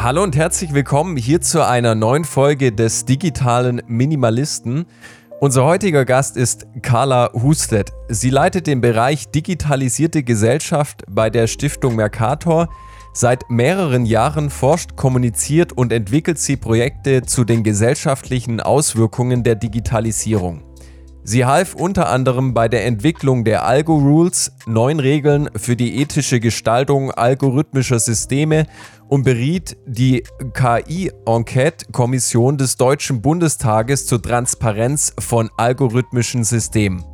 Hallo 0.00 0.22
und 0.22 0.36
herzlich 0.36 0.72
willkommen 0.74 1.16
hier 1.16 1.40
zu 1.40 1.66
einer 1.66 1.96
neuen 1.96 2.22
Folge 2.24 2.70
des 2.70 3.04
digitalen 3.04 3.82
Minimalisten. 3.88 4.86
Unser 5.40 5.64
heutiger 5.64 6.04
Gast 6.04 6.36
ist 6.36 6.68
Carla 6.82 7.32
Husted. 7.32 7.90
Sie 8.08 8.30
leitet 8.30 8.68
den 8.68 8.80
Bereich 8.80 9.32
Digitalisierte 9.32 10.22
Gesellschaft 10.22 11.02
bei 11.10 11.30
der 11.30 11.48
Stiftung 11.48 11.96
Mercator. 11.96 12.68
Seit 13.12 13.50
mehreren 13.50 14.06
Jahren 14.06 14.50
forscht, 14.50 14.94
kommuniziert 14.94 15.72
und 15.72 15.92
entwickelt 15.92 16.38
sie 16.38 16.56
Projekte 16.56 17.22
zu 17.22 17.42
den 17.42 17.64
gesellschaftlichen 17.64 18.60
Auswirkungen 18.60 19.42
der 19.42 19.56
Digitalisierung. 19.56 20.67
Sie 21.30 21.44
half 21.44 21.74
unter 21.74 22.08
anderem 22.08 22.54
bei 22.54 22.68
der 22.68 22.86
Entwicklung 22.86 23.44
der 23.44 23.66
Algo-Rules, 23.66 24.52
neuen 24.64 24.98
Regeln 24.98 25.50
für 25.56 25.76
die 25.76 26.00
ethische 26.00 26.40
Gestaltung 26.40 27.10
algorithmischer 27.10 27.98
Systeme 27.98 28.66
und 29.08 29.24
beriet 29.24 29.76
die 29.84 30.24
KI-Enquete-Kommission 30.54 32.56
des 32.56 32.78
Deutschen 32.78 33.20
Bundestages 33.20 34.06
zur 34.06 34.22
Transparenz 34.22 35.12
von 35.20 35.50
algorithmischen 35.58 36.44
Systemen. 36.44 37.04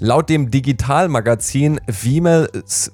Laut 0.00 0.28
dem 0.28 0.50
Digitalmagazin 0.50 1.80
Female 1.88 2.50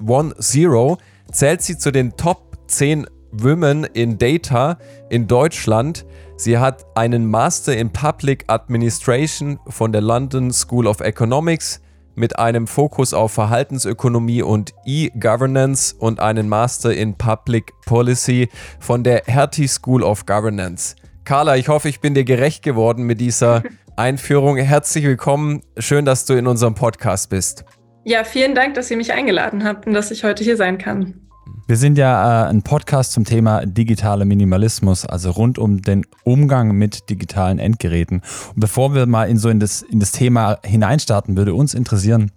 One 0.07 0.33
Zero 0.39 0.99
zählt 1.33 1.63
sie 1.63 1.77
zu 1.77 1.91
den 1.91 2.17
Top 2.17 2.57
10 2.69 3.09
Women 3.33 3.83
in 3.83 4.17
Data 4.17 4.79
in 5.11 5.27
Deutschland. 5.27 6.07
Sie 6.43 6.59
hat 6.59 6.87
einen 6.97 7.27
Master 7.27 7.77
in 7.77 7.93
Public 7.93 8.47
Administration 8.49 9.61
von 9.69 9.93
der 9.93 10.01
London 10.01 10.53
School 10.53 10.89
of 10.89 10.99
Economics 10.99 11.81
mit 12.17 12.37
einem 12.37 12.67
Fokus 12.67 13.15
auf 13.15 13.31
Verhaltensökonomie 13.31 14.43
und 14.43 14.75
E-Governance 14.85 15.95
und 15.97 16.19
einen 16.19 16.49
Master 16.49 16.93
in 16.93 17.17
Public 17.17 17.71
Policy 17.87 18.49
von 18.81 19.05
der 19.05 19.23
Hertie 19.27 19.69
School 19.69 20.03
of 20.03 20.27
Governance. 20.27 20.97
Carla, 21.23 21.55
ich 21.55 21.69
hoffe, 21.69 21.89
ich 21.89 22.01
bin 22.01 22.15
dir 22.15 22.25
gerecht 22.25 22.65
geworden 22.65 23.05
mit 23.05 23.21
dieser 23.21 23.63
Einführung. 23.97 24.57
Herzlich 24.57 25.05
willkommen. 25.05 25.63
Schön, 25.79 26.05
dass 26.05 26.25
du 26.25 26.35
in 26.35 26.49
unserem 26.49 26.75
Podcast 26.75 27.31
bist. 27.31 27.65
Ja, 28.03 28.25
vielen 28.25 28.57
Dank, 28.57 28.75
dass 28.75 28.91
ihr 28.91 28.97
mich 28.97 29.13
eingeladen 29.13 29.63
habt 29.63 29.87
und 29.87 29.93
dass 29.93 30.11
ich 30.11 30.25
heute 30.25 30.43
hier 30.43 30.57
sein 30.57 30.79
kann. 30.79 31.21
Wir 31.67 31.77
sind 31.77 31.99
ja 31.99 32.45
äh, 32.45 32.49
ein 32.49 32.63
Podcast 32.63 33.13
zum 33.13 33.25
Thema 33.25 33.65
digitaler 33.67 34.25
Minimalismus, 34.25 35.07
also 35.07 35.31
rund 35.31 35.59
um 35.59 35.83
den 35.83 36.05
Umgang 36.25 36.73
mit 36.73 37.09
digitalen 37.11 37.59
Endgeräten. 37.59 38.23
Und 38.55 38.61
bevor 38.61 38.95
wir 38.95 39.07
mal 39.07 39.29
in 39.29 39.39
so 39.39 39.49
in 39.49 39.61
das, 39.61 39.83
in 39.83 40.01
das 40.01 40.13
Thema 40.13 40.59
hineinstarten, 40.65 41.37
würde 41.37 41.55
uns 41.55 41.75
interessieren, 41.75 42.31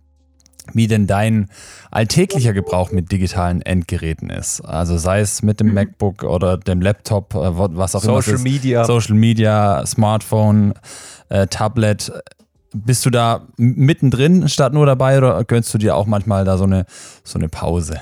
wie 0.74 0.88
denn 0.88 1.08
dein 1.08 1.50
alltäglicher 1.92 2.54
Gebrauch 2.54 2.92
mit 2.92 3.12
digitalen 3.12 3.62
Endgeräten 3.62 4.30
ist. 4.30 4.62
Also 4.62 4.98
sei 4.98 5.20
es 5.20 5.42
mit 5.44 5.60
dem 5.60 5.68
mhm. 5.68 5.74
MacBook 5.76 6.24
oder 6.24 6.58
dem 6.58 6.82
Laptop, 6.82 7.36
äh, 7.36 7.58
was 7.58 7.96
auch 7.96 8.02
Social 8.02 8.14
immer. 8.14 8.22
Social 8.22 8.44
Media. 8.44 8.86
Social 8.86 9.16
Media, 9.16 9.86
Smartphone, 9.86 10.74
äh, 11.30 11.48
Tablet. 11.48 12.12
Bist 12.74 13.06
du 13.06 13.10
da 13.10 13.48
mittendrin 13.58 14.50
statt 14.50 14.74
nur 14.74 14.86
dabei 14.86 15.18
oder 15.18 15.44
gönnst 15.46 15.74
du 15.74 15.78
dir 15.78 15.96
auch 15.96 16.08
manchmal 16.08 16.44
da 16.44 16.58
so 16.58 16.66
eine, 16.66 16.86
so 17.24 17.40
eine 17.40 17.48
Pause? 17.48 18.02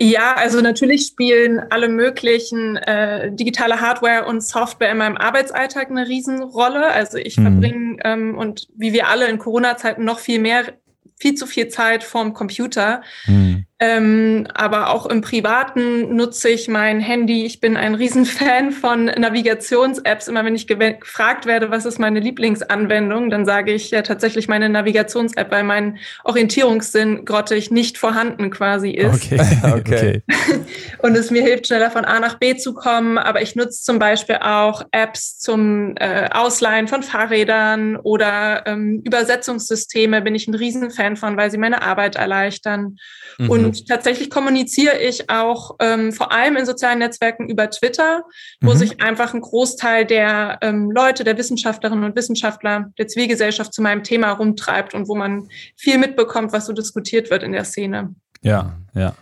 Ja, 0.00 0.34
also 0.36 0.60
natürlich 0.60 1.06
spielen 1.06 1.58
alle 1.70 1.88
möglichen 1.88 2.76
äh, 2.76 3.32
digitale 3.32 3.80
Hardware 3.80 4.26
und 4.26 4.44
Software 4.44 4.92
in 4.92 4.98
meinem 4.98 5.16
Arbeitsalltag 5.16 5.90
eine 5.90 6.06
Riesenrolle. 6.06 6.86
Also 6.86 7.18
ich 7.18 7.36
mhm. 7.36 7.42
verbringe 7.42 7.96
ähm, 8.04 8.38
und 8.38 8.68
wie 8.76 8.92
wir 8.92 9.08
alle 9.08 9.26
in 9.26 9.38
Corona-Zeiten 9.38 10.04
noch 10.04 10.20
viel 10.20 10.38
mehr, 10.38 10.72
viel 11.16 11.34
zu 11.34 11.48
viel 11.48 11.66
Zeit 11.66 12.04
vorm 12.04 12.32
Computer. 12.32 13.02
Mhm. 13.26 13.66
Ähm, 13.80 14.48
aber 14.54 14.90
auch 14.90 15.06
im 15.06 15.20
Privaten 15.20 16.16
nutze 16.16 16.48
ich 16.48 16.66
mein 16.66 16.98
Handy. 16.98 17.46
Ich 17.46 17.60
bin 17.60 17.76
ein 17.76 17.94
Riesenfan 17.94 18.72
von 18.72 19.04
Navigations-Apps. 19.04 20.26
Immer 20.26 20.44
wenn 20.44 20.56
ich 20.56 20.66
gefragt 20.66 21.46
werde, 21.46 21.70
was 21.70 21.86
ist 21.86 22.00
meine 22.00 22.18
Lieblingsanwendung, 22.18 23.30
dann 23.30 23.44
sage 23.44 23.72
ich 23.72 23.92
ja 23.92 24.02
tatsächlich 24.02 24.48
meine 24.48 24.68
Navigations-App, 24.68 25.52
weil 25.52 25.62
mein 25.62 25.98
Orientierungssinn 26.24 27.24
grottig 27.24 27.70
nicht 27.70 27.98
vorhanden 27.98 28.50
quasi 28.50 28.90
ist. 28.90 29.32
Okay, 29.32 29.40
okay. 29.76 30.22
Und 30.98 31.16
es 31.16 31.30
mir 31.30 31.42
hilft, 31.42 31.68
schneller 31.68 31.92
von 31.92 32.04
A 32.04 32.18
nach 32.18 32.34
B 32.38 32.56
zu 32.56 32.74
kommen. 32.74 33.16
Aber 33.16 33.42
ich 33.42 33.54
nutze 33.54 33.84
zum 33.84 34.00
Beispiel 34.00 34.38
auch 34.40 34.82
Apps 34.90 35.38
zum 35.38 35.94
äh, 35.98 36.28
Ausleihen 36.32 36.88
von 36.88 37.04
Fahrrädern 37.04 37.94
oder 37.96 38.66
ähm, 38.66 39.02
Übersetzungssysteme 39.04 40.20
bin 40.20 40.34
ich 40.34 40.48
ein 40.48 40.54
Riesenfan 40.54 41.16
von, 41.16 41.36
weil 41.36 41.52
sie 41.52 41.58
meine 41.58 41.82
Arbeit 41.82 42.16
erleichtern. 42.16 42.96
Mhm. 43.38 43.50
Und 43.50 43.67
und 43.68 43.86
tatsächlich 43.86 44.30
kommuniziere 44.30 44.98
ich 44.98 45.30
auch 45.30 45.76
ähm, 45.80 46.12
vor 46.12 46.32
allem 46.32 46.56
in 46.56 46.66
sozialen 46.66 46.98
Netzwerken 46.98 47.48
über 47.48 47.70
Twitter, 47.70 48.22
wo 48.60 48.72
mhm. 48.72 48.76
sich 48.76 49.00
einfach 49.00 49.34
ein 49.34 49.40
Großteil 49.40 50.04
der 50.04 50.58
ähm, 50.62 50.90
Leute, 50.90 51.24
der 51.24 51.36
Wissenschaftlerinnen 51.36 52.04
und 52.04 52.16
Wissenschaftler 52.16 52.90
der 52.98 53.06
Zivilgesellschaft 53.06 53.72
zu 53.72 53.82
meinem 53.82 54.02
Thema 54.02 54.32
rumtreibt 54.32 54.94
und 54.94 55.08
wo 55.08 55.14
man 55.14 55.48
viel 55.76 55.98
mitbekommt, 55.98 56.52
was 56.52 56.66
so 56.66 56.72
diskutiert 56.72 57.30
wird 57.30 57.42
in 57.42 57.52
der 57.52 57.64
Szene. 57.64 58.14
Ja, 58.42 58.78
ja. 58.94 59.14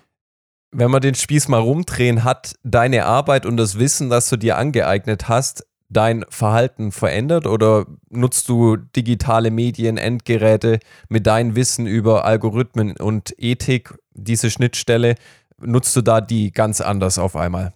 Wenn 0.72 0.90
man 0.90 1.00
den 1.00 1.14
Spieß 1.14 1.48
mal 1.48 1.60
rumdrehen, 1.60 2.24
hat 2.24 2.54
deine 2.62 3.06
Arbeit 3.06 3.46
und 3.46 3.56
das 3.56 3.78
Wissen, 3.78 4.10
das 4.10 4.28
du 4.28 4.36
dir 4.36 4.58
angeeignet 4.58 5.28
hast, 5.28 5.66
dein 5.88 6.24
Verhalten 6.28 6.92
verändert 6.92 7.47
oder 7.47 7.86
nutzt 8.08 8.48
du 8.48 8.76
digitale 8.76 9.50
Medien, 9.50 9.98
Endgeräte 9.98 10.80
mit 11.08 11.26
deinem 11.26 11.56
Wissen 11.56 11.86
über 11.86 12.24
Algorithmen 12.24 12.97
und 12.97 13.34
Ethik, 13.38 13.94
diese 14.12 14.50
Schnittstelle, 14.50 15.14
nutzt 15.58 15.94
du 15.97 16.02
da 16.02 16.20
die 16.20 16.52
ganz 16.52 16.80
anders 16.80 17.19
auf 17.19 17.36
einmal? 17.36 17.72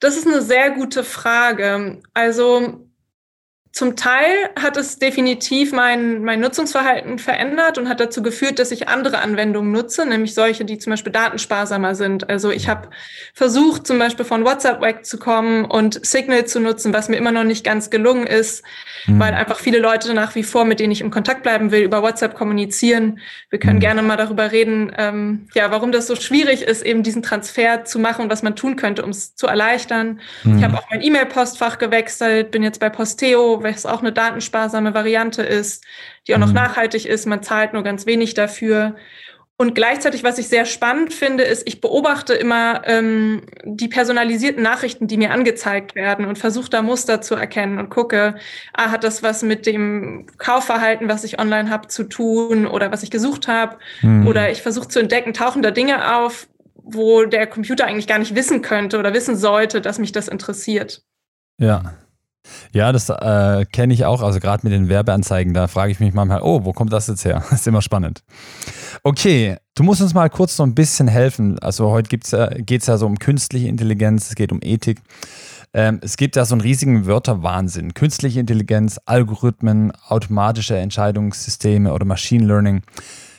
Das 0.00 0.16
ist 0.16 0.26
eine 0.26 0.42
sehr 0.42 0.72
gute 0.72 1.04
Frage. 1.04 2.00
Also 2.12 2.88
zum 3.72 3.96
Teil 3.96 4.50
hat 4.60 4.76
es 4.76 4.98
definitiv 4.98 5.72
mein, 5.72 6.22
mein 6.22 6.40
Nutzungsverhalten 6.40 7.18
verändert 7.18 7.78
und 7.78 7.88
hat 7.88 8.00
dazu 8.00 8.22
geführt, 8.22 8.58
dass 8.58 8.70
ich 8.70 8.88
andere 8.88 9.20
Anwendungen 9.20 9.72
nutze, 9.72 10.04
nämlich 10.04 10.34
solche, 10.34 10.66
die 10.66 10.76
zum 10.76 10.90
Beispiel 10.90 11.10
datensparsamer 11.10 11.94
sind. 11.94 12.28
Also 12.28 12.50
ich 12.50 12.68
habe 12.68 12.90
versucht, 13.32 13.86
zum 13.86 13.98
Beispiel 13.98 14.26
von 14.26 14.44
WhatsApp 14.44 14.82
wegzukommen 14.82 15.64
und 15.64 16.04
Signal 16.04 16.44
zu 16.44 16.60
nutzen, 16.60 16.92
was 16.92 17.08
mir 17.08 17.16
immer 17.16 17.32
noch 17.32 17.44
nicht 17.44 17.64
ganz 17.64 17.88
gelungen 17.88 18.26
ist, 18.26 18.62
mhm. 19.06 19.18
weil 19.18 19.32
einfach 19.32 19.58
viele 19.58 19.78
Leute 19.78 20.12
nach 20.12 20.34
wie 20.34 20.42
vor, 20.42 20.66
mit 20.66 20.78
denen 20.78 20.92
ich 20.92 21.00
im 21.00 21.10
Kontakt 21.10 21.42
bleiben 21.42 21.70
will, 21.70 21.80
über 21.80 22.02
WhatsApp 22.02 22.34
kommunizieren. 22.34 23.20
Wir 23.48 23.58
können 23.58 23.76
mhm. 23.76 23.80
gerne 23.80 24.02
mal 24.02 24.18
darüber 24.18 24.52
reden, 24.52 24.92
ähm, 24.98 25.48
ja, 25.54 25.70
warum 25.70 25.92
das 25.92 26.06
so 26.06 26.14
schwierig 26.14 26.60
ist, 26.60 26.84
eben 26.84 27.02
diesen 27.02 27.22
Transfer 27.22 27.86
zu 27.86 27.98
machen 27.98 28.24
und 28.24 28.30
was 28.30 28.42
man 28.42 28.54
tun 28.54 28.76
könnte, 28.76 29.02
um 29.02 29.08
es 29.08 29.34
zu 29.34 29.46
erleichtern. 29.46 30.20
Mhm. 30.44 30.58
Ich 30.58 30.64
habe 30.64 30.76
auch 30.76 30.90
mein 30.90 31.00
E-Mail-Postfach 31.00 31.78
gewechselt, 31.78 32.50
bin 32.50 32.62
jetzt 32.62 32.78
bei 32.78 32.90
Posteo 32.90 33.61
was 33.62 33.86
auch 33.86 34.00
eine 34.00 34.12
datensparsame 34.12 34.94
Variante 34.94 35.42
ist, 35.42 35.84
die 36.26 36.34
auch 36.34 36.38
noch 36.38 36.48
mhm. 36.48 36.54
nachhaltig 36.54 37.06
ist. 37.06 37.26
Man 37.26 37.42
zahlt 37.42 37.72
nur 37.72 37.82
ganz 37.82 38.06
wenig 38.06 38.34
dafür. 38.34 38.96
Und 39.58 39.76
gleichzeitig, 39.76 40.24
was 40.24 40.38
ich 40.38 40.48
sehr 40.48 40.64
spannend 40.64 41.14
finde, 41.14 41.44
ist, 41.44 41.68
ich 41.68 41.80
beobachte 41.80 42.34
immer 42.34 42.82
ähm, 42.84 43.42
die 43.64 43.86
personalisierten 43.86 44.60
Nachrichten, 44.60 45.06
die 45.06 45.16
mir 45.16 45.30
angezeigt 45.30 45.94
werden 45.94 46.24
und 46.24 46.36
versuche 46.36 46.68
da 46.68 46.82
Muster 46.82 47.20
zu 47.20 47.36
erkennen 47.36 47.78
und 47.78 47.88
gucke, 47.88 48.34
ah, 48.72 48.90
hat 48.90 49.04
das 49.04 49.22
was 49.22 49.44
mit 49.44 49.66
dem 49.66 50.26
Kaufverhalten, 50.38 51.08
was 51.08 51.22
ich 51.22 51.38
online 51.38 51.70
habe, 51.70 51.86
zu 51.86 52.04
tun 52.04 52.66
oder 52.66 52.90
was 52.90 53.04
ich 53.04 53.10
gesucht 53.12 53.46
habe? 53.46 53.76
Mhm. 54.00 54.26
Oder 54.26 54.50
ich 54.50 54.62
versuche 54.62 54.88
zu 54.88 54.98
entdecken, 54.98 55.32
tauchen 55.32 55.62
da 55.62 55.70
Dinge 55.70 56.16
auf, 56.16 56.48
wo 56.74 57.24
der 57.24 57.46
Computer 57.46 57.86
eigentlich 57.86 58.08
gar 58.08 58.18
nicht 58.18 58.34
wissen 58.34 58.62
könnte 58.62 58.98
oder 58.98 59.14
wissen 59.14 59.36
sollte, 59.36 59.80
dass 59.80 60.00
mich 60.00 60.10
das 60.10 60.26
interessiert. 60.26 61.02
Ja, 61.58 61.94
ja, 62.72 62.92
das 62.92 63.08
äh, 63.08 63.64
kenne 63.66 63.94
ich 63.94 64.04
auch. 64.04 64.22
Also 64.22 64.40
gerade 64.40 64.64
mit 64.64 64.72
den 64.72 64.88
Werbeanzeigen, 64.88 65.54
da 65.54 65.68
frage 65.68 65.92
ich 65.92 66.00
mich 66.00 66.14
manchmal, 66.14 66.42
oh, 66.42 66.64
wo 66.64 66.72
kommt 66.72 66.92
das 66.92 67.06
jetzt 67.06 67.24
her? 67.24 67.44
Das 67.50 67.52
ist 67.60 67.66
immer 67.66 67.82
spannend. 67.82 68.22
Okay, 69.02 69.56
du 69.74 69.82
musst 69.82 70.00
uns 70.00 70.14
mal 70.14 70.30
kurz 70.30 70.56
so 70.56 70.62
ein 70.62 70.74
bisschen 70.74 71.08
helfen. 71.08 71.58
Also 71.58 71.90
heute 71.90 72.08
geht 72.08 72.24
es 72.82 72.86
ja 72.86 72.98
so 72.98 73.06
um 73.06 73.18
künstliche 73.18 73.68
Intelligenz, 73.68 74.28
es 74.28 74.34
geht 74.34 74.52
um 74.52 74.60
Ethik. 74.62 75.00
Ähm, 75.74 76.00
es 76.02 76.16
gibt 76.16 76.36
ja 76.36 76.44
so 76.44 76.54
einen 76.54 76.60
riesigen 76.60 77.06
Wörterwahnsinn. 77.06 77.94
Künstliche 77.94 78.40
Intelligenz, 78.40 79.00
Algorithmen, 79.06 79.92
automatische 80.08 80.76
Entscheidungssysteme 80.76 81.92
oder 81.92 82.04
Machine 82.04 82.44
Learning. 82.44 82.82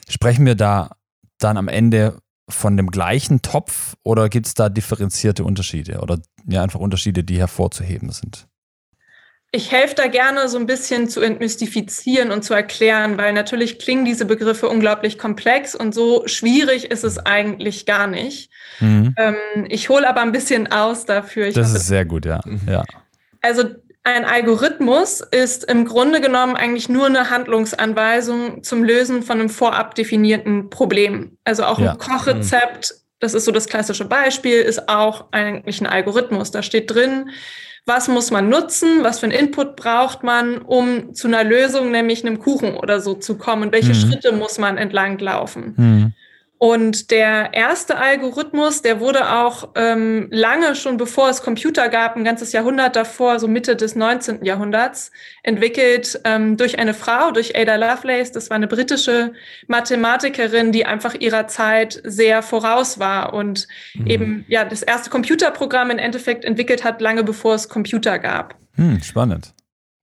Sprechen 0.09 0.45
wir 0.45 0.55
da 0.55 0.91
dann 1.39 1.57
am 1.57 1.67
Ende 1.67 2.17
von 2.49 2.75
dem 2.75 2.87
gleichen 2.87 3.41
Topf 3.41 3.95
oder 4.03 4.29
gibt 4.29 4.47
es 4.47 4.53
da 4.53 4.69
differenzierte 4.69 5.43
Unterschiede 5.43 5.99
oder 6.01 6.19
ja 6.45 6.63
einfach 6.63 6.79
Unterschiede, 6.79 7.23
die 7.23 7.37
hervorzuheben 7.37 8.11
sind? 8.11 8.47
Ich 9.55 9.71
helfe 9.71 9.93
da 9.93 10.07
gerne 10.07 10.49
so 10.49 10.57
ein 10.57 10.65
bisschen 10.65 11.07
zu 11.07 11.21
entmystifizieren 11.21 12.31
und 12.31 12.43
zu 12.43 12.55
erklären, 12.55 13.17
weil 13.19 13.33
natürlich 13.33 13.77
klingen 13.77 14.03
diese 14.03 14.25
Begriffe 14.25 14.67
unglaublich 14.67 15.19
komplex 15.19 15.75
und 15.75 15.93
so 15.93 16.23
schwierig 16.25 16.89
ist 16.89 17.03
es 17.03 17.19
eigentlich 17.19 17.85
gar 17.85 18.07
nicht. 18.07 18.49
Mhm. 18.79 19.13
Ähm, 19.15 19.35
ich 19.69 19.89
hole 19.89 20.09
aber 20.09 20.21
ein 20.21 20.31
bisschen 20.31 20.71
aus 20.71 21.05
dafür. 21.05 21.47
Ich 21.47 21.53
das 21.53 21.73
ist 21.73 21.85
sehr 21.85 22.03
gut, 22.03 22.25
ja. 22.25 22.41
Mhm. 22.43 22.61
ja. 22.67 22.83
Also 23.41 23.65
ein 24.03 24.25
Algorithmus 24.25 25.21
ist 25.21 25.65
im 25.65 25.85
Grunde 25.85 26.19
genommen 26.19 26.55
eigentlich 26.55 26.89
nur 26.89 27.05
eine 27.05 27.29
Handlungsanweisung 27.29 28.63
zum 28.63 28.83
Lösen 28.83 29.21
von 29.21 29.39
einem 29.39 29.49
vorab 29.49 29.93
definierten 29.93 30.71
Problem. 30.71 31.37
Also 31.43 31.65
auch 31.65 31.77
ein 31.77 31.85
ja. 31.85 31.95
Kochrezept 31.95 32.95
das 33.23 33.33
ist 33.33 33.45
so 33.45 33.53
das 33.53 33.67
klassische 33.67 34.03
Beispiel, 34.03 34.59
ist 34.59 34.89
auch 34.89 35.31
eigentlich 35.31 35.79
ein 35.79 35.87
Algorithmus. 35.87 36.51
Da 36.51 36.61
steht 36.61 36.93
drin, 36.93 37.29
was 37.85 38.07
muss 38.07 38.31
man 38.31 38.49
nutzen, 38.49 39.03
was 39.03 39.19
für 39.19 39.25
einen 39.25 39.37
Input 39.37 39.75
braucht 39.75 40.23
man, 40.23 40.59
um 40.59 41.13
zu 41.13 41.27
einer 41.27 41.43
Lösung, 41.43 41.91
nämlich 41.91 42.25
einem 42.25 42.39
Kuchen 42.39 42.75
oder 42.75 43.01
so 43.01 43.13
zu 43.13 43.37
kommen 43.37 43.63
und 43.63 43.71
welche 43.73 43.89
mhm. 43.89 43.95
Schritte 43.95 44.31
muss 44.31 44.57
man 44.57 44.77
entlang 44.77 45.19
laufen. 45.19 45.73
Mhm. 45.75 46.13
Und 46.63 47.11
der 47.11 47.53
erste 47.53 47.97
Algorithmus, 47.97 48.81
der 48.81 49.01
wurde 49.01 49.29
auch 49.33 49.71
ähm, 49.75 50.29
lange 50.31 50.77
schon 50.77 50.95
bevor 50.95 51.27
es 51.27 51.41
Computer 51.41 51.89
gab, 51.89 52.15
ein 52.15 52.23
ganzes 52.23 52.53
Jahrhundert 52.53 52.95
davor, 52.95 53.37
so 53.41 53.49
Mitte 53.49 53.75
des 53.75 53.97
19. 53.97 54.45
Jahrhunderts, 54.45 55.11
entwickelt 55.43 56.21
ähm, 56.23 56.55
durch 56.55 56.79
eine 56.79 56.93
Frau, 56.93 57.31
durch 57.31 57.57
Ada 57.57 57.75
Lovelace. 57.75 58.31
Das 58.31 58.49
war 58.49 58.55
eine 58.55 58.67
britische 58.67 59.33
Mathematikerin, 59.67 60.71
die 60.71 60.85
einfach 60.85 61.15
ihrer 61.15 61.47
Zeit 61.47 62.01
sehr 62.05 62.41
voraus 62.41 62.97
war 62.97 63.33
und 63.33 63.67
mhm. 63.95 64.07
eben 64.07 64.45
ja 64.47 64.63
das 64.63 64.83
erste 64.83 65.09
Computerprogramm 65.09 65.91
im 65.91 65.99
Endeffekt 65.99 66.45
entwickelt 66.45 66.85
hat, 66.85 67.01
lange 67.01 67.25
bevor 67.25 67.55
es 67.55 67.67
Computer 67.67 68.19
gab. 68.19 68.55
Hm, 68.75 69.03
spannend. 69.03 69.53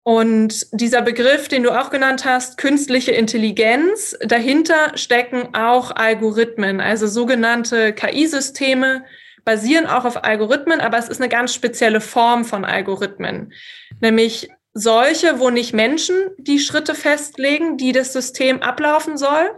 Und 0.03 0.67
dieser 0.73 1.03
Begriff, 1.03 1.49
den 1.49 1.63
du 1.63 1.79
auch 1.79 1.91
genannt 1.91 2.25
hast, 2.25 2.57
künstliche 2.57 3.13
Intelligenz, 3.13 4.17
dahinter 4.25 4.97
stecken 4.97 5.55
auch 5.55 5.91
Algorithmen, 5.95 6.81
also 6.81 7.07
sogenannte 7.07 7.93
KI-Systeme, 7.93 9.05
basieren 9.45 9.87
auch 9.87 10.05
auf 10.05 10.25
Algorithmen, 10.25 10.81
aber 10.81 10.99
es 10.99 11.09
ist 11.09 11.21
eine 11.21 11.29
ganz 11.29 11.55
spezielle 11.55 12.01
Form 12.01 12.45
von 12.45 12.65
Algorithmen, 12.65 13.53
nämlich 14.01 14.49
solche, 14.73 15.41
wo 15.41 15.51
nicht 15.51 15.75
Menschen 15.75 16.15
die 16.39 16.61
Schritte 16.61 16.95
festlegen, 16.95 17.77
die 17.77 17.93
das 17.93 18.13
System 18.13 18.63
ablaufen 18.63 19.19
soll, 19.19 19.51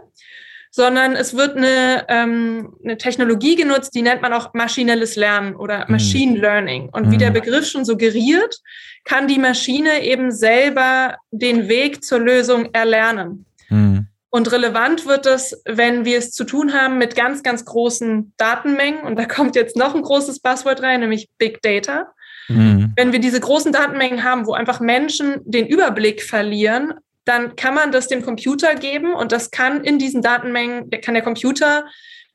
sondern 0.75 1.15
es 1.15 1.37
wird 1.37 1.55
eine, 1.55 2.03
ähm, 2.09 2.73
eine 2.83 2.97
Technologie 2.97 3.55
genutzt, 3.55 3.93
die 3.93 4.01
nennt 4.01 4.23
man 4.23 4.33
auch 4.33 4.55
maschinelles 4.55 5.15
Lernen 5.15 5.55
oder 5.55 5.85
mhm. 5.85 5.91
Machine 5.91 6.39
Learning. 6.39 6.89
Und 6.91 7.11
wie 7.11 7.17
der 7.17 7.29
mhm. 7.29 7.35
Begriff 7.35 7.67
schon 7.67 7.85
suggeriert, 7.85 8.59
kann 9.03 9.27
die 9.27 9.37
Maschine 9.37 10.03
eben 10.03 10.31
selber 10.31 11.17
den 11.29 11.67
Weg 11.67 12.03
zur 12.03 12.19
Lösung 12.19 12.73
erlernen. 12.73 13.45
Mhm. 13.69 14.07
Und 14.31 14.51
relevant 14.51 15.05
wird 15.05 15.27
es, 15.27 15.61
wenn 15.65 16.05
wir 16.05 16.17
es 16.17 16.31
zu 16.31 16.43
tun 16.43 16.73
haben 16.73 16.97
mit 16.97 17.15
ganz, 17.15 17.43
ganz 17.43 17.65
großen 17.65 18.33
Datenmengen. 18.37 19.03
Und 19.03 19.19
da 19.19 19.25
kommt 19.25 19.55
jetzt 19.55 19.77
noch 19.77 19.93
ein 19.93 20.01
großes 20.01 20.39
Buzzword 20.39 20.81
rein, 20.81 21.01
nämlich 21.01 21.29
Big 21.37 21.61
Data. 21.61 22.07
Mhm. 22.47 22.93
Wenn 22.95 23.11
wir 23.11 23.19
diese 23.19 23.39
großen 23.39 23.71
Datenmengen 23.71 24.23
haben, 24.23 24.47
wo 24.47 24.53
einfach 24.53 24.79
Menschen 24.79 25.41
den 25.45 25.67
Überblick 25.67 26.23
verlieren, 26.23 26.95
dann 27.25 27.55
kann 27.55 27.73
man 27.73 27.91
das 27.91 28.07
dem 28.07 28.23
Computer 28.23 28.75
geben 28.75 29.13
und 29.13 29.31
das 29.31 29.51
kann 29.51 29.83
in 29.83 29.99
diesen 29.99 30.21
Datenmengen, 30.21 30.89
kann 31.01 31.13
der 31.13 31.23
Computer 31.23 31.85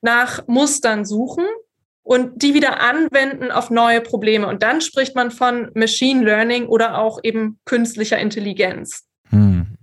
nach 0.01 0.47
Mustern 0.47 1.05
suchen 1.05 1.45
und 2.03 2.43
die 2.43 2.55
wieder 2.55 2.81
anwenden 2.81 3.51
auf 3.51 3.71
neue 3.71 4.01
Probleme. 4.01 4.47
Und 4.47 4.63
dann 4.63 4.81
spricht 4.81 5.15
man 5.15 5.31
von 5.31 5.71
Machine 5.75 6.25
Learning 6.25 6.67
oder 6.67 6.99
auch 6.99 7.21
eben 7.23 7.59
künstlicher 7.67 8.19
Intelligenz. 8.19 9.05
Hm. 9.29 9.77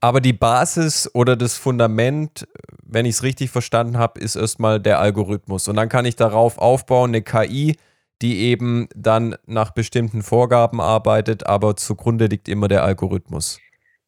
Aber 0.00 0.20
die 0.20 0.34
Basis 0.34 1.10
oder 1.14 1.34
das 1.34 1.56
Fundament, 1.56 2.46
wenn 2.82 3.06
ich 3.06 3.16
es 3.16 3.22
richtig 3.22 3.50
verstanden 3.50 3.96
habe, 3.96 4.20
ist 4.20 4.36
erstmal 4.36 4.80
der 4.80 5.00
Algorithmus. 5.00 5.66
Und 5.68 5.76
dann 5.76 5.88
kann 5.88 6.04
ich 6.04 6.16
darauf 6.16 6.58
aufbauen, 6.58 7.10
eine 7.10 7.22
KI, 7.22 7.76
die 8.22 8.40
eben 8.40 8.88
dann 8.94 9.36
nach 9.46 9.70
bestimmten 9.70 10.22
Vorgaben 10.22 10.80
arbeitet, 10.80 11.46
aber 11.46 11.76
zugrunde 11.76 12.26
liegt 12.26 12.48
immer 12.48 12.68
der 12.68 12.84
Algorithmus. 12.84 13.60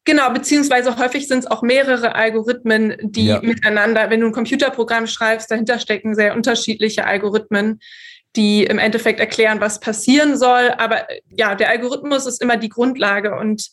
Genau, 0.09 0.31
beziehungsweise 0.31 0.97
häufig 0.97 1.27
sind 1.27 1.39
es 1.39 1.45
auch 1.45 1.61
mehrere 1.61 2.15
Algorithmen, 2.15 2.95
die 2.99 3.27
ja. 3.27 3.41
miteinander, 3.43 4.09
wenn 4.09 4.21
du 4.21 4.25
ein 4.25 4.31
Computerprogramm 4.31 5.05
schreibst, 5.05 5.51
dahinter 5.51 5.77
stecken 5.77 6.15
sehr 6.15 6.33
unterschiedliche 6.33 7.05
Algorithmen, 7.05 7.79
die 8.35 8.63
im 8.63 8.79
Endeffekt 8.79 9.19
erklären, 9.19 9.61
was 9.61 9.79
passieren 9.79 10.35
soll. 10.35 10.71
Aber 10.79 11.05
ja, 11.29 11.53
der 11.53 11.69
Algorithmus 11.69 12.25
ist 12.25 12.41
immer 12.41 12.57
die 12.57 12.69
Grundlage 12.69 13.35
und 13.35 13.69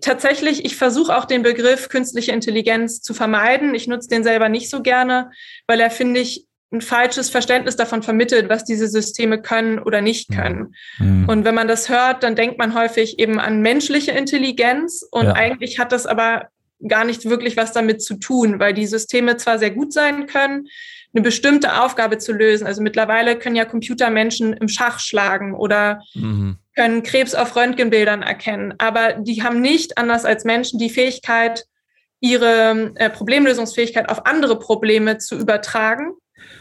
tatsächlich, 0.00 0.64
ich 0.64 0.74
versuche 0.74 1.16
auch 1.16 1.24
den 1.24 1.44
Begriff 1.44 1.88
künstliche 1.88 2.32
Intelligenz 2.32 3.00
zu 3.00 3.14
vermeiden. 3.14 3.72
Ich 3.76 3.86
nutze 3.86 4.08
den 4.08 4.24
selber 4.24 4.48
nicht 4.48 4.68
so 4.68 4.82
gerne, 4.82 5.30
weil 5.68 5.78
er, 5.78 5.92
finde 5.92 6.18
ich, 6.18 6.48
ein 6.76 6.80
falsches 6.80 7.30
Verständnis 7.30 7.76
davon 7.76 8.02
vermittelt, 8.02 8.48
was 8.48 8.64
diese 8.64 8.88
Systeme 8.88 9.40
können 9.40 9.78
oder 9.78 10.00
nicht 10.00 10.30
können. 10.30 10.74
Mhm. 10.98 11.28
Und 11.28 11.44
wenn 11.44 11.54
man 11.54 11.68
das 11.68 11.88
hört, 11.88 12.22
dann 12.22 12.36
denkt 12.36 12.58
man 12.58 12.74
häufig 12.74 13.18
eben 13.18 13.38
an 13.40 13.60
menschliche 13.60 14.12
Intelligenz 14.12 15.06
und 15.10 15.26
ja. 15.26 15.32
eigentlich 15.32 15.78
hat 15.78 15.92
das 15.92 16.06
aber 16.06 16.48
gar 16.86 17.04
nicht 17.04 17.24
wirklich 17.24 17.56
was 17.56 17.72
damit 17.72 18.02
zu 18.02 18.16
tun, 18.16 18.60
weil 18.60 18.74
die 18.74 18.86
Systeme 18.86 19.36
zwar 19.36 19.58
sehr 19.58 19.70
gut 19.70 19.92
sein 19.92 20.26
können, 20.26 20.68
eine 21.14 21.22
bestimmte 21.22 21.82
Aufgabe 21.82 22.18
zu 22.18 22.32
lösen. 22.32 22.66
Also 22.66 22.82
mittlerweile 22.82 23.38
können 23.38 23.56
ja 23.56 23.64
Computer 23.64 24.10
Menschen 24.10 24.52
im 24.52 24.68
Schach 24.68 25.00
schlagen 25.00 25.54
oder 25.54 26.02
mhm. 26.14 26.58
können 26.74 27.02
Krebs 27.02 27.34
auf 27.34 27.56
Röntgenbildern 27.56 28.22
erkennen, 28.22 28.74
aber 28.78 29.14
die 29.14 29.42
haben 29.42 29.60
nicht 29.60 29.96
anders 29.96 30.24
als 30.24 30.44
Menschen 30.44 30.78
die 30.78 30.90
Fähigkeit, 30.90 31.64
ihre 32.20 32.92
äh, 32.96 33.10
Problemlösungsfähigkeit 33.10 34.08
auf 34.08 34.26
andere 34.26 34.58
Probleme 34.58 35.18
zu 35.18 35.36
übertragen 35.36 36.12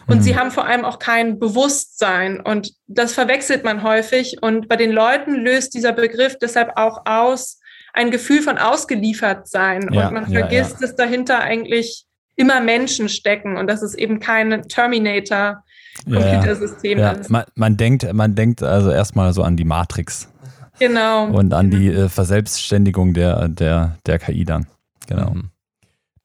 und 0.08 0.18
mhm. 0.18 0.22
sie 0.22 0.38
haben 0.38 0.52
vor 0.52 0.66
allem 0.66 0.86
auch 0.86 1.00
kein 1.00 1.40
Bewusstsein. 1.40 2.40
Und 2.40 2.74
das 2.88 3.14
verwechselt 3.14 3.64
man 3.64 3.84
häufig. 3.84 4.38
Und 4.42 4.68
bei 4.68 4.76
den 4.76 4.92
Leuten 4.92 5.36
löst 5.36 5.74
dieser 5.74 5.94
Begriff 5.94 6.38
deshalb 6.40 6.74
auch 6.76 7.06
aus 7.06 7.60
ein 7.94 8.12
Gefühl 8.12 8.42
von 8.42 8.58
ausgeliefert 8.58 9.48
sein. 9.48 9.90
Ja, 9.92 10.08
und 10.08 10.14
man 10.14 10.28
vergisst, 10.28 10.76
ja, 10.76 10.82
ja. 10.82 10.88
dass 10.88 10.96
dahinter 10.96 11.40
eigentlich 11.40 12.06
immer 12.36 12.60
Menschen 12.60 13.10
stecken 13.10 13.58
und 13.58 13.68
dass 13.68 13.82
es 13.82 13.96
eben 13.96 14.20
kein 14.20 14.64
Terminator 14.68 15.64
Computersystem 16.04 17.00
ja, 17.00 17.12
ist. 17.12 17.30
Man, 17.30 17.46
man, 17.56 17.78
denkt, 17.78 18.12
man 18.14 18.36
denkt 18.36 18.62
also 18.62 18.92
erstmal 18.92 19.34
so 19.34 19.44
an 19.44 19.56
die 19.56 19.64
Matrix. 19.64 20.30
Genau. 20.78 21.28
Und 21.28 21.54
an 21.54 21.72
die 21.72 21.88
äh, 21.88 22.10
Verselbstständigung 22.10 23.14
der, 23.14 23.48
der, 23.48 23.98
der 24.06 24.20
KI 24.20 24.44
dann. 24.44 24.68
Genau. 25.08 25.32
Mhm. 25.32 25.50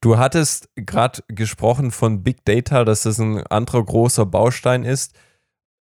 Du 0.02 0.17
hattest 0.17 0.70
gerade 0.76 1.23
gesprochen 1.29 1.91
von 1.91 2.23
Big 2.23 2.44
Data, 2.44 2.85
dass 2.85 3.02
das 3.02 3.19
ein 3.19 3.47
anderer 3.49 3.85
großer 3.85 4.25
Baustein 4.25 4.85
ist. 4.85 5.14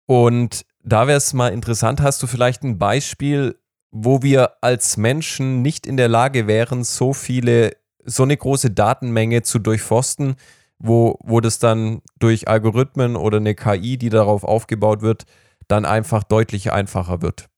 Und 0.06 0.64
da 0.84 1.08
wäre 1.08 1.18
es 1.18 1.32
mal 1.32 1.48
interessant, 1.48 2.00
hast 2.00 2.22
du 2.22 2.28
vielleicht 2.28 2.62
ein 2.62 2.78
Beispiel, 2.78 3.58
wo 3.90 4.22
wir 4.22 4.62
als 4.62 4.96
Menschen 4.96 5.62
nicht 5.62 5.86
in 5.86 5.96
der 5.96 6.08
Lage 6.08 6.46
wären, 6.46 6.84
so 6.84 7.12
viele, 7.12 7.76
so 8.04 8.22
eine 8.22 8.36
große 8.36 8.70
Datenmenge 8.70 9.42
zu 9.42 9.58
durchforsten, 9.58 10.36
wo, 10.78 11.18
wo 11.24 11.40
das 11.40 11.58
dann 11.58 12.02
durch 12.18 12.46
Algorithmen 12.46 13.16
oder 13.16 13.38
eine 13.38 13.56
KI, 13.56 13.98
die 13.98 14.10
darauf 14.10 14.44
aufgebaut 14.44 15.02
wird, 15.02 15.24
dann 15.66 15.84
einfach 15.84 16.22
deutlich 16.22 16.70
einfacher 16.70 17.22
wird? 17.22 17.48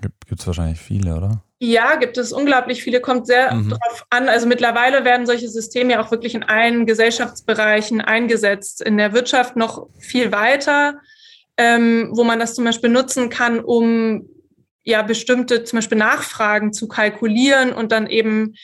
Gibt 0.00 0.40
es 0.40 0.46
wahrscheinlich 0.46 0.78
viele, 0.78 1.16
oder? 1.16 1.42
Ja, 1.62 1.96
gibt 1.96 2.16
es 2.16 2.32
unglaublich 2.32 2.82
viele, 2.82 3.02
kommt 3.02 3.26
sehr 3.26 3.54
mhm. 3.54 3.68
drauf 3.68 4.06
an. 4.08 4.30
Also 4.30 4.46
mittlerweile 4.46 5.04
werden 5.04 5.26
solche 5.26 5.46
Systeme 5.50 5.92
ja 5.92 6.02
auch 6.02 6.10
wirklich 6.10 6.34
in 6.34 6.42
allen 6.42 6.86
Gesellschaftsbereichen 6.86 8.00
eingesetzt. 8.00 8.80
In 8.80 8.96
der 8.96 9.12
Wirtschaft 9.12 9.56
noch 9.56 9.86
viel 9.98 10.32
weiter, 10.32 10.94
ähm, 11.58 12.12
wo 12.12 12.24
man 12.24 12.38
das 12.38 12.54
zum 12.54 12.64
Beispiel 12.64 12.88
nutzen 12.88 13.28
kann, 13.28 13.60
um 13.60 14.26
ja 14.84 15.02
bestimmte 15.02 15.62
zum 15.64 15.76
Beispiel 15.76 15.98
Nachfragen 15.98 16.72
zu 16.72 16.88
kalkulieren 16.88 17.74
und 17.74 17.92
dann 17.92 18.06
eben 18.06 18.54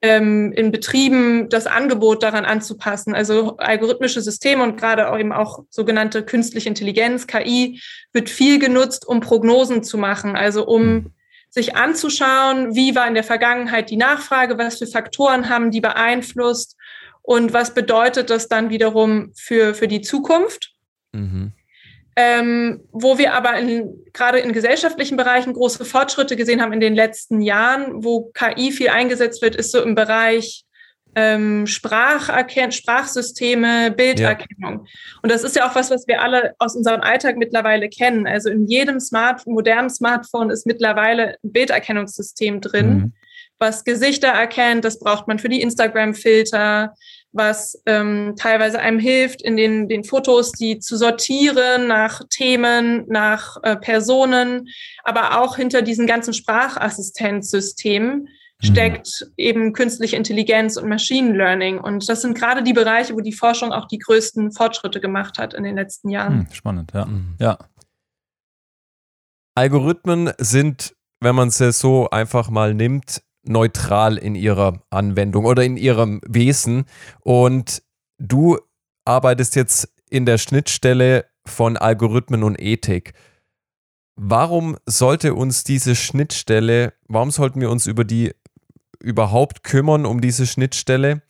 ähm, 0.00 0.50
in 0.52 0.72
Betrieben 0.72 1.50
das 1.50 1.66
Angebot 1.66 2.22
daran 2.22 2.46
anzupassen. 2.46 3.14
Also 3.14 3.58
algorithmische 3.58 4.22
Systeme 4.22 4.62
und 4.62 4.78
gerade 4.78 5.12
auch 5.12 5.18
eben 5.18 5.32
auch 5.32 5.64
sogenannte 5.68 6.24
künstliche 6.24 6.70
Intelligenz, 6.70 7.26
KI, 7.26 7.82
wird 8.14 8.30
viel 8.30 8.58
genutzt, 8.58 9.06
um 9.06 9.20
Prognosen 9.20 9.82
zu 9.82 9.98
machen, 9.98 10.36
also 10.36 10.66
um 10.66 10.86
mhm 10.86 11.10
sich 11.56 11.74
anzuschauen, 11.74 12.74
wie 12.74 12.94
war 12.94 13.08
in 13.08 13.14
der 13.14 13.24
Vergangenheit 13.24 13.88
die 13.88 13.96
Nachfrage, 13.96 14.58
was 14.58 14.76
für 14.76 14.86
Faktoren 14.86 15.48
haben 15.48 15.70
die 15.70 15.80
beeinflusst 15.80 16.76
und 17.22 17.54
was 17.54 17.72
bedeutet 17.72 18.28
das 18.28 18.48
dann 18.48 18.68
wiederum 18.68 19.32
für, 19.34 19.72
für 19.72 19.88
die 19.88 20.02
Zukunft. 20.02 20.74
Mhm. 21.12 21.52
Ähm, 22.14 22.82
wo 22.92 23.16
wir 23.16 23.32
aber 23.32 23.58
in, 23.58 24.04
gerade 24.12 24.38
in 24.38 24.52
gesellschaftlichen 24.52 25.16
Bereichen 25.16 25.54
große 25.54 25.86
Fortschritte 25.86 26.36
gesehen 26.36 26.60
haben 26.60 26.74
in 26.74 26.80
den 26.80 26.94
letzten 26.94 27.40
Jahren, 27.40 28.04
wo 28.04 28.30
KI 28.32 28.70
viel 28.70 28.90
eingesetzt 28.90 29.40
wird, 29.40 29.56
ist 29.56 29.72
so 29.72 29.82
im 29.82 29.94
Bereich 29.94 30.65
ähm, 31.16 31.66
Spracherken 31.66 32.70
Sprachsysteme, 32.70 33.90
Bilderkennung. 33.90 34.84
Ja. 34.84 34.90
Und 35.22 35.32
das 35.32 35.44
ist 35.44 35.56
ja 35.56 35.68
auch 35.68 35.74
was, 35.74 35.90
was 35.90 36.06
wir 36.06 36.22
alle 36.22 36.54
aus 36.58 36.76
unserem 36.76 37.00
Alltag 37.00 37.38
mittlerweile 37.38 37.88
kennen. 37.88 38.26
Also 38.26 38.50
in 38.50 38.66
jedem 38.66 39.00
Smart 39.00 39.46
modernen 39.46 39.88
Smartphone 39.88 40.50
ist 40.50 40.66
mittlerweile 40.66 41.38
ein 41.42 41.52
Bilderkennungssystem 41.52 42.60
drin, 42.60 42.88
mhm. 42.88 43.12
was 43.58 43.84
Gesichter 43.84 44.28
erkennt. 44.28 44.84
Das 44.84 44.98
braucht 44.98 45.26
man 45.26 45.38
für 45.38 45.48
die 45.48 45.62
Instagram-Filter, 45.62 46.92
was 47.32 47.80
ähm, 47.86 48.34
teilweise 48.38 48.78
einem 48.78 48.98
hilft, 48.98 49.40
in 49.40 49.56
den, 49.56 49.88
den 49.88 50.04
Fotos 50.04 50.52
die 50.52 50.80
zu 50.80 50.98
sortieren 50.98 51.86
nach 51.86 52.20
Themen, 52.28 53.06
nach 53.08 53.56
äh, 53.62 53.76
Personen, 53.76 54.68
aber 55.02 55.40
auch 55.40 55.56
hinter 55.56 55.80
diesen 55.80 56.06
ganzen 56.06 56.34
Sprachassistenzsystemen. 56.34 58.28
Steckt 58.62 59.30
eben 59.36 59.72
künstliche 59.72 60.16
Intelligenz 60.16 60.76
und 60.76 60.88
Machine 60.88 61.36
Learning. 61.36 61.78
Und 61.78 62.08
das 62.08 62.22
sind 62.22 62.36
gerade 62.36 62.62
die 62.62 62.72
Bereiche, 62.72 63.14
wo 63.14 63.20
die 63.20 63.32
Forschung 63.32 63.72
auch 63.72 63.86
die 63.86 63.98
größten 63.98 64.52
Fortschritte 64.52 65.00
gemacht 65.00 65.38
hat 65.38 65.54
in 65.54 65.62
den 65.62 65.74
letzten 65.74 66.08
Jahren. 66.08 66.40
Hm, 66.40 66.46
spannend, 66.52 66.92
ja. 66.94 67.04
Mhm. 67.04 67.36
ja. 67.38 67.58
Algorithmen 69.54 70.32
sind, 70.38 70.94
wenn 71.20 71.34
man 71.34 71.50
sie 71.50 71.72
so 71.72 72.10
einfach 72.10 72.50
mal 72.50 72.74
nimmt, 72.74 73.22
neutral 73.42 74.16
in 74.18 74.34
ihrer 74.34 74.82
Anwendung 74.90 75.44
oder 75.44 75.64
in 75.64 75.76
ihrem 75.76 76.20
Wesen. 76.26 76.84
Und 77.20 77.82
du 78.18 78.58
arbeitest 79.04 79.54
jetzt 79.56 79.92
in 80.10 80.26
der 80.26 80.38
Schnittstelle 80.38 81.26
von 81.46 81.76
Algorithmen 81.76 82.42
und 82.42 82.60
Ethik. 82.60 83.12
Warum 84.18 84.76
sollte 84.86 85.34
uns 85.34 85.62
diese 85.62 85.94
Schnittstelle, 85.94 86.94
warum 87.06 87.30
sollten 87.30 87.60
wir 87.60 87.70
uns 87.70 87.86
über 87.86 88.04
die 88.04 88.32
überhaupt 89.00 89.64
kümmern, 89.64 90.06
um 90.06 90.20
diese 90.20 90.46
Schnittstelle? 90.46 91.22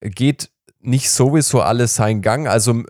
Geht 0.00 0.50
nicht 0.80 1.10
sowieso 1.10 1.60
alles 1.60 1.94
seinen 1.94 2.22
Gang? 2.22 2.46
Also 2.46 2.82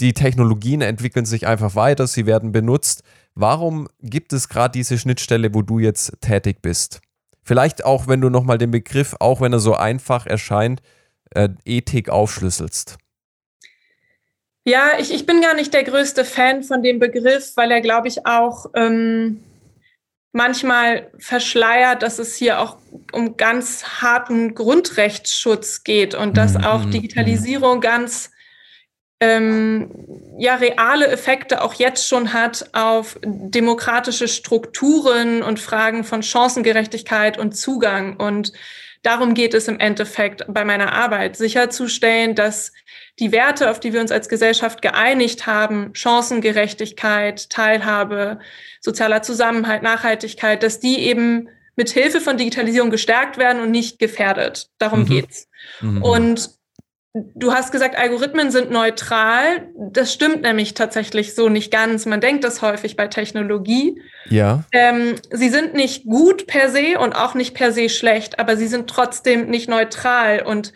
die 0.00 0.12
Technologien 0.12 0.80
entwickeln 0.80 1.26
sich 1.26 1.46
einfach 1.46 1.74
weiter, 1.74 2.06
sie 2.06 2.26
werden 2.26 2.52
benutzt. 2.52 3.02
Warum 3.34 3.88
gibt 4.00 4.32
es 4.32 4.48
gerade 4.48 4.72
diese 4.72 4.98
Schnittstelle, 4.98 5.54
wo 5.54 5.62
du 5.62 5.78
jetzt 5.78 6.20
tätig 6.20 6.58
bist? 6.62 7.00
Vielleicht 7.42 7.84
auch, 7.84 8.06
wenn 8.06 8.20
du 8.20 8.28
nochmal 8.28 8.58
den 8.58 8.70
Begriff, 8.70 9.16
auch 9.20 9.40
wenn 9.40 9.52
er 9.52 9.60
so 9.60 9.74
einfach 9.74 10.26
erscheint, 10.26 10.82
äh, 11.30 11.48
Ethik 11.64 12.10
aufschlüsselst. 12.10 12.98
Ja, 14.64 14.98
ich, 14.98 15.14
ich 15.14 15.24
bin 15.24 15.40
gar 15.40 15.54
nicht 15.54 15.72
der 15.72 15.84
größte 15.84 16.26
Fan 16.26 16.62
von 16.62 16.82
dem 16.82 16.98
Begriff, 16.98 17.56
weil 17.56 17.70
er, 17.70 17.80
glaube 17.80 18.06
ich, 18.08 18.26
auch 18.26 18.66
ähm, 18.74 19.40
manchmal 20.38 21.10
verschleiert, 21.18 22.02
dass 22.02 22.20
es 22.20 22.36
hier 22.36 22.60
auch 22.60 22.78
um 23.12 23.36
ganz 23.36 24.00
harten 24.00 24.54
Grundrechtsschutz 24.54 25.82
geht 25.82 26.14
und 26.14 26.36
dass 26.36 26.54
mhm, 26.54 26.64
auch 26.64 26.84
mhm, 26.84 26.92
Digitalisierung 26.92 27.78
mhm. 27.78 27.82
ganz 27.82 28.30
ähm, 29.20 29.90
ja 30.38 30.54
reale 30.54 31.08
Effekte 31.08 31.60
auch 31.60 31.74
jetzt 31.74 32.06
schon 32.06 32.32
hat 32.32 32.70
auf 32.72 33.18
demokratische 33.24 34.28
Strukturen 34.28 35.42
und 35.42 35.58
Fragen 35.58 36.04
von 36.04 36.22
Chancengerechtigkeit 36.22 37.36
und 37.36 37.56
Zugang. 37.56 38.16
Und 38.16 38.52
darum 39.02 39.34
geht 39.34 39.54
es 39.54 39.66
im 39.66 39.80
Endeffekt 39.80 40.44
bei 40.46 40.64
meiner 40.64 40.92
Arbeit, 40.92 41.36
sicherzustellen, 41.36 42.36
dass 42.36 42.72
die 43.20 43.32
Werte, 43.32 43.70
auf 43.70 43.80
die 43.80 43.92
wir 43.92 44.00
uns 44.00 44.12
als 44.12 44.28
Gesellschaft 44.28 44.82
geeinigt 44.82 45.46
haben, 45.46 45.90
Chancengerechtigkeit, 45.92 47.50
Teilhabe, 47.50 48.38
sozialer 48.80 49.22
Zusammenhalt, 49.22 49.82
Nachhaltigkeit, 49.82 50.62
dass 50.62 50.80
die 50.80 51.00
eben 51.00 51.48
mit 51.76 51.90
Hilfe 51.90 52.20
von 52.20 52.36
Digitalisierung 52.36 52.90
gestärkt 52.90 53.38
werden 53.38 53.62
und 53.62 53.70
nicht 53.70 53.98
gefährdet. 53.98 54.68
Darum 54.78 55.00
mhm. 55.00 55.06
geht's. 55.06 55.48
Mhm. 55.80 56.02
Und 56.02 56.58
du 57.34 57.52
hast 57.52 57.72
gesagt, 57.72 57.96
Algorithmen 57.96 58.50
sind 58.50 58.70
neutral. 58.70 59.68
Das 59.76 60.12
stimmt 60.12 60.42
nämlich 60.42 60.74
tatsächlich 60.74 61.34
so 61.34 61.48
nicht 61.48 61.70
ganz. 61.70 62.06
Man 62.06 62.20
denkt 62.20 62.44
das 62.44 62.62
häufig 62.62 62.96
bei 62.96 63.06
Technologie. 63.06 64.00
Ja. 64.28 64.64
Ähm, 64.72 65.14
sie 65.30 65.48
sind 65.48 65.74
nicht 65.74 66.04
gut 66.04 66.46
per 66.46 66.70
se 66.70 66.98
und 66.98 67.14
auch 67.14 67.34
nicht 67.34 67.54
per 67.54 67.72
se 67.72 67.88
schlecht, 67.88 68.38
aber 68.38 68.56
sie 68.56 68.66
sind 68.66 68.90
trotzdem 68.90 69.48
nicht 69.48 69.68
neutral 69.68 70.42
und 70.42 70.72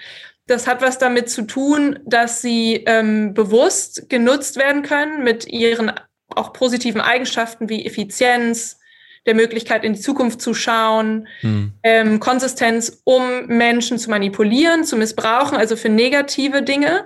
das 0.46 0.66
hat 0.66 0.82
was 0.82 0.98
damit 0.98 1.30
zu 1.30 1.42
tun, 1.42 1.98
dass 2.04 2.42
sie 2.42 2.82
ähm, 2.86 3.34
bewusst 3.34 4.08
genutzt 4.08 4.56
werden 4.56 4.82
können 4.82 5.22
mit 5.22 5.46
ihren 5.46 5.92
auch 6.34 6.52
positiven 6.52 7.00
Eigenschaften 7.00 7.68
wie 7.68 7.84
Effizienz, 7.84 8.78
der 9.26 9.34
Möglichkeit 9.34 9.84
in 9.84 9.92
die 9.92 10.00
Zukunft 10.00 10.40
zu 10.40 10.52
schauen, 10.52 11.28
hm. 11.40 11.72
ähm, 11.82 12.20
Konsistenz, 12.20 13.02
um 13.04 13.46
Menschen 13.46 13.98
zu 13.98 14.10
manipulieren, 14.10 14.84
zu 14.84 14.96
missbrauchen, 14.96 15.56
also 15.56 15.76
für 15.76 15.88
negative 15.88 16.62
Dinge. 16.62 17.04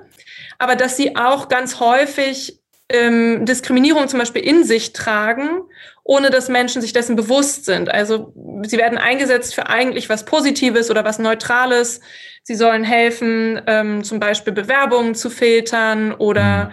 Aber 0.59 0.76
dass 0.76 0.97
sie 0.97 1.16
auch 1.16 1.49
ganz 1.49 1.78
häufig 1.78 2.59
ähm, 2.88 3.45
Diskriminierung 3.45 4.09
zum 4.09 4.19
Beispiel 4.19 4.43
in 4.43 4.64
sich 4.64 4.95
tragen, 4.95 5.61
ohne 6.06 6.30
dass 6.30 6.48
Menschen 6.48 6.80
sich 6.80 6.92
dessen 6.92 7.16
bewusst 7.16 7.64
sind. 7.64 7.92
Also 7.92 8.32
sie 8.64 8.78
werden 8.78 8.96
eingesetzt 8.96 9.54
für 9.54 9.68
eigentlich 9.68 10.08
was 10.08 10.25
Positives 10.25 10.88
oder 10.88 11.04
was 11.04 11.18
Neutrales. 11.18 12.00
Sie 12.44 12.54
sollen 12.54 12.84
helfen, 12.84 13.60
ähm, 13.66 14.04
zum 14.04 14.20
Beispiel 14.20 14.52
Bewerbungen 14.52 15.16
zu 15.16 15.30
filtern 15.30 16.14
oder 16.14 16.66
mhm. 16.66 16.72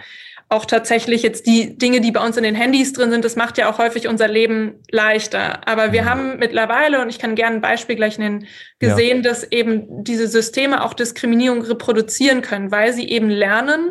auch 0.50 0.66
tatsächlich 0.66 1.24
jetzt 1.24 1.48
die 1.48 1.76
Dinge, 1.76 2.00
die 2.00 2.12
bei 2.12 2.24
uns 2.24 2.36
in 2.36 2.44
den 2.44 2.54
Handys 2.54 2.92
drin 2.92 3.10
sind, 3.10 3.24
das 3.24 3.34
macht 3.34 3.58
ja 3.58 3.68
auch 3.68 3.78
häufig 3.78 4.06
unser 4.06 4.28
Leben 4.28 4.80
leichter. 4.92 5.66
Aber 5.66 5.90
wir 5.90 6.02
mhm. 6.02 6.08
haben 6.08 6.38
mittlerweile, 6.38 7.02
und 7.02 7.08
ich 7.08 7.18
kann 7.18 7.34
gerne 7.34 7.56
ein 7.56 7.60
Beispiel 7.60 7.96
gleich 7.96 8.18
nennen, 8.18 8.46
gesehen, 8.78 9.24
ja. 9.24 9.30
dass 9.30 9.50
eben 9.50 10.04
diese 10.04 10.28
Systeme 10.28 10.84
auch 10.84 10.94
Diskriminierung 10.94 11.62
reproduzieren 11.62 12.40
können, 12.40 12.70
weil 12.70 12.92
sie 12.92 13.08
eben 13.08 13.30
lernen 13.30 13.90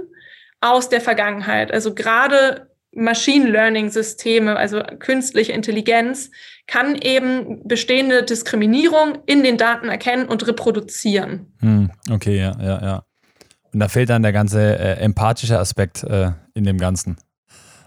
aus 0.62 0.88
der 0.88 1.02
Vergangenheit. 1.02 1.74
Also 1.74 1.94
gerade 1.94 2.68
Machine 2.96 3.50
Learning 3.50 3.90
Systeme, 3.90 4.56
also 4.56 4.82
künstliche 5.00 5.52
Intelligenz, 5.52 6.30
kann 6.68 6.96
eben 6.96 7.68
bestehende 7.68 8.24
Diskriminierung 8.24 9.20
in 9.26 9.44
den 9.44 9.58
Daten 9.58 9.90
erkennen 9.90 10.28
und 10.28 10.48
reproduzieren. 10.48 11.54
Hm, 11.60 11.92
okay, 12.12 12.38
ja, 12.38 12.56
ja, 12.62 12.82
ja. 12.82 13.06
Und 13.74 13.80
da 13.80 13.88
fehlt 13.88 14.10
dann 14.10 14.22
der 14.22 14.34
ganze 14.34 14.78
äh, 14.78 15.00
empathische 15.00 15.58
Aspekt 15.58 16.04
äh, 16.04 16.32
in 16.54 16.64
dem 16.64 16.78
Ganzen. 16.78 17.18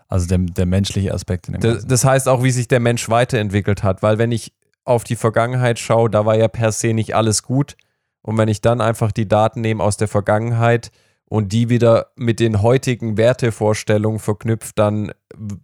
Also 0.09 0.27
der, 0.27 0.39
der 0.39 0.67
menschliche 0.67 1.15
Aspekt 1.15 1.49
in 1.49 1.55
dem 1.55 1.61
das, 1.61 1.73
Ganzen. 1.73 1.89
Das 1.89 2.05
heißt 2.05 2.29
auch, 2.29 2.43
wie 2.43 2.51
sich 2.51 2.69
der 2.69 2.81
Mensch 2.81 3.09
weiterentwickelt 3.09 3.83
hat, 3.83 4.03
weil 4.03 4.19
wenn 4.19 4.33
ich 4.33 4.53
auf 4.85 5.05
die 5.05 5.17
Vergangenheit 5.17 5.79
schaue, 5.79 6.11
da 6.11 6.27
war 6.27 6.37
ja 6.37 6.49
per 6.49 6.73
se 6.73 6.93
nicht 6.93 7.15
alles 7.15 7.43
gut. 7.43 7.77
Und 8.23 8.39
wenn 8.39 8.49
ich 8.49 8.61
dann 8.61 8.81
einfach 8.81 9.13
die 9.13 9.29
Daten 9.29 9.61
nehme 9.61 9.83
aus 9.83 9.97
der 9.97 10.09
Vergangenheit, 10.09 10.91
und 11.29 11.53
die 11.53 11.69
wieder 11.69 12.13
mit 12.17 12.41
den 12.41 12.63
heutigen 12.63 13.17
Wertevorstellungen 13.17 14.19
verknüpft, 14.19 14.79
dann 14.79 15.13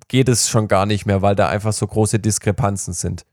geht 0.08 0.28
es 0.28 0.48
schon 0.48 0.68
gar 0.68 0.86
nicht 0.86 1.06
mehr, 1.06 1.22
weil 1.22 1.36
da 1.36 1.48
einfach 1.48 1.72
so 1.72 1.86
große 1.86 2.18
Diskrepanzen 2.18 2.94
sind. 2.94 3.24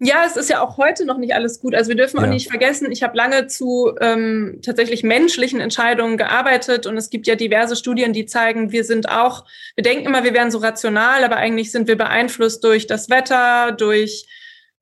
Ja, 0.00 0.24
es 0.26 0.36
ist 0.36 0.50
ja 0.50 0.60
auch 0.60 0.76
heute 0.76 1.06
noch 1.06 1.18
nicht 1.18 1.34
alles 1.34 1.60
gut. 1.60 1.74
Also 1.74 1.88
wir 1.88 1.96
dürfen 1.96 2.18
auch 2.18 2.24
ja. 2.24 2.28
nicht 2.28 2.48
vergessen, 2.48 2.90
ich 2.90 3.02
habe 3.02 3.16
lange 3.16 3.46
zu 3.46 3.92
ähm, 4.00 4.58
tatsächlich 4.62 5.04
menschlichen 5.04 5.60
Entscheidungen 5.60 6.18
gearbeitet 6.18 6.86
und 6.86 6.96
es 6.96 7.10
gibt 7.10 7.26
ja 7.26 7.36
diverse 7.36 7.76
Studien, 7.76 8.12
die 8.12 8.26
zeigen, 8.26 8.72
wir 8.72 8.84
sind 8.84 9.08
auch, 9.08 9.44
wir 9.76 9.84
denken 9.84 10.06
immer, 10.06 10.24
wir 10.24 10.34
wären 10.34 10.50
so 10.50 10.58
rational, 10.58 11.22
aber 11.22 11.36
eigentlich 11.36 11.70
sind 11.70 11.86
wir 11.86 11.96
beeinflusst 11.96 12.64
durch 12.64 12.86
das 12.88 13.08
Wetter, 13.08 13.72
durch 13.72 14.26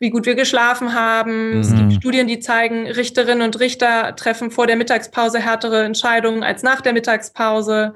wie 0.02 0.10
gut 0.10 0.26
wir 0.26 0.34
geschlafen 0.34 0.94
haben. 0.94 1.54
Mhm. 1.54 1.60
Es 1.60 1.74
gibt 1.74 1.92
Studien, 1.92 2.26
die 2.26 2.40
zeigen, 2.40 2.88
Richterinnen 2.88 3.42
und 3.42 3.60
Richter 3.60 4.16
treffen 4.16 4.50
vor 4.50 4.66
der 4.66 4.74
Mittagspause 4.74 5.38
härtere 5.38 5.84
Entscheidungen 5.84 6.42
als 6.42 6.64
nach 6.64 6.80
der 6.80 6.92
Mittagspause. 6.92 7.94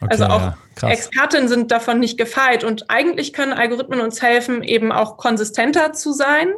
Okay, 0.00 0.10
also 0.10 0.24
auch 0.24 0.52
ja, 0.82 0.88
Expertinnen 0.88 1.46
sind 1.46 1.70
davon 1.70 2.00
nicht 2.00 2.18
gefeit. 2.18 2.64
Und 2.64 2.90
eigentlich 2.90 3.32
können 3.32 3.52
Algorithmen 3.52 4.00
uns 4.00 4.20
helfen, 4.20 4.64
eben 4.64 4.90
auch 4.90 5.16
konsistenter 5.16 5.92
zu 5.92 6.12
sein. 6.12 6.48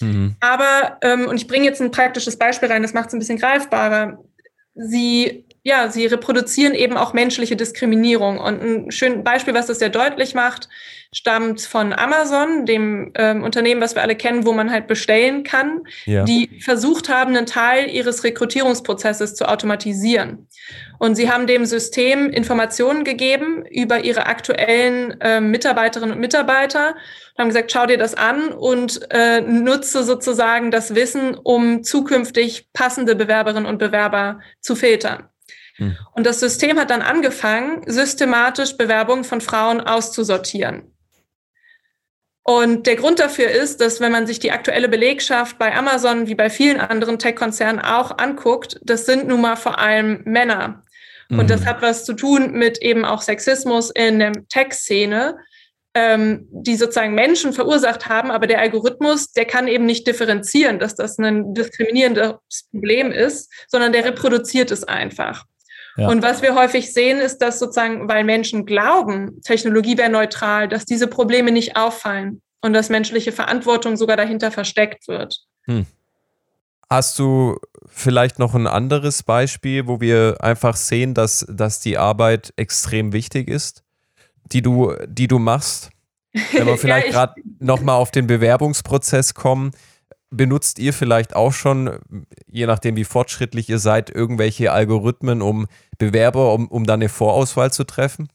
Mhm. 0.00 0.36
Aber, 0.40 0.98
ähm, 1.00 1.28
und 1.28 1.36
ich 1.36 1.46
bringe 1.46 1.64
jetzt 1.64 1.80
ein 1.80 1.90
praktisches 1.90 2.36
Beispiel 2.36 2.70
rein, 2.70 2.82
das 2.82 2.92
macht 2.92 3.08
es 3.08 3.14
ein 3.14 3.20
bisschen 3.20 3.38
greifbarer. 3.38 4.18
Sie 4.74 5.46
ja, 5.64 5.88
sie 5.88 6.06
reproduzieren 6.06 6.74
eben 6.74 6.96
auch 6.96 7.12
menschliche 7.12 7.56
Diskriminierung. 7.56 8.38
Und 8.38 8.62
ein 8.62 8.90
schönes 8.90 9.22
Beispiel, 9.22 9.54
was 9.54 9.66
das 9.66 9.78
sehr 9.78 9.90
deutlich 9.90 10.34
macht, 10.34 10.68
stammt 11.14 11.60
von 11.60 11.92
Amazon, 11.92 12.64
dem 12.64 13.12
ähm, 13.16 13.42
Unternehmen, 13.42 13.82
was 13.82 13.94
wir 13.94 14.02
alle 14.02 14.16
kennen, 14.16 14.46
wo 14.46 14.52
man 14.52 14.70
halt 14.70 14.86
bestellen 14.86 15.44
kann, 15.44 15.82
ja. 16.06 16.24
die 16.24 16.60
versucht 16.60 17.10
haben, 17.10 17.36
einen 17.36 17.44
Teil 17.44 17.90
ihres 17.90 18.24
Rekrutierungsprozesses 18.24 19.34
zu 19.34 19.46
automatisieren. 19.46 20.48
Und 20.98 21.16
sie 21.16 21.30
haben 21.30 21.46
dem 21.46 21.66
System 21.66 22.30
Informationen 22.30 23.04
gegeben 23.04 23.64
über 23.66 24.04
ihre 24.04 24.24
aktuellen 24.26 25.20
äh, 25.20 25.40
Mitarbeiterinnen 25.40 26.14
und 26.14 26.20
Mitarbeiter 26.20 26.94
und 27.34 27.38
haben 27.38 27.48
gesagt, 27.48 27.72
schau 27.72 27.84
dir 27.84 27.98
das 27.98 28.14
an 28.14 28.48
und 28.48 29.00
äh, 29.10 29.42
nutze 29.42 30.04
sozusagen 30.04 30.70
das 30.70 30.94
Wissen, 30.94 31.34
um 31.34 31.82
zukünftig 31.82 32.72
passende 32.72 33.16
Bewerberinnen 33.16 33.66
und 33.66 33.78
Bewerber 33.78 34.40
zu 34.60 34.74
filtern. 34.76 35.28
Hm. 35.76 35.96
Und 36.14 36.24
das 36.24 36.40
System 36.40 36.78
hat 36.78 36.88
dann 36.88 37.02
angefangen, 37.02 37.82
systematisch 37.86 38.78
Bewerbungen 38.78 39.24
von 39.24 39.42
Frauen 39.42 39.80
auszusortieren. 39.80 40.92
Und 42.44 42.86
der 42.86 42.96
Grund 42.96 43.20
dafür 43.20 43.50
ist, 43.50 43.80
dass 43.80 44.00
wenn 44.00 44.10
man 44.10 44.26
sich 44.26 44.40
die 44.40 44.50
aktuelle 44.50 44.88
Belegschaft 44.88 45.58
bei 45.58 45.74
Amazon 45.74 46.26
wie 46.26 46.34
bei 46.34 46.50
vielen 46.50 46.80
anderen 46.80 47.18
Tech-Konzernen 47.18 47.80
auch 47.80 48.18
anguckt, 48.18 48.80
das 48.82 49.06
sind 49.06 49.28
nun 49.28 49.40
mal 49.40 49.56
vor 49.56 49.78
allem 49.78 50.22
Männer. 50.24 50.82
Und 51.30 51.48
das 51.50 51.62
mhm. 51.62 51.66
hat 51.66 51.82
was 51.82 52.04
zu 52.04 52.14
tun 52.14 52.52
mit 52.52 52.78
eben 52.82 53.04
auch 53.04 53.22
Sexismus 53.22 53.90
in 53.90 54.18
der 54.18 54.32
Tech-Szene, 54.48 55.38
ähm, 55.94 56.48
die 56.50 56.76
sozusagen 56.76 57.14
Menschen 57.14 57.52
verursacht 57.52 58.08
haben, 58.08 58.30
aber 58.30 58.46
der 58.46 58.60
Algorithmus, 58.60 59.32
der 59.32 59.44
kann 59.44 59.68
eben 59.68 59.86
nicht 59.86 60.06
differenzieren, 60.06 60.78
dass 60.78 60.94
das 60.94 61.18
ein 61.18 61.54
diskriminierendes 61.54 62.68
Problem 62.70 63.12
ist, 63.12 63.52
sondern 63.68 63.92
der 63.92 64.04
reproduziert 64.04 64.70
es 64.70 64.84
einfach. 64.84 65.44
Ja. 65.96 66.08
Und 66.08 66.22
was 66.22 66.42
wir 66.42 66.54
häufig 66.54 66.92
sehen, 66.92 67.18
ist, 67.18 67.38
dass 67.38 67.58
sozusagen, 67.58 68.08
weil 68.08 68.24
Menschen 68.24 68.64
glauben, 68.64 69.40
Technologie 69.42 69.98
wäre 69.98 70.10
neutral, 70.10 70.68
dass 70.68 70.84
diese 70.84 71.06
Probleme 71.06 71.52
nicht 71.52 71.76
auffallen 71.76 72.40
und 72.62 72.72
dass 72.72 72.88
menschliche 72.88 73.32
Verantwortung 73.32 73.96
sogar 73.96 74.16
dahinter 74.16 74.50
versteckt 74.50 75.08
wird. 75.08 75.38
Hm. 75.64 75.86
Hast 76.88 77.18
du 77.18 77.58
vielleicht 77.86 78.38
noch 78.38 78.54
ein 78.54 78.66
anderes 78.66 79.22
Beispiel, 79.22 79.86
wo 79.86 80.00
wir 80.00 80.36
einfach 80.40 80.76
sehen, 80.76 81.14
dass, 81.14 81.46
dass 81.48 81.80
die 81.80 81.98
Arbeit 81.98 82.52
extrem 82.56 83.12
wichtig 83.12 83.48
ist, 83.48 83.82
die 84.44 84.62
du, 84.62 84.94
die 85.06 85.28
du 85.28 85.38
machst? 85.38 85.90
Wenn 86.52 86.66
wir 86.66 86.76
vielleicht 86.78 87.06
ja, 87.08 87.12
gerade 87.12 87.34
nochmal 87.60 87.96
auf 87.96 88.10
den 88.10 88.26
Bewerbungsprozess 88.26 89.34
kommen, 89.34 89.72
benutzt 90.32 90.78
ihr 90.78 90.92
vielleicht 90.92 91.36
auch 91.36 91.52
schon, 91.52 91.98
je 92.46 92.66
nachdem 92.66 92.96
wie 92.96 93.04
fortschrittlich 93.04 93.68
ihr 93.68 93.78
seid, 93.78 94.10
irgendwelche 94.10 94.72
Algorithmen, 94.72 95.42
um 95.42 95.66
Bewerber, 95.98 96.54
um, 96.54 96.68
um 96.68 96.84
dann 96.84 97.00
eine 97.00 97.08
Vorauswahl 97.08 97.72
zu 97.72 97.84
treffen? 97.84 98.28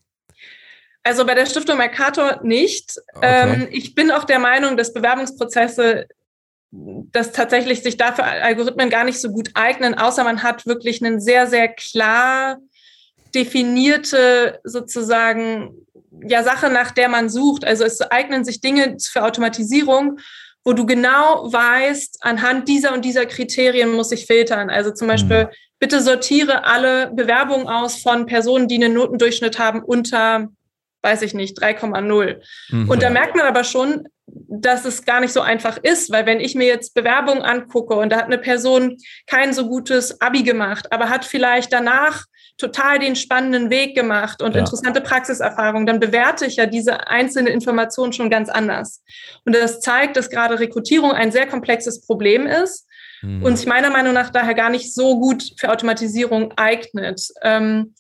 Also 1.04 1.26
bei 1.26 1.36
der 1.36 1.46
Stiftung 1.46 1.78
Mercator 1.78 2.40
nicht. 2.44 2.98
Okay. 3.14 3.54
Ähm, 3.54 3.68
ich 3.72 3.96
bin 3.96 4.12
auch 4.12 4.24
der 4.24 4.40
Meinung, 4.40 4.78
dass 4.78 4.94
Bewerbungsprozesse 4.94 6.08
dass 6.70 7.32
tatsächlich 7.32 7.82
sich 7.82 7.96
dafür 7.96 8.26
Algorithmen 8.26 8.90
gar 8.90 9.06
nicht 9.06 9.22
so 9.22 9.32
gut 9.32 9.52
eignen, 9.54 9.96
außer 9.96 10.24
man 10.26 10.44
hat 10.44 10.66
wirklich 10.66 11.04
einen 11.04 11.22
sehr, 11.22 11.48
sehr 11.48 11.70
klar 11.70 12.58
definierte 13.34 14.60
sozusagen 14.64 15.88
ja 16.24 16.44
Sache, 16.44 16.70
nach 16.70 16.92
der 16.92 17.10
man 17.10 17.30
sucht. 17.30 17.64
Also 17.64 17.86
es 17.86 18.02
eignen 18.02 18.44
sich 18.44 18.60
Dinge 18.62 18.98
für 19.00 19.24
Automatisierung, 19.24 20.20
wo 20.68 20.74
du 20.74 20.86
genau 20.86 21.50
weißt, 21.50 22.18
anhand 22.20 22.68
dieser 22.68 22.94
und 22.94 23.06
dieser 23.06 23.26
Kriterien 23.26 23.94
muss 23.94 24.12
ich 24.12 24.26
filtern. 24.26 24.70
Also 24.70 24.92
zum 24.92 25.08
Beispiel, 25.08 25.46
mhm. 25.46 25.50
bitte 25.80 26.02
sortiere 26.02 26.66
alle 26.66 27.10
Bewerbungen 27.14 27.70
aus 27.70 28.02
von 28.02 28.26
Personen, 28.26 28.68
die 28.68 28.76
einen 28.76 28.94
Notendurchschnitt 28.94 29.60
haben 29.60 29.82
unter, 29.82 30.50
weiß 31.04 31.22
ich 31.22 31.34
nicht, 31.34 31.58
3,0. 31.58 32.42
Mhm. 32.68 32.90
Und 32.90 33.02
da 33.02 33.10
merkt 33.10 33.38
man 33.38 33.46
aber 33.46 33.64
schon, 33.64 34.10
dass 34.26 34.84
es 34.84 35.06
gar 35.06 35.22
nicht 35.22 35.32
so 35.32 35.40
einfach 35.40 35.78
ist, 35.78 36.12
weil 36.12 36.26
wenn 36.26 36.42
ich 36.42 36.54
mir 36.54 36.68
jetzt 36.68 36.94
Bewerbungen 36.94 37.44
angucke 37.44 37.96
und 37.96 38.10
da 38.10 38.18
hat 38.18 38.26
eine 38.26 38.38
Person 38.38 38.98
kein 39.26 39.54
so 39.54 39.70
gutes 39.70 40.20
Abi 40.20 40.44
gemacht, 40.44 40.92
aber 40.92 41.08
hat 41.08 41.24
vielleicht 41.24 41.72
danach 41.72 42.26
total 42.58 43.00
den 43.00 43.16
spannenden 43.16 43.70
Weg 43.70 43.96
gemacht 43.96 44.42
und 44.42 44.56
ja. 44.56 44.62
interessante 44.62 45.02
Praxiserfahrungen, 45.02 45.86
dann 45.86 46.00
bewerte 46.00 46.46
ich 46.46 46.56
ja 46.56 46.66
diese 46.66 47.08
einzelne 47.08 47.50
Information 47.50 48.14
schon 48.14 48.30
ganz 48.30 48.50
anders. 48.50 49.04
Und 49.46 49.56
das 49.56 49.80
zeigt, 49.80 50.18
dass 50.18 50.30
gerade 50.30 50.60
Rekrutierung 50.60 51.12
ein 51.12 51.32
sehr 51.32 51.48
komplexes 51.48 52.02
Problem 52.02 52.48
ist 52.48 52.88
mhm. 53.22 53.44
und 53.44 53.58
sich 53.58 53.68
meiner 53.68 53.92
Meinung 53.92 54.14
nach 54.14 54.32
daher 54.32 54.56
gar 54.56 54.70
nicht 54.70 54.94
so 54.94 55.20
gut 55.20 55.44
für 55.58 55.72
Automatisierung 55.72 56.54
eignet. 56.58 57.22
Ähm, 57.44 57.94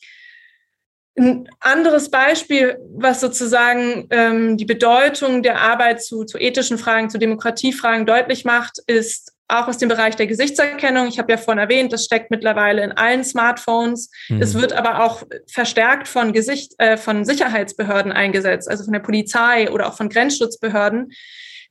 ein 1.19 1.49
anderes 1.59 2.11
Beispiel, 2.11 2.77
was 2.93 3.21
sozusagen 3.21 4.07
ähm, 4.11 4.57
die 4.57 4.65
Bedeutung 4.65 5.41
der 5.41 5.61
Arbeit 5.61 6.03
zu, 6.03 6.25
zu 6.25 6.37
ethischen 6.37 6.77
Fragen, 6.77 7.09
zu 7.09 7.17
Demokratiefragen 7.17 8.05
deutlich 8.05 8.45
macht, 8.45 8.79
ist 8.85 9.33
auch 9.47 9.67
aus 9.67 9.77
dem 9.77 9.89
Bereich 9.89 10.15
der 10.15 10.27
Gesichtserkennung. 10.27 11.07
Ich 11.07 11.19
habe 11.19 11.31
ja 11.31 11.37
vorhin 11.37 11.59
erwähnt, 11.59 11.93
das 11.93 12.03
steckt 12.05 12.31
mittlerweile 12.31 12.83
in 12.83 12.91
allen 12.91 13.23
Smartphones. 13.23 14.09
Mhm. 14.29 14.41
Es 14.41 14.55
wird 14.55 14.73
aber 14.73 15.03
auch 15.03 15.23
verstärkt 15.47 16.07
von 16.07 16.33
Gesicht, 16.33 16.73
äh, 16.79 16.97
von 16.97 17.23
Sicherheitsbehörden 17.23 18.11
eingesetzt, 18.11 18.69
also 18.69 18.83
von 18.83 18.93
der 18.93 18.99
Polizei 18.99 19.71
oder 19.71 19.87
auch 19.87 19.95
von 19.95 20.09
Grenzschutzbehörden, 20.09 21.11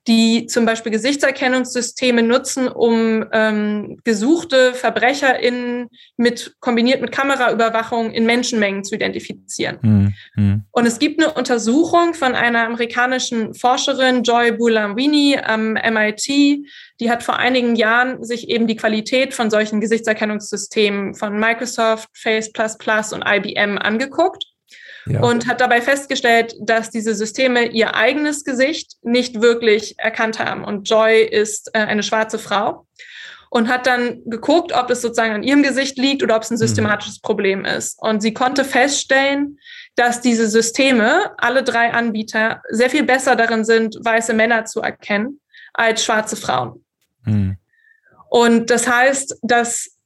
die 0.06 0.46
zum 0.46 0.64
Beispiel 0.64 0.92
Gesichtserkennungssysteme 0.92 2.22
nutzen, 2.22 2.68
um 2.68 3.24
ähm, 3.32 3.98
gesuchte 4.04 4.72
VerbrecherInnen 4.72 5.88
mit 6.16 6.54
kombiniert 6.60 7.00
mit 7.00 7.10
Kameraüberwachung 7.10 8.12
in 8.12 8.24
Menschenmengen 8.24 8.84
zu 8.84 8.94
identifizieren. 8.94 9.78
Mhm. 9.82 10.14
mhm. 10.36 10.62
Und 10.70 10.86
es 10.86 10.98
gibt 10.98 11.20
eine 11.20 11.32
Untersuchung 11.32 12.14
von 12.14 12.34
einer 12.34 12.66
amerikanischen 12.66 13.54
Forscherin, 13.54 14.22
Joy 14.22 14.52
Bulamwini 14.52 15.38
am 15.42 15.72
MIT, 15.72 16.64
die 17.00 17.10
hat 17.10 17.22
vor 17.22 17.38
einigen 17.38 17.76
Jahren 17.76 18.24
sich 18.24 18.48
eben 18.48 18.66
die 18.66 18.76
Qualität 18.76 19.34
von 19.34 19.50
solchen 19.50 19.80
Gesichtserkennungssystemen 19.80 21.14
von 21.14 21.38
Microsoft, 21.38 22.08
Face++ 22.14 22.50
und 23.12 23.24
IBM 23.26 23.78
angeguckt 23.78 24.44
ja. 25.06 25.20
und 25.20 25.46
hat 25.46 25.60
dabei 25.60 25.80
festgestellt, 25.80 26.54
dass 26.60 26.90
diese 26.90 27.14
Systeme 27.14 27.66
ihr 27.66 27.94
eigenes 27.94 28.44
Gesicht 28.44 28.94
nicht 29.02 29.40
wirklich 29.40 29.98
erkannt 29.98 30.38
haben. 30.38 30.64
Und 30.64 30.88
Joy 30.88 31.22
ist 31.22 31.70
äh, 31.74 31.78
eine 31.78 32.02
schwarze 32.02 32.38
Frau 32.38 32.86
und 33.50 33.68
hat 33.68 33.86
dann 33.86 34.22
geguckt, 34.24 34.72
ob 34.72 34.90
es 34.90 35.02
sozusagen 35.02 35.34
an 35.34 35.42
ihrem 35.42 35.62
Gesicht 35.62 35.98
liegt 35.98 36.22
oder 36.22 36.36
ob 36.36 36.42
es 36.42 36.50
ein 36.50 36.54
mhm. 36.54 36.60
systematisches 36.60 37.18
mhm. 37.18 37.26
Problem 37.26 37.64
ist. 37.64 37.98
Und 38.00 38.20
sie 38.20 38.34
konnte 38.34 38.64
feststellen, 38.64 39.58
dass 39.96 40.20
diese 40.20 40.48
Systeme, 40.48 41.32
alle 41.38 41.62
drei 41.62 41.92
Anbieter, 41.92 42.62
sehr 42.68 42.90
viel 42.90 43.02
besser 43.02 43.36
darin 43.36 43.64
sind, 43.64 43.96
weiße 44.02 44.34
Männer 44.34 44.64
zu 44.64 44.80
erkennen 44.80 45.40
als 45.72 46.04
schwarze 46.04 46.36
Frauen. 46.36 46.85
Mhm. 47.26 47.56
Und 48.28 48.70
das 48.70 48.88
heißt, 48.88 49.38
dass 49.42 49.96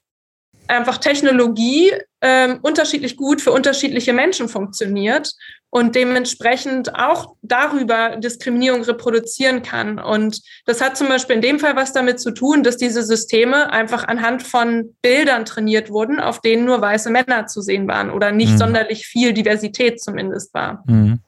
einfach 0.68 0.98
Technologie 0.98 1.92
ähm, 2.20 2.60
unterschiedlich 2.62 3.16
gut 3.16 3.40
für 3.40 3.50
unterschiedliche 3.50 4.12
Menschen 4.12 4.48
funktioniert 4.48 5.32
und 5.70 5.94
dementsprechend 5.94 6.94
auch 6.94 7.34
darüber 7.42 8.16
Diskriminierung 8.16 8.82
reproduzieren 8.82 9.62
kann. 9.62 9.98
Und 9.98 10.42
das 10.66 10.80
hat 10.80 10.96
zum 10.96 11.08
Beispiel 11.08 11.36
in 11.36 11.42
dem 11.42 11.58
Fall 11.58 11.76
was 11.76 11.92
damit 11.92 12.20
zu 12.20 12.32
tun, 12.32 12.62
dass 12.62 12.76
diese 12.76 13.02
Systeme 13.02 13.72
einfach 13.72 14.04
anhand 14.04 14.42
von 14.42 14.96
Bildern 15.00 15.44
trainiert 15.44 15.90
wurden, 15.90 16.20
auf 16.20 16.40
denen 16.40 16.64
nur 16.64 16.80
weiße 16.80 17.10
Männer 17.10 17.46
zu 17.46 17.62
sehen 17.62 17.88
waren 17.88 18.10
oder 18.10 18.32
nicht 18.32 18.52
mhm. 18.52 18.58
sonderlich 18.58 19.06
viel 19.06 19.32
Diversität 19.32 20.00
zumindest 20.02 20.52
war. 20.54 20.82
Mhm. 20.86 21.20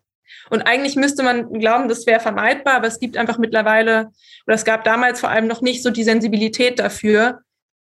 Und 0.53 0.61
eigentlich 0.61 0.97
müsste 0.97 1.23
man 1.23 1.51
glauben, 1.51 1.89
das 1.89 2.07
wäre 2.07 2.21
vermeidbar, 2.21 2.75
aber 2.75 2.87
es 2.87 3.01
gibt 3.01 3.17
einfach 3.17 3.39
mittlerweile, 3.39 4.11
oder 4.47 4.55
es 4.55 4.67
gab 4.67 4.85
damals 4.85 5.19
vor 5.19 5.31
allem 5.31 5.47
noch 5.47 5.63
nicht 5.63 5.83
so 5.83 5.89
die 5.89 6.05
Sensibilität 6.05 6.79
dafür, 6.79 7.41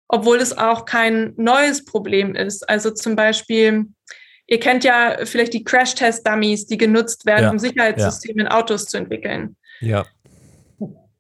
obwohl 0.09 0.37
es 0.37 0.59
auch 0.59 0.85
kein 0.85 1.33
neues 1.39 1.87
Problem 1.87 2.35
ist. 2.35 2.69
Also 2.69 2.91
zum 2.91 3.17
Beispiel, 3.17 3.87
ihr 4.47 4.61
kennt 4.61 4.85
ja 4.85 5.21
vielleicht 5.25 5.55
die 5.55 5.65
Crash-Test-Dummies, 5.65 6.67
die 6.67 6.77
genutzt 6.77 7.25
werden, 7.25 7.45
ja, 7.45 7.51
um 7.51 7.59
Sicherheitssysteme 7.59 8.43
ja. 8.43 8.47
in 8.49 8.53
Autos 8.53 8.85
zu 8.85 8.99
entwickeln. 8.99 9.57
Ja. 9.81 10.05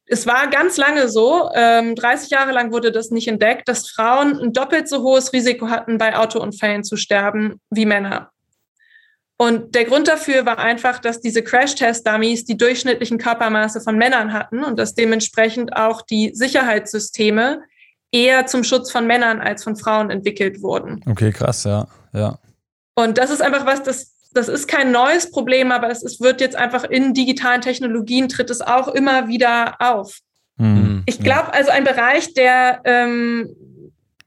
Es 0.05 0.27
war 0.27 0.51
ganz 0.51 0.77
lange 0.77 1.09
so, 1.09 1.49
ähm, 1.55 1.95
30 1.95 2.29
Jahre 2.29 2.53
lang 2.53 2.71
wurde 2.71 2.93
das 2.93 3.11
nicht 3.11 3.29
entdeckt, 3.29 3.67
dass 3.67 3.89
Frauen 3.89 4.39
ein 4.39 4.53
doppelt 4.53 4.91
so 4.91 5.03
hohes 5.03 5.33
Risiko 5.33 5.71
hatten, 5.71 5.97
bei 5.97 6.19
Autounfällen 6.19 6.85
zu 6.85 6.99
sterben 6.99 7.63
wie 7.71 7.87
Männer. 7.87 8.31
Und 9.41 9.75
der 9.75 9.87
Grund 9.87 10.07
dafür 10.07 10.45
war 10.45 10.59
einfach, 10.59 10.99
dass 10.99 11.23
diese 11.23 11.43
Crash-Test-Dummies 11.43 12.45
die 12.45 12.59
durchschnittlichen 12.59 13.17
Körpermaße 13.17 13.81
von 13.81 13.97
Männern 13.97 14.35
hatten 14.35 14.63
und 14.63 14.79
dass 14.79 14.95
dementsprechend 14.95 15.75
auch 15.75 16.03
die 16.03 16.33
Sicherheitssysteme 16.35 17.63
eher 18.13 18.45
zum 18.45 18.65
Schutz 18.65 18.91
von 18.93 19.07
Männern 19.07 19.41
als 19.41 19.65
von 19.65 19.77
Frauen 19.77 20.11
entwickelt 20.11 20.61
wurden. 20.61 21.03
Okay, 21.09 21.33
krass, 21.33 21.65
ja, 21.65 21.87
ja. 22.13 22.39
Und 22.95 23.17
das 23.17 23.31
ist 23.31 23.41
einfach 23.41 23.65
was, 23.65 23.83
das, 23.83 24.13
das 24.35 24.49
ist 24.49 24.69
kein 24.69 24.93
neues 24.93 25.31
Problem, 25.31 25.73
aber 25.73 25.89
es, 25.89 26.03
es 26.03 26.21
wird 26.21 26.43
jetzt 26.43 26.57
einfach 26.57 26.85
in 26.85 27.15
digitalen 27.15 27.63
Technologien 27.63 28.29
tritt 28.29 28.51
es 28.51 28.61
auch 28.61 28.89
immer 28.89 29.29
wieder 29.29 29.77
auf. 29.79 30.19
Mhm, 30.59 31.05
ich 31.07 31.19
glaube, 31.19 31.55
also 31.55 31.71
ein 31.71 31.85
Bereich, 31.85 32.35
der 32.35 32.83
ähm, 32.85 33.49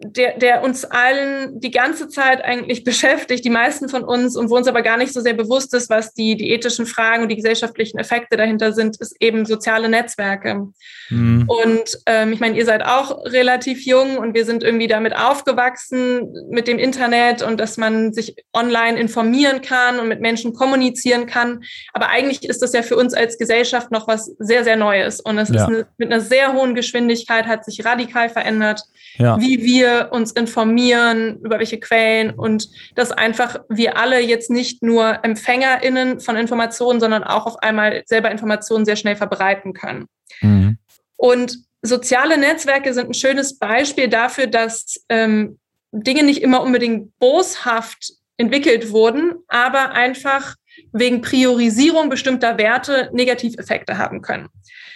der, 0.03 0.37
der 0.37 0.63
uns 0.63 0.85
allen 0.85 1.59
die 1.59 1.71
ganze 1.71 2.07
Zeit 2.07 2.43
eigentlich 2.43 2.83
beschäftigt, 2.85 3.45
die 3.45 3.49
meisten 3.49 3.89
von 3.89 4.03
uns, 4.03 4.35
und 4.35 4.49
wo 4.49 4.57
uns 4.57 4.67
aber 4.67 4.81
gar 4.81 4.97
nicht 4.97 5.13
so 5.13 5.21
sehr 5.21 5.33
bewusst 5.33 5.73
ist, 5.73 5.89
was 5.89 6.13
die, 6.13 6.35
die 6.35 6.51
ethischen 6.51 6.85
Fragen 6.85 7.23
und 7.23 7.29
die 7.29 7.35
gesellschaftlichen 7.35 7.97
Effekte 7.97 8.37
dahinter 8.37 8.73
sind, 8.73 8.99
ist 8.99 9.15
eben 9.19 9.45
soziale 9.45 9.89
Netzwerke. 9.89 10.67
Mhm. 11.09 11.45
Und 11.47 11.99
ähm, 12.05 12.33
ich 12.33 12.39
meine, 12.39 12.57
ihr 12.57 12.65
seid 12.65 12.83
auch 12.83 13.25
relativ 13.25 13.85
jung 13.85 14.17
und 14.17 14.33
wir 14.33 14.45
sind 14.45 14.63
irgendwie 14.63 14.87
damit 14.87 15.15
aufgewachsen 15.15 16.33
mit 16.49 16.67
dem 16.67 16.79
Internet 16.79 17.41
und 17.41 17.59
dass 17.59 17.77
man 17.77 18.13
sich 18.13 18.35
online 18.53 18.99
informieren 18.99 19.61
kann 19.61 19.99
und 19.99 20.07
mit 20.07 20.21
Menschen 20.21 20.53
kommunizieren 20.53 21.25
kann. 21.25 21.63
Aber 21.93 22.09
eigentlich 22.09 22.43
ist 22.43 22.61
das 22.61 22.73
ja 22.73 22.81
für 22.81 22.95
uns 22.95 23.13
als 23.13 23.37
Gesellschaft 23.37 23.91
noch 23.91 24.07
was 24.07 24.25
sehr, 24.39 24.63
sehr 24.63 24.75
Neues. 24.75 25.19
Und 25.19 25.37
es 25.37 25.49
ja. 25.49 25.55
ist 25.55 25.61
eine, 25.63 25.87
mit 25.97 26.11
einer 26.11 26.21
sehr 26.21 26.53
hohen 26.53 26.75
Geschwindigkeit, 26.75 27.45
hat 27.45 27.65
sich 27.65 27.85
radikal 27.85 28.29
verändert, 28.29 28.83
ja. 29.17 29.39
wie 29.39 29.63
wir 29.63 29.92
uns 30.11 30.31
informieren, 30.31 31.39
über 31.41 31.59
welche 31.59 31.79
Quellen 31.79 32.31
und 32.31 32.69
dass 32.95 33.11
einfach 33.11 33.59
wir 33.69 33.97
alle 33.97 34.19
jetzt 34.19 34.49
nicht 34.49 34.83
nur 34.83 35.19
EmpfängerInnen 35.23 36.19
von 36.19 36.35
Informationen, 36.35 36.99
sondern 36.99 37.23
auch 37.23 37.45
auf 37.45 37.57
einmal 37.57 38.03
selber 38.05 38.31
Informationen 38.31 38.85
sehr 38.85 38.95
schnell 38.95 39.15
verbreiten 39.15 39.73
können. 39.73 40.05
Mhm. 40.41 40.77
Und 41.17 41.57
soziale 41.81 42.37
Netzwerke 42.37 42.93
sind 42.93 43.09
ein 43.09 43.13
schönes 43.13 43.59
Beispiel 43.59 44.07
dafür, 44.07 44.47
dass 44.47 45.03
ähm, 45.09 45.59
Dinge 45.91 46.23
nicht 46.23 46.41
immer 46.41 46.61
unbedingt 46.61 47.17
boshaft 47.19 48.13
entwickelt 48.37 48.91
wurden, 48.91 49.35
aber 49.47 49.91
einfach 49.91 50.55
wegen 50.91 51.21
Priorisierung 51.21 52.09
bestimmter 52.09 52.57
Werte 52.57 53.09
Negativeffekte 53.13 53.97
haben 53.97 54.21
können. 54.21 54.47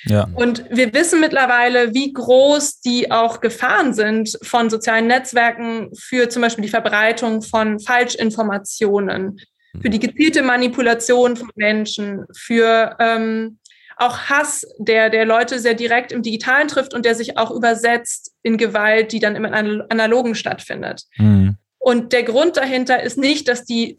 Ja. 0.05 0.27
Und 0.35 0.63
wir 0.69 0.93
wissen 0.93 1.19
mittlerweile, 1.19 1.93
wie 1.93 2.13
groß 2.13 2.81
die 2.81 3.11
auch 3.11 3.41
Gefahren 3.41 3.93
sind 3.93 4.37
von 4.41 4.69
sozialen 4.69 5.07
Netzwerken 5.07 5.89
für 5.97 6.29
zum 6.29 6.41
Beispiel 6.41 6.63
die 6.63 6.69
Verbreitung 6.69 7.41
von 7.41 7.79
Falschinformationen, 7.79 9.39
für 9.81 9.89
die 9.89 9.99
gezielte 9.99 10.43
Manipulation 10.43 11.35
von 11.35 11.49
Menschen, 11.55 12.25
für 12.35 12.95
ähm, 12.99 13.59
auch 13.97 14.17
Hass, 14.29 14.65
der, 14.77 15.09
der 15.09 15.25
Leute 15.25 15.59
sehr 15.59 15.73
direkt 15.73 16.11
im 16.11 16.21
Digitalen 16.21 16.67
trifft 16.67 16.93
und 16.93 17.03
der 17.03 17.15
sich 17.15 17.37
auch 17.37 17.51
übersetzt 17.51 18.33
in 18.43 18.57
Gewalt, 18.57 19.11
die 19.11 19.19
dann 19.19 19.35
im 19.35 19.45
Analogen 19.45 20.35
stattfindet. 20.35 21.03
Mhm. 21.17 21.57
Und 21.79 22.13
der 22.13 22.23
Grund 22.23 22.57
dahinter 22.57 23.01
ist 23.01 23.17
nicht, 23.17 23.47
dass 23.47 23.65
die, 23.65 23.97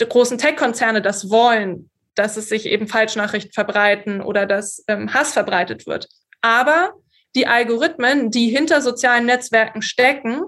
die 0.00 0.06
großen 0.06 0.38
Tech-Konzerne 0.38 1.02
das 1.02 1.30
wollen, 1.30 1.90
dass 2.14 2.36
es 2.36 2.48
sich 2.48 2.66
eben 2.66 2.88
Falschnachrichten 2.88 3.52
verbreiten 3.52 4.20
oder 4.20 4.46
dass 4.46 4.84
ähm, 4.88 5.12
Hass 5.14 5.32
verbreitet 5.32 5.86
wird. 5.86 6.08
Aber 6.40 6.94
die 7.34 7.46
Algorithmen, 7.46 8.30
die 8.30 8.48
hinter 8.48 8.80
sozialen 8.80 9.26
Netzwerken 9.26 9.82
stecken, 9.82 10.42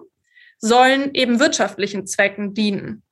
sollen 0.58 1.10
eben 1.14 1.40
wirtschaftlichen 1.40 2.06
Zwecken 2.06 2.54
dienen. 2.54 3.02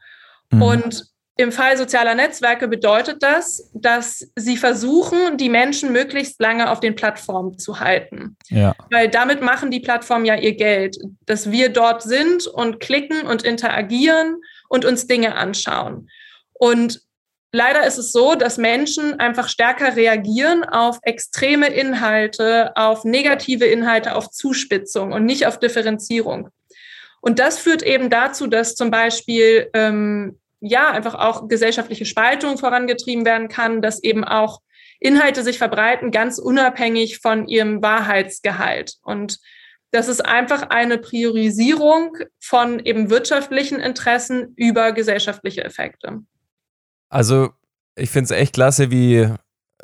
Mhm. 0.51 0.63
Und 0.63 1.05
im 1.37 1.53
Fall 1.53 1.77
sozialer 1.77 2.17
Netzwerke 2.17 2.67
bedeutet 2.67 3.23
das, 3.23 3.71
dass 3.73 4.29
sie 4.35 4.57
versuchen, 4.57 5.37
die 5.37 5.49
Menschen 5.49 5.93
möglichst 5.93 6.41
lange 6.41 6.69
auf 6.69 6.81
den 6.81 6.97
Plattformen 6.97 7.59
zu 7.61 7.79
halten. 7.79 8.37
Ja. 8.49 8.75
Weil 8.91 9.09
damit 9.09 9.41
machen 9.41 9.71
die 9.71 9.79
Plattformen 9.79 10.25
ja 10.25 10.35
ihr 10.35 10.57
Geld, 10.57 10.97
dass 11.27 11.53
wir 11.53 11.69
dort 11.69 12.03
sind 12.03 12.49
und 12.49 12.81
klicken 12.81 13.23
und 13.23 13.45
interagieren 13.45 14.39
und 14.69 14.85
uns 14.85 15.07
Dinge 15.07 15.37
anschauen. 15.37 16.09
Und 16.59 17.01
leider 17.53 17.87
ist 17.87 17.99
es 17.99 18.13
so, 18.13 18.35
dass 18.35 18.59
Menschen 18.59 19.19
einfach 19.21 19.49
stärker 19.49 19.97
reagieren 19.97 20.65
auf 20.65 20.99
extreme 21.03 21.69
Inhalte, 21.69 22.77
auf 22.77 23.05
negative 23.05 23.65
Inhalte, 23.65 24.15
auf 24.15 24.31
Zuspitzung 24.31 25.13
und 25.13 25.25
nicht 25.25 25.47
auf 25.47 25.59
Differenzierung. 25.59 26.51
Und 27.21 27.39
das 27.39 27.59
führt 27.59 27.83
eben 27.83 28.11
dazu, 28.11 28.47
dass 28.47 28.75
zum 28.75 28.91
Beispiel 28.91 29.71
ähm, 29.75 30.39
ja, 30.61 30.91
einfach 30.91 31.15
auch 31.15 31.49
gesellschaftliche 31.49 32.05
Spaltung 32.05 32.59
vorangetrieben 32.59 33.25
werden 33.25 33.49
kann, 33.49 33.83
dass 33.83 34.03
eben 34.03 34.25
auch 34.25 34.61
Inhalte 35.01 35.43
sich 35.43 35.59
verbreiten, 35.59 36.11
ganz 36.11 36.39
unabhängig 36.39 37.19
von 37.19 37.47
ihrem 37.47 37.83
Wahrheitsgehalt. 37.83 38.95
Und 39.03 39.39
das 39.91 40.09
ist 40.09 40.25
einfach 40.25 40.71
eine 40.71 40.99
Priorisierung 40.99 42.17
von 42.41 42.81
eben 42.81 43.09
wirtschaftlichen 43.09 43.81
Interessen 43.81 44.53
über 44.57 44.93
gesellschaftliche 44.93 45.65
Effekte. 45.65 46.21
Also, 47.09 47.51
ich 47.97 48.11
finde 48.11 48.25
es 48.27 48.31
echt 48.31 48.55
klasse, 48.55 48.91
wie, 48.91 49.29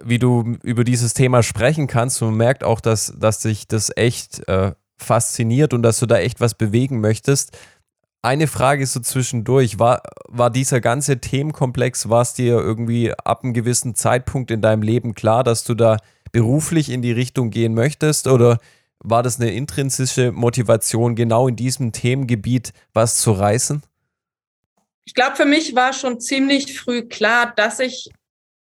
wie 0.03 0.19
du 0.19 0.57
über 0.63 0.85
dieses 0.85 1.15
Thema 1.15 1.43
sprechen 1.43 1.87
kannst. 1.87 2.21
Man 2.21 2.35
merkt 2.35 2.65
auch, 2.65 2.81
dass, 2.81 3.15
dass 3.19 3.41
dich 3.41 3.67
das 3.67 3.91
echt 3.97 4.47
äh, 4.49 4.73
fasziniert 4.99 5.75
und 5.75 5.83
dass 5.83 5.99
du 5.99 6.07
da 6.07 6.19
echt 6.19 6.41
was 6.41 6.55
bewegen 6.55 7.01
möchtest. 7.01 7.57
Eine 8.23 8.47
Frage 8.47 8.87
so 8.87 9.01
zwischendurch, 9.01 9.79
war, 9.79 10.03
war 10.29 10.51
dieser 10.51 10.81
ganze 10.81 11.21
Themenkomplex, 11.21 12.09
war 12.09 12.23
es 12.23 12.33
dir 12.33 12.55
irgendwie 12.55 13.13
ab 13.13 13.45
einem 13.45 13.53
gewissen 13.53 13.95
Zeitpunkt 13.95 14.51
in 14.51 14.63
deinem 14.63 14.83
Leben 14.83 15.15
klar, 15.15 15.45
dass 15.45 15.65
du 15.65 15.75
da 15.75 15.99
beruflich 16.33 16.91
in 16.91 17.03
die 17.03 17.13
Richtung 17.13 17.51
gehen 17.51 17.75
möchtest 17.75 18.27
oder 18.27 18.59
war 19.01 19.23
das 19.23 19.39
eine 19.39 19.51
intrinsische 19.51 20.33
Motivation, 20.33 21.15
genau 21.15 21.49
in 21.49 21.57
diesem 21.57 21.93
Themengebiet 21.93 22.73
was 22.95 23.19
zu 23.19 23.33
reißen? 23.33 23.83
Ich 25.05 25.15
glaube, 25.15 25.37
für 25.37 25.45
mich 25.45 25.75
war 25.75 25.93
schon 25.93 26.21
ziemlich 26.21 26.79
früh 26.79 27.03
klar, 27.03 27.53
dass 27.57 27.81
ich 27.81 28.11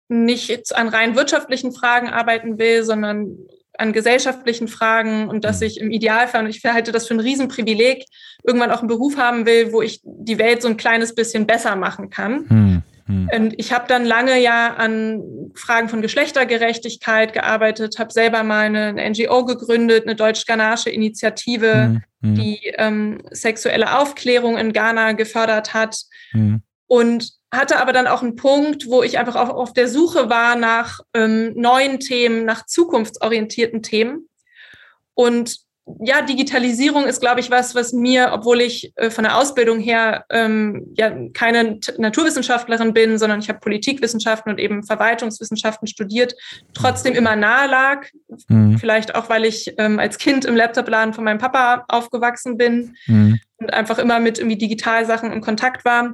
nicht 0.09 0.75
an 0.75 0.87
rein 0.87 1.15
wirtschaftlichen 1.15 1.71
Fragen 1.73 2.09
arbeiten 2.09 2.57
will, 2.57 2.83
sondern 2.83 3.37
an 3.77 3.93
gesellschaftlichen 3.93 4.67
Fragen 4.67 5.29
und 5.29 5.43
dass 5.43 5.59
mhm. 5.59 5.67
ich 5.67 5.79
im 5.79 5.91
Idealfall, 5.91 6.43
und 6.43 6.49
ich 6.49 6.63
halte 6.65 6.91
das 6.91 7.07
für 7.07 7.13
ein 7.13 7.19
Riesenprivileg, 7.19 8.05
irgendwann 8.43 8.71
auch 8.71 8.79
einen 8.79 8.87
Beruf 8.87 9.17
haben 9.17 9.45
will, 9.45 9.71
wo 9.71 9.81
ich 9.81 10.01
die 10.03 10.39
Welt 10.39 10.61
so 10.61 10.67
ein 10.67 10.77
kleines 10.77 11.13
bisschen 11.13 11.45
besser 11.45 11.75
machen 11.75 12.09
kann. 12.09 12.49
Hm, 12.49 12.83
hm. 13.05 13.29
Und 13.33 13.53
ich 13.57 13.71
habe 13.71 13.85
dann 13.87 14.05
lange 14.05 14.39
ja 14.39 14.73
an 14.73 15.51
Fragen 15.55 15.89
von 15.89 16.01
Geschlechtergerechtigkeit 16.01 17.33
gearbeitet, 17.33 17.99
habe 17.99 18.11
selber 18.11 18.43
mal 18.43 18.65
eine, 18.65 18.87
eine, 18.87 19.09
NGO 19.09 19.45
gegründet, 19.45 20.05
eine 20.05 20.15
deutsch-ghanaische 20.15 20.89
Initiative, 20.89 21.73
hm, 21.73 22.03
hm, 22.21 22.35
die 22.35 22.59
ähm, 22.77 23.21
sexuelle 23.31 23.97
Aufklärung 23.99 24.57
in 24.57 24.73
Ghana 24.73 25.13
gefördert 25.13 25.73
hat. 25.73 25.97
Hm. 26.31 26.61
Und 26.87 27.33
hatte 27.51 27.79
aber 27.79 27.93
dann 27.93 28.07
auch 28.07 28.21
einen 28.21 28.35
Punkt, 28.35 28.87
wo 28.87 29.03
ich 29.03 29.17
einfach 29.17 29.35
auch 29.35 29.49
auf 29.49 29.73
der 29.73 29.87
Suche 29.87 30.29
war 30.29 30.55
nach 30.55 31.01
ähm, 31.13 31.53
neuen 31.55 31.99
Themen, 31.99 32.45
nach 32.45 32.65
zukunftsorientierten 32.65 33.83
Themen. 33.83 34.29
Und 35.13 35.66
ja, 35.99 36.21
Digitalisierung 36.21 37.05
ist, 37.05 37.21
glaube 37.21 37.39
ich, 37.39 37.49
was, 37.49 37.73
was 37.73 37.93
mir, 37.93 38.31
obwohl 38.33 38.61
ich 38.61 38.91
äh, 38.95 39.09
von 39.09 39.23
der 39.23 39.37
Ausbildung 39.37 39.79
her 39.79 40.25
ähm, 40.29 40.93
ja 40.97 41.11
keine 41.33 41.79
Naturwissenschaftlerin 41.97 42.93
bin, 42.93 43.17
sondern 43.17 43.39
ich 43.39 43.49
habe 43.49 43.59
Politikwissenschaften 43.59 44.51
und 44.51 44.59
eben 44.59 44.83
Verwaltungswissenschaften 44.83 45.87
studiert, 45.87 46.35
trotzdem 46.73 47.13
immer 47.13 47.35
nahe 47.35 47.69
lag. 47.69 48.07
Mhm. 48.49 48.77
Vielleicht 48.77 49.15
auch, 49.15 49.29
weil 49.29 49.45
ich 49.45 49.73
ähm, 49.77 49.99
als 49.99 50.17
Kind 50.17 50.45
im 50.45 50.55
Laptopladen 50.55 51.13
von 51.13 51.23
meinem 51.23 51.39
Papa 51.39 51.85
aufgewachsen 51.87 52.57
bin 52.57 52.95
mhm. 53.07 53.39
und 53.57 53.73
einfach 53.73 53.97
immer 53.97 54.19
mit 54.19 54.39
irgendwie 54.39 54.57
Digitalsachen 54.57 55.31
in 55.31 55.41
Kontakt 55.41 55.85
war. 55.85 56.13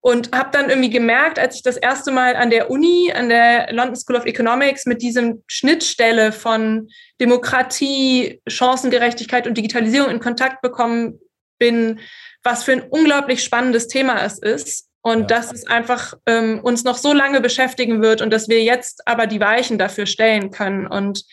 Und 0.00 0.30
habe 0.32 0.50
dann 0.52 0.70
irgendwie 0.70 0.90
gemerkt, 0.90 1.38
als 1.38 1.56
ich 1.56 1.62
das 1.62 1.76
erste 1.76 2.12
Mal 2.12 2.36
an 2.36 2.50
der 2.50 2.70
Uni, 2.70 3.12
an 3.12 3.28
der 3.28 3.72
London 3.72 3.96
School 3.96 4.16
of 4.16 4.26
Economics 4.26 4.86
mit 4.86 5.02
diesem 5.02 5.42
Schnittstelle 5.48 6.30
von 6.30 6.88
Demokratie, 7.20 8.40
Chancengerechtigkeit 8.46 9.48
und 9.48 9.58
Digitalisierung 9.58 10.10
in 10.10 10.20
Kontakt 10.20 10.62
bekommen 10.62 11.18
bin, 11.58 11.98
was 12.44 12.62
für 12.62 12.72
ein 12.72 12.82
unglaublich 12.82 13.42
spannendes 13.42 13.88
Thema 13.88 14.22
es 14.22 14.38
ist. 14.38 14.86
Und 15.00 15.30
ja. 15.30 15.38
dass 15.38 15.52
es 15.52 15.66
einfach 15.66 16.14
ähm, 16.26 16.60
uns 16.62 16.84
noch 16.84 16.96
so 16.96 17.12
lange 17.12 17.40
beschäftigen 17.40 18.02
wird 18.02 18.20
und 18.20 18.32
dass 18.32 18.48
wir 18.48 18.62
jetzt 18.62 19.06
aber 19.06 19.26
die 19.26 19.40
Weichen 19.40 19.78
dafür 19.78 20.06
stellen 20.06 20.50
können. 20.50 20.86
Und 20.86 21.24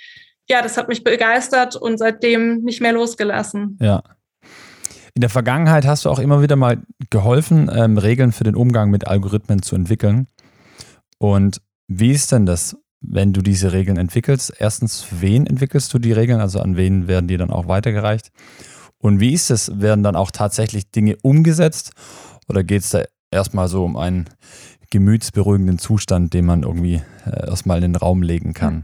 ja, 0.48 0.62
das 0.62 0.78
hat 0.78 0.88
mich 0.88 1.04
begeistert 1.04 1.76
und 1.76 1.98
seitdem 1.98 2.62
nicht 2.62 2.80
mehr 2.80 2.94
losgelassen. 2.94 3.78
Ja, 3.82 4.04
in 5.16 5.22
der 5.22 5.30
Vergangenheit 5.30 5.86
hast 5.86 6.06
du 6.06 6.10
auch 6.10 6.20
immer 6.20 6.42
wieder 6.42 6.58
mal 6.58 6.82
geholfen, 7.10 7.72
ähm, 7.74 7.98
Regeln 7.98 8.34
für 8.34 8.44
den 8.44 8.56
Umgang 8.56 8.92
mit 8.92 9.08
Algorithmen 9.08 9.62
zu 9.62 9.76
entwickeln. 9.76 10.28
Und 11.18 11.62
wie 11.88 12.12
ist 12.12 12.34
denn 12.34 12.46
das, 12.46 12.76
wenn 13.00 13.32
du 13.32 13.42
diese 13.42 13.72
Regeln 13.72 13.98
entwickelst? 13.98 14.54
Erstens, 14.60 15.08
wen 15.12 15.48
entwickelst 15.48 15.94
du 15.94 16.00
die 16.00 16.12
Regeln? 16.12 16.42
Also 16.42 16.60
an 16.60 16.76
wen 16.76 17.08
werden 17.08 17.30
die 17.30 17.38
dann 17.38 17.50
auch 17.50 17.70
weitergereicht? 17.70 18.32
Und 18.98 19.22
wie 19.22 19.32
ist 19.32 19.52
es? 19.52 19.80
Werden 19.80 20.04
dann 20.04 20.18
auch 20.18 20.32
tatsächlich 20.32 20.92
Dinge 20.92 21.16
umgesetzt? 21.22 21.92
Oder 22.50 22.66
geht 22.66 22.82
es 22.82 22.90
da 22.90 23.04
erstmal 23.32 23.70
so 23.70 23.86
um 23.86 23.96
einen 23.96 24.26
gemütsberuhigenden 24.90 25.78
Zustand, 25.78 26.34
den 26.34 26.46
man 26.46 26.64
irgendwie 26.64 27.02
äh, 27.26 27.48
erstmal 27.48 27.78
in 27.78 27.94
den 27.94 27.96
Raum 27.96 28.22
legen 28.22 28.54
kann? 28.54 28.84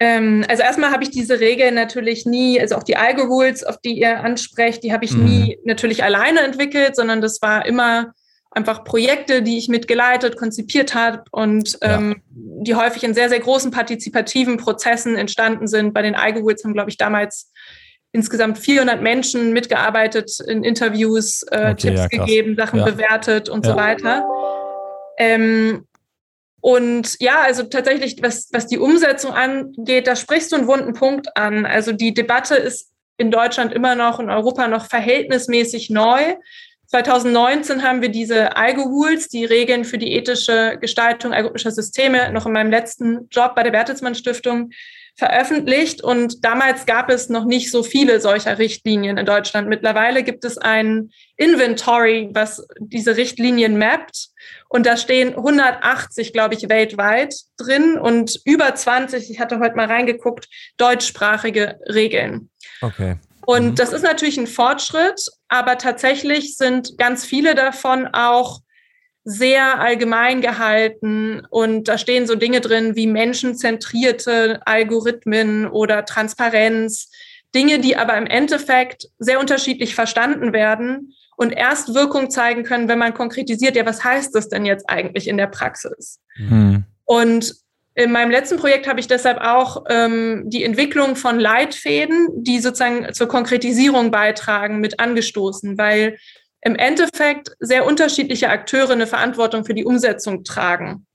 Ähm, 0.00 0.44
also 0.48 0.62
erstmal 0.62 0.90
habe 0.90 1.04
ich 1.04 1.10
diese 1.10 1.40
Regeln 1.40 1.74
natürlich 1.74 2.26
nie, 2.26 2.60
also 2.60 2.76
auch 2.76 2.82
die 2.82 2.96
Algo-Rules, 2.96 3.64
auf 3.64 3.78
die 3.78 3.98
ihr 3.98 4.20
ansprecht, 4.20 4.82
die 4.82 4.92
habe 4.92 5.04
ich 5.04 5.12
mhm. 5.12 5.24
nie 5.24 5.58
natürlich 5.64 6.02
alleine 6.02 6.40
entwickelt, 6.40 6.96
sondern 6.96 7.20
das 7.20 7.40
war 7.42 7.64
immer 7.64 8.12
einfach 8.50 8.84
Projekte, 8.84 9.42
die 9.42 9.58
ich 9.58 9.68
mitgeleitet, 9.68 10.36
konzipiert 10.36 10.94
habe 10.94 11.24
und 11.32 11.76
ähm, 11.82 12.10
ja. 12.10 12.62
die 12.62 12.74
häufig 12.74 13.02
in 13.04 13.14
sehr, 13.14 13.28
sehr 13.28 13.40
großen 13.40 13.70
partizipativen 13.70 14.56
Prozessen 14.56 15.16
entstanden 15.16 15.66
sind. 15.66 15.92
Bei 15.92 16.02
den 16.02 16.14
Algo-Rules 16.14 16.64
haben, 16.64 16.72
glaube 16.72 16.90
ich, 16.90 16.96
damals 16.96 17.50
insgesamt 18.12 18.58
400 18.58 19.02
Menschen 19.02 19.52
mitgearbeitet, 19.52 20.38
in 20.46 20.62
Interviews 20.62 21.42
äh, 21.50 21.72
okay, 21.72 21.74
Tipps 21.74 22.00
ja, 22.00 22.06
gegeben, 22.06 22.54
Sachen 22.56 22.78
ja. 22.78 22.84
bewertet 22.84 23.48
und 23.48 23.66
so 23.66 23.74
weiter. 23.74 24.24
Ähm, 25.18 25.86
und 26.64 27.16
ja, 27.20 27.42
also 27.42 27.64
tatsächlich, 27.64 28.16
was, 28.22 28.48
was 28.50 28.66
die 28.66 28.78
Umsetzung 28.78 29.32
angeht, 29.32 30.06
da 30.06 30.16
sprichst 30.16 30.50
du 30.50 30.56
einen 30.56 30.66
wunden 30.66 30.94
Punkt 30.94 31.36
an. 31.36 31.66
Also 31.66 31.92
die 31.92 32.14
Debatte 32.14 32.54
ist 32.54 32.90
in 33.18 33.30
Deutschland 33.30 33.70
immer 33.74 33.94
noch, 33.94 34.18
in 34.18 34.30
Europa 34.30 34.66
noch 34.66 34.86
verhältnismäßig 34.86 35.90
neu. 35.90 36.36
2019 36.86 37.82
haben 37.82 38.00
wir 38.00 38.08
diese 38.08 38.56
Algo-Rules, 38.56 39.28
die 39.28 39.44
Regeln 39.44 39.84
für 39.84 39.98
die 39.98 40.14
ethische 40.14 40.78
Gestaltung 40.80 41.34
algorithmischer 41.34 41.70
Systeme, 41.70 42.32
noch 42.32 42.46
in 42.46 42.52
meinem 42.52 42.70
letzten 42.70 43.28
Job 43.30 43.54
bei 43.54 43.62
der 43.62 43.72
Bertelsmann 43.72 44.14
Stiftung 44.14 44.70
veröffentlicht. 45.16 46.02
Und 46.02 46.44
damals 46.44 46.86
gab 46.86 47.10
es 47.10 47.28
noch 47.28 47.44
nicht 47.44 47.70
so 47.70 47.82
viele 47.82 48.20
solcher 48.20 48.58
Richtlinien 48.58 49.16
in 49.16 49.26
Deutschland. 49.26 49.68
Mittlerweile 49.68 50.22
gibt 50.22 50.44
es 50.44 50.58
ein 50.58 51.10
Inventory, 51.36 52.30
was 52.32 52.66
diese 52.78 53.16
Richtlinien 53.16 53.78
mappt. 53.78 54.28
Und 54.68 54.86
da 54.86 54.96
stehen 54.96 55.36
180, 55.36 56.32
glaube 56.32 56.54
ich, 56.54 56.68
weltweit 56.68 57.34
drin 57.56 57.98
und 57.98 58.40
über 58.44 58.74
20, 58.74 59.30
ich 59.30 59.40
hatte 59.40 59.60
heute 59.60 59.76
mal 59.76 59.86
reingeguckt, 59.86 60.48
deutschsprachige 60.76 61.78
Regeln. 61.88 62.50
Okay. 62.80 63.16
Und 63.46 63.66
mhm. 63.66 63.74
das 63.76 63.92
ist 63.92 64.02
natürlich 64.02 64.38
ein 64.38 64.46
Fortschritt, 64.46 65.20
aber 65.48 65.78
tatsächlich 65.78 66.56
sind 66.56 66.98
ganz 66.98 67.24
viele 67.24 67.54
davon 67.54 68.08
auch 68.08 68.60
sehr 69.24 69.80
allgemein 69.80 70.42
gehalten 70.42 71.46
und 71.48 71.88
da 71.88 71.96
stehen 71.96 72.26
so 72.26 72.34
Dinge 72.34 72.60
drin 72.60 72.94
wie 72.94 73.06
menschenzentrierte 73.06 74.60
Algorithmen 74.66 75.66
oder 75.66 76.04
Transparenz, 76.04 77.10
Dinge, 77.54 77.78
die 77.78 77.96
aber 77.96 78.16
im 78.18 78.26
Endeffekt 78.26 79.08
sehr 79.18 79.40
unterschiedlich 79.40 79.94
verstanden 79.94 80.52
werden 80.52 81.14
und 81.36 81.52
erst 81.52 81.94
Wirkung 81.94 82.30
zeigen 82.30 82.64
können, 82.64 82.88
wenn 82.88 82.98
man 82.98 83.14
konkretisiert, 83.14 83.76
ja, 83.76 83.86
was 83.86 84.04
heißt 84.04 84.34
das 84.34 84.48
denn 84.48 84.66
jetzt 84.66 84.88
eigentlich 84.88 85.26
in 85.26 85.38
der 85.38 85.46
Praxis? 85.46 86.20
Mhm. 86.36 86.84
Und 87.04 87.54
in 87.94 88.10
meinem 88.10 88.30
letzten 88.30 88.58
Projekt 88.58 88.88
habe 88.88 88.98
ich 88.98 89.06
deshalb 89.06 89.38
auch 89.40 89.84
ähm, 89.88 90.42
die 90.46 90.64
Entwicklung 90.64 91.14
von 91.14 91.38
Leitfäden, 91.38 92.28
die 92.42 92.58
sozusagen 92.58 93.12
zur 93.14 93.28
Konkretisierung 93.28 94.10
beitragen, 94.10 94.80
mit 94.80 94.98
angestoßen, 94.98 95.78
weil 95.78 96.18
im 96.64 96.76
Endeffekt 96.76 97.50
sehr 97.60 97.86
unterschiedliche 97.86 98.48
Akteure 98.48 98.90
eine 98.90 99.06
Verantwortung 99.06 99.64
für 99.64 99.74
die 99.74 99.84
Umsetzung 99.84 100.44
tragen. 100.44 101.06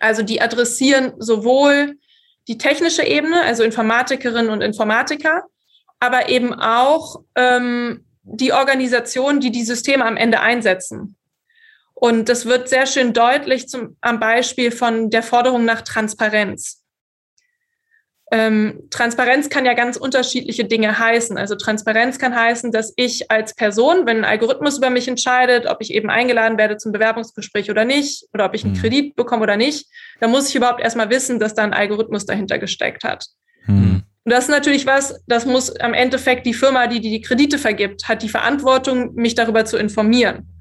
Also 0.00 0.22
die 0.22 0.40
adressieren 0.40 1.14
sowohl 1.18 1.96
die 2.48 2.58
technische 2.58 3.04
Ebene, 3.04 3.42
also 3.42 3.62
Informatikerinnen 3.62 4.50
und 4.50 4.60
Informatiker, 4.60 5.44
aber 6.00 6.28
eben 6.28 6.52
auch 6.52 7.22
ähm, 7.36 8.04
die 8.22 8.52
Organisationen, 8.52 9.40
die 9.40 9.50
die 9.50 9.64
Systeme 9.64 10.04
am 10.04 10.16
Ende 10.16 10.40
einsetzen. 10.40 11.16
Und 11.94 12.28
das 12.28 12.46
wird 12.46 12.68
sehr 12.68 12.86
schön 12.86 13.12
deutlich 13.12 13.68
zum, 13.68 13.96
am 14.00 14.20
Beispiel 14.20 14.70
von 14.70 15.10
der 15.10 15.22
Forderung 15.22 15.64
nach 15.64 15.82
Transparenz. 15.82 16.77
Ähm, 18.30 18.82
Transparenz 18.90 19.48
kann 19.48 19.64
ja 19.64 19.72
ganz 19.72 19.96
unterschiedliche 19.96 20.64
Dinge 20.64 20.98
heißen. 20.98 21.38
Also 21.38 21.54
Transparenz 21.54 22.18
kann 22.18 22.34
heißen, 22.34 22.72
dass 22.72 22.92
ich 22.96 23.30
als 23.30 23.54
Person, 23.54 24.06
wenn 24.06 24.18
ein 24.18 24.24
Algorithmus 24.24 24.76
über 24.76 24.90
mich 24.90 25.08
entscheidet, 25.08 25.66
ob 25.66 25.78
ich 25.80 25.94
eben 25.94 26.10
eingeladen 26.10 26.58
werde 26.58 26.76
zum 26.76 26.92
Bewerbungsgespräch 26.92 27.70
oder 27.70 27.86
nicht, 27.86 28.26
oder 28.34 28.44
ob 28.44 28.54
ich 28.54 28.64
einen 28.64 28.74
mhm. 28.74 28.80
Kredit 28.80 29.16
bekomme 29.16 29.44
oder 29.44 29.56
nicht, 29.56 29.86
dann 30.20 30.30
muss 30.30 30.48
ich 30.48 30.56
überhaupt 30.56 30.80
erstmal 30.80 31.08
wissen, 31.08 31.38
dass 31.38 31.54
da 31.54 31.62
ein 31.62 31.72
Algorithmus 31.72 32.26
dahinter 32.26 32.58
gesteckt 32.58 33.02
hat. 33.02 33.26
Mhm. 33.66 34.02
Und 34.24 34.32
das 34.32 34.44
ist 34.44 34.50
natürlich 34.50 34.84
was, 34.84 35.22
das 35.26 35.46
muss 35.46 35.74
am 35.76 35.94
Endeffekt 35.94 36.44
die 36.44 36.52
Firma, 36.52 36.86
die 36.86 37.00
die 37.00 37.22
Kredite 37.22 37.56
vergibt, 37.56 38.08
hat 38.08 38.22
die 38.22 38.28
Verantwortung, 38.28 39.14
mich 39.14 39.34
darüber 39.36 39.64
zu 39.64 39.78
informieren. 39.78 40.54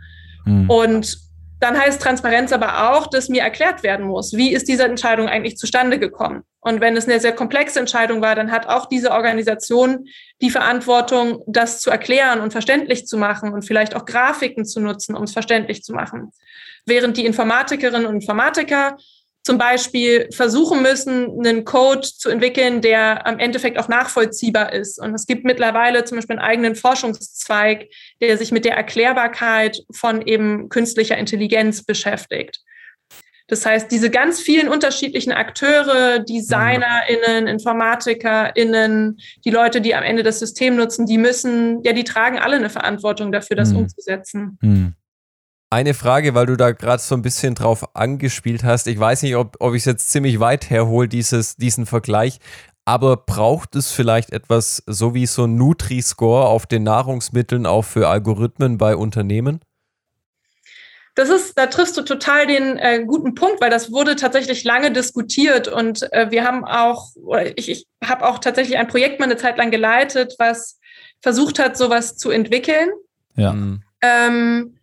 Mhm. 0.46 0.70
Und 0.70 1.18
dann 1.60 1.78
heißt 1.78 2.02
Transparenz 2.02 2.54
aber 2.54 2.92
auch, 2.92 3.08
dass 3.08 3.30
mir 3.30 3.42
erklärt 3.42 3.84
werden 3.84 4.06
muss, 4.06 4.34
wie 4.34 4.54
ist 4.54 4.68
diese 4.68 4.86
Entscheidung 4.86 5.28
eigentlich 5.28 5.58
zustande 5.58 6.00
gekommen. 6.00 6.44
Und 6.68 6.82
wenn 6.82 6.98
es 6.98 7.08
eine 7.08 7.22
sehr 7.22 7.32
komplexe 7.32 7.80
Entscheidung 7.80 8.22
war, 8.22 8.36
dann 8.36 8.52
hat 8.52 8.68
auch 8.68 8.88
diese 8.88 9.12
Organisation 9.12 10.10
die 10.42 10.50
Verantwortung, 10.50 11.42
das 11.48 11.80
zu 11.80 11.90
erklären 11.90 12.42
und 12.42 12.52
verständlich 12.52 13.08
zu 13.08 13.18
machen 13.18 13.54
und 13.54 13.62
vielleicht 13.62 13.96
auch 13.96 14.04
Grafiken 14.04 14.66
zu 14.66 14.82
nutzen, 14.82 15.16
um 15.16 15.24
es 15.24 15.32
verständlich 15.32 15.82
zu 15.84 15.94
machen. 15.94 16.32
Während 16.86 17.16
die 17.16 17.26
Informatikerinnen 17.26 18.06
und 18.06 18.16
Informatiker 18.16 18.98
zum 19.44 19.58
Beispiel 19.58 20.28
versuchen 20.34 20.82
müssen, 20.82 21.40
einen 21.40 21.64
Code 21.64 22.02
zu 22.02 22.30
entwickeln, 22.30 22.82
der 22.82 23.26
am 23.26 23.40
Endeffekt 23.40 23.80
auch 23.80 23.88
nachvollziehbar 23.88 24.74
ist. 24.74 25.00
Und 25.00 25.14
es 25.14 25.26
gibt 25.26 25.46
mittlerweile 25.46 26.04
zum 26.04 26.18
Beispiel 26.18 26.38
einen 26.38 26.46
eigenen 26.46 26.76
Forschungszweig, 26.76 27.88
der 28.20 28.38
sich 28.38 28.52
mit 28.52 28.66
der 28.66 28.76
Erklärbarkeit 28.76 29.84
von 29.90 30.22
eben 30.22 30.68
künstlicher 30.68 31.18
Intelligenz 31.18 31.86
beschäftigt. 31.86 32.60
Das 33.48 33.66
heißt, 33.66 33.90
diese 33.92 34.10
ganz 34.10 34.42
vielen 34.42 34.68
unterschiedlichen 34.68 35.32
Akteure, 35.32 36.20
DesignerInnen, 36.20 37.48
InformatikerInnen, 37.48 39.18
die 39.46 39.50
Leute, 39.50 39.80
die 39.80 39.96
am 39.96 40.04
Ende 40.04 40.24
das 40.24 40.40
System 40.40 40.76
nutzen, 40.76 41.06
die 41.06 41.18
müssen, 41.18 41.82
ja, 41.84 41.94
die 41.94 42.04
tragen 42.04 42.38
alle 42.40 42.58
eine 42.58 42.70
Verantwortung 42.70 43.32
dafür, 43.32 43.56
das 43.56 43.72
mhm. 43.72 43.78
umzusetzen. 43.78 44.58
Mhm. 44.62 44.94
Eine 45.70 45.94
Frage, 45.94 46.34
weil 46.34 46.46
du 46.46 46.56
da 46.56 46.72
gerade 46.72 47.02
so 47.02 47.16
ein 47.16 47.22
bisschen 47.22 47.56
drauf 47.56 47.96
angespielt 47.96 48.64
hast. 48.64 48.88
Ich 48.88 49.00
weiß 49.00 49.24
nicht, 49.24 49.36
ob, 49.36 49.58
ob 49.60 49.74
ich 49.74 49.82
es 49.82 49.86
jetzt 49.86 50.12
ziemlich 50.12 50.40
weit 50.40 50.70
herhole, 50.70 51.10
dieses, 51.10 51.58
diesen 51.58 51.86
Vergleich. 51.86 52.40
Aber 52.86 53.18
braucht 53.18 53.76
es 53.76 53.92
vielleicht 53.92 54.32
etwas 54.32 54.82
so 54.88 55.14
wie 55.14 55.26
so 55.26 55.44
ein 55.44 55.56
Nutri-Score 55.56 56.48
auf 56.48 56.68
den 56.68 56.84
Nahrungsmitteln 56.84 57.66
auch 57.66 57.84
für 57.84 58.08
Algorithmen 58.08 58.78
bei 58.78 58.96
Unternehmen? 58.96 59.60
Das 61.18 61.30
ist, 61.30 61.58
da 61.58 61.66
triffst 61.66 61.98
du 61.98 62.04
total 62.04 62.46
den 62.46 62.78
äh, 62.78 63.04
guten 63.04 63.34
Punkt, 63.34 63.60
weil 63.60 63.72
das 63.72 63.92
wurde 63.92 64.16
tatsächlich 64.16 64.64
lange 64.64 64.92
diskutiert 64.92 65.68
und 65.68 66.08
äh, 66.14 66.30
wir 66.30 66.44
haben 66.44 66.64
auch, 66.64 67.10
ich, 67.56 67.72
ich 67.72 67.88
habe 68.04 68.24
auch 68.24 68.38
tatsächlich 68.38 68.78
ein 68.78 68.88
Projekt 68.88 69.20
mal 69.20 69.26
eine 69.26 69.36
Zeit 69.36 69.58
lang 69.58 69.72
geleitet, 69.72 70.36
was 70.38 70.80
versucht 71.24 71.58
hat, 71.58 71.76
sowas 71.76 72.18
zu 72.18 72.30
entwickeln. 72.30 72.90
Ja. 73.36 73.52
Mhm. 73.52 73.82
Ähm, 74.02 74.77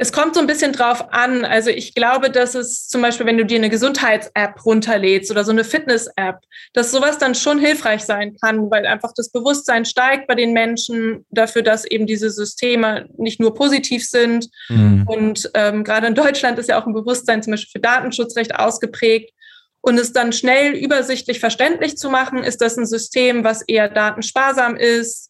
es 0.00 0.12
kommt 0.12 0.34
so 0.34 0.40
ein 0.40 0.46
bisschen 0.46 0.72
drauf 0.72 1.12
an. 1.12 1.44
Also 1.44 1.68
ich 1.68 1.94
glaube, 1.94 2.30
dass 2.30 2.54
es 2.54 2.88
zum 2.88 3.02
Beispiel, 3.02 3.26
wenn 3.26 3.36
du 3.36 3.44
dir 3.44 3.58
eine 3.58 3.68
Gesundheits-App 3.68 4.64
runterlädst 4.64 5.30
oder 5.30 5.44
so 5.44 5.50
eine 5.50 5.62
Fitness-App, 5.62 6.36
dass 6.72 6.90
sowas 6.90 7.18
dann 7.18 7.34
schon 7.34 7.58
hilfreich 7.58 8.00
sein 8.04 8.34
kann, 8.40 8.70
weil 8.70 8.86
einfach 8.86 9.12
das 9.14 9.30
Bewusstsein 9.30 9.84
steigt 9.84 10.26
bei 10.26 10.34
den 10.34 10.54
Menschen 10.54 11.26
dafür, 11.28 11.60
dass 11.60 11.84
eben 11.84 12.06
diese 12.06 12.30
Systeme 12.30 13.10
nicht 13.18 13.40
nur 13.40 13.52
positiv 13.52 14.08
sind. 14.08 14.48
Mhm. 14.70 15.04
Und 15.06 15.50
ähm, 15.52 15.84
gerade 15.84 16.06
in 16.06 16.14
Deutschland 16.14 16.58
ist 16.58 16.70
ja 16.70 16.80
auch 16.80 16.86
ein 16.86 16.94
Bewusstsein 16.94 17.42
zum 17.42 17.50
Beispiel 17.50 17.72
für 17.72 17.80
Datenschutzrecht 17.80 18.54
ausgeprägt. 18.54 19.34
Und 19.82 19.98
es 19.98 20.14
dann 20.14 20.32
schnell 20.32 20.72
übersichtlich 20.76 21.40
verständlich 21.40 21.98
zu 21.98 22.08
machen, 22.08 22.42
ist 22.42 22.62
das 22.62 22.78
ein 22.78 22.86
System, 22.86 23.44
was 23.44 23.60
eher 23.60 23.90
datensparsam 23.90 24.76
ist, 24.76 25.29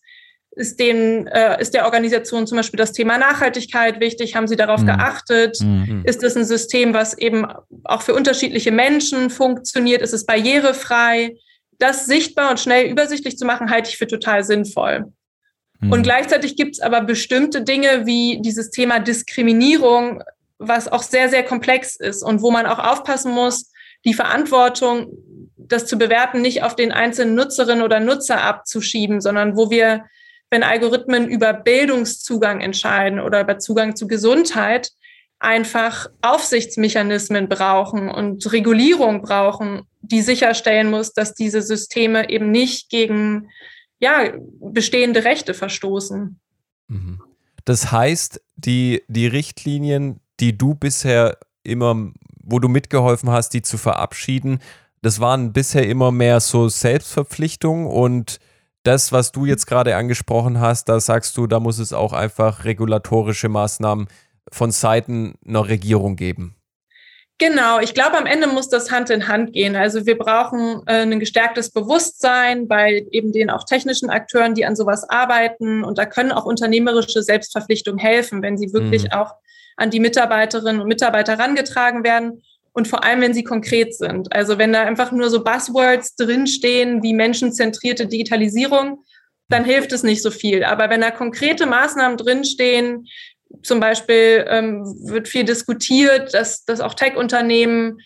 ist, 0.61 0.79
den, 0.79 1.27
äh, 1.29 1.61
ist 1.61 1.73
der 1.73 1.87
Organisation 1.87 2.47
zum 2.47 2.57
Beispiel 2.57 2.79
das 2.79 2.93
Thema 2.93 3.19
Nachhaltigkeit 3.19 3.99
wichtig? 3.99 4.37
Haben 4.37 4.47
Sie 4.47 4.57
darauf 4.57 4.83
mhm. 4.83 4.87
geachtet? 4.87 5.59
Mhm. 5.61 6.03
Ist 6.05 6.23
es 6.23 6.37
ein 6.37 6.45
System, 6.45 6.93
was 6.93 7.17
eben 7.17 7.47
auch 7.85 8.03
für 8.03 8.15
unterschiedliche 8.15 8.71
Menschen 8.71 9.31
funktioniert? 9.31 10.03
Ist 10.03 10.13
es 10.13 10.27
barrierefrei? 10.27 11.37
Das 11.79 12.05
sichtbar 12.05 12.51
und 12.51 12.61
schnell 12.61 12.91
übersichtlich 12.91 13.39
zu 13.39 13.47
machen, 13.47 13.71
halte 13.71 13.89
ich 13.89 13.97
für 13.97 14.07
total 14.07 14.45
sinnvoll. 14.45 15.07
Mhm. 15.81 15.93
Und 15.93 16.03
gleichzeitig 16.03 16.57
gibt 16.57 16.77
es 16.77 16.81
aber 16.81 17.01
bestimmte 17.01 17.63
Dinge 17.63 18.05
wie 18.05 18.41
dieses 18.43 18.71
Thema 18.71 19.01
Diskriminierung, 19.01 20.23
was 20.59 20.89
auch 20.89 21.03
sehr, 21.03 21.31
sehr 21.31 21.43
komplex 21.43 21.97
ist 21.97 22.23
und 22.23 22.43
wo 22.43 22.51
man 22.51 22.67
auch 22.67 22.79
aufpassen 22.79 23.33
muss, 23.33 23.73
die 24.05 24.15
Verantwortung, 24.15 25.09
das 25.57 25.87
zu 25.87 25.97
bewerten, 25.97 26.43
nicht 26.43 26.63
auf 26.63 26.77
den 26.77 26.93
einzelnen 26.93 27.35
Nutzerinnen 27.35 27.83
oder 27.83 27.99
Nutzer 27.99 28.43
abzuschieben, 28.43 29.23
sondern 29.23 29.57
wo 29.57 29.71
wir 29.71 30.05
wenn 30.51 30.63
Algorithmen 30.63 31.29
über 31.29 31.53
Bildungszugang 31.53 32.61
entscheiden 32.61 33.21
oder 33.21 33.41
über 33.41 33.59
Zugang 33.59 33.97
zu 33.97 34.07
Gesundheit, 34.07 34.91
einfach 35.39 36.09
Aufsichtsmechanismen 36.21 37.49
brauchen 37.49 38.11
und 38.11 38.53
Regulierung 38.53 39.23
brauchen, 39.23 39.83
die 40.03 40.21
sicherstellen 40.21 40.91
muss, 40.91 41.15
dass 41.15 41.35
diese 41.35 41.63
Systeme 41.63 42.29
eben 42.29 42.51
nicht 42.51 42.91
gegen 42.91 43.49
ja, 44.01 44.33
bestehende 44.61 45.25
Rechte 45.25 45.55
verstoßen. 45.55 46.39
Mhm. 46.89 47.23
Das 47.65 47.93
heißt, 47.93 48.41
die, 48.57 49.03
die 49.09 49.27
Richtlinien, 49.27 50.21
die 50.41 50.57
du 50.57 50.75
bisher 50.75 51.39
immer, 51.63 52.11
wo 52.43 52.59
du 52.59 52.69
mitgeholfen 52.69 53.31
hast, 53.31 53.51
die 53.51 53.63
zu 53.63 53.79
verabschieden, 53.79 54.59
das 55.03 55.21
waren 55.21 55.53
bisher 55.53 55.87
immer 55.87 56.11
mehr 56.11 56.41
so 56.41 56.69
Selbstverpflichtungen 56.69 57.87
und 57.87 58.41
das, 58.83 59.13
was 59.13 59.33
du 59.33 59.45
jetzt 59.45 59.67
gerade 59.67 59.97
angesprochen 59.97 60.61
hast, 60.61 60.89
da 60.89 61.01
sagst 61.01 61.37
du, 61.37 61.47
da 61.47 61.61
muss 61.61 61.79
es 61.79 61.93
auch 61.93 62.13
einfach 62.13 62.65
regulatorische 62.65 63.49
Maßnahmen 63.49 64.09
von 64.51 64.71
Seiten 64.71 65.35
einer 65.47 65.69
Regierung 65.69 66.17
geben. 66.17 66.57
Genau, 67.39 67.81
ich 67.81 67.95
glaube, 67.95 68.19
am 68.19 68.27
Ende 68.27 68.47
muss 68.47 68.69
das 68.69 68.91
Hand 68.91 69.09
in 69.09 69.27
Hand 69.27 69.55
gehen. 69.55 69.75
Also 69.75 70.05
wir 70.05 70.19
brauchen 70.19 70.83
äh, 70.87 71.03
ein 71.03 71.21
gestärktes 71.21 71.71
Bewusstsein 71.71 72.69
bei 72.69 73.07
eben 73.13 73.33
den 73.33 73.49
auch 73.49 73.65
technischen 73.65 74.11
Akteuren, 74.11 74.55
die 74.55 74.67
an 74.67 74.77
sowas 74.77 75.09
arbeiten. 75.09 75.83
Und 75.83 75.97
da 75.97 76.05
können 76.05 76.33
auch 76.33 76.45
unternehmerische 76.45 77.23
Selbstverpflichtungen 77.23 77.99
helfen, 77.99 78.43
wenn 78.43 78.59
sie 78.59 78.75
wirklich 78.75 79.05
mhm. 79.05 79.13
auch 79.13 79.37
an 79.79 79.89
die 79.89 80.01
Mitarbeiterinnen 80.01 80.83
und 80.83 80.89
Mitarbeiter 80.89 81.39
herangetragen 81.39 82.05
werden 82.05 82.43
und 82.73 82.89
vor 82.89 83.05
allem, 83.05 83.21
wenn 83.21 83.35
sie 83.35 83.45
konkret 83.45 83.95
sind. 83.95 84.33
Also 84.33 84.59
wenn 84.59 84.73
da 84.73 84.83
einfach 84.83 85.13
nur 85.13 85.29
so 85.29 85.43
Buzzwords 85.43 86.15
drinstehen 86.17 87.03
wie 87.03 87.13
menschenzentrierte 87.13 88.07
Digitalisierung, 88.07 89.05
dann 89.49 89.65
hilft 89.65 89.93
es 89.93 90.03
nicht 90.03 90.23
so 90.23 90.31
viel. 90.31 90.63
Aber 90.65 90.91
wenn 90.91 91.01
da 91.01 91.11
konkrete 91.11 91.67
Maßnahmen 91.67 92.17
drinstehen, 92.17 93.07
zum 93.63 93.81
Beispiel 93.81 94.45
ähm, 94.49 94.85
wird 95.05 95.27
viel 95.27 95.45
diskutiert, 95.45 96.33
dass, 96.35 96.65
dass 96.65 96.81
auch 96.81 96.95
Tech-Unternehmen 96.95 97.99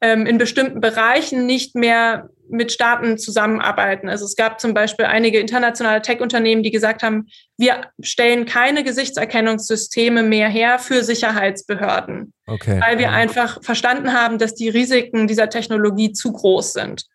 ähm, 0.00 0.26
in 0.26 0.38
bestimmten 0.38 0.80
Bereichen 0.80 1.46
nicht 1.46 1.74
mehr 1.74 2.30
mit 2.52 2.70
Staaten 2.70 3.18
zusammenarbeiten. 3.18 4.08
Also 4.08 4.24
es 4.24 4.36
gab 4.36 4.60
zum 4.60 4.74
Beispiel 4.74 5.06
einige 5.06 5.40
internationale 5.40 6.02
Tech-Unternehmen, 6.02 6.62
die 6.62 6.70
gesagt 6.70 7.02
haben, 7.02 7.28
wir 7.56 7.80
stellen 8.00 8.44
keine 8.44 8.84
Gesichtserkennungssysteme 8.84 10.22
mehr 10.22 10.48
her 10.48 10.78
für 10.78 11.02
Sicherheitsbehörden, 11.02 12.32
okay. 12.46 12.80
weil 12.80 12.98
wir 12.98 13.10
einfach 13.10 13.62
verstanden 13.62 14.12
haben, 14.12 14.38
dass 14.38 14.54
die 14.54 14.68
Risiken 14.68 15.26
dieser 15.26 15.48
Technologie 15.48 16.12
zu 16.12 16.32
groß 16.32 16.74
sind. 16.74 17.06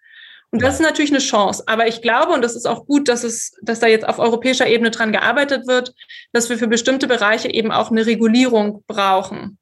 Und 0.50 0.62
das 0.62 0.76
ist 0.76 0.82
natürlich 0.82 1.12
eine 1.12 1.20
Chance. 1.20 1.64
Aber 1.68 1.88
ich 1.88 2.02
glaube, 2.02 2.34
und 2.34 2.42
das 2.42 2.56
ist 2.56 2.66
auch 2.66 2.86
gut, 2.86 3.10
dass 3.10 3.24
es, 3.24 3.54
dass 3.62 3.80
da 3.80 3.88
jetzt 3.88 4.08
auf 4.08 4.18
europäischer 4.18 4.68
Ebene 4.68 4.92
dran 4.92 5.12
gearbeitet 5.12 5.68
wird, 5.68 5.94
dass 6.32 6.50
wir 6.50 6.58
für 6.58 6.68
bestimmte 6.68 7.08
Bereiche 7.08 7.50
eben 7.50 7.72
auch 7.72 7.92
eine 7.92 8.06
Regulierung 8.06 8.84
brauchen. 8.88 9.60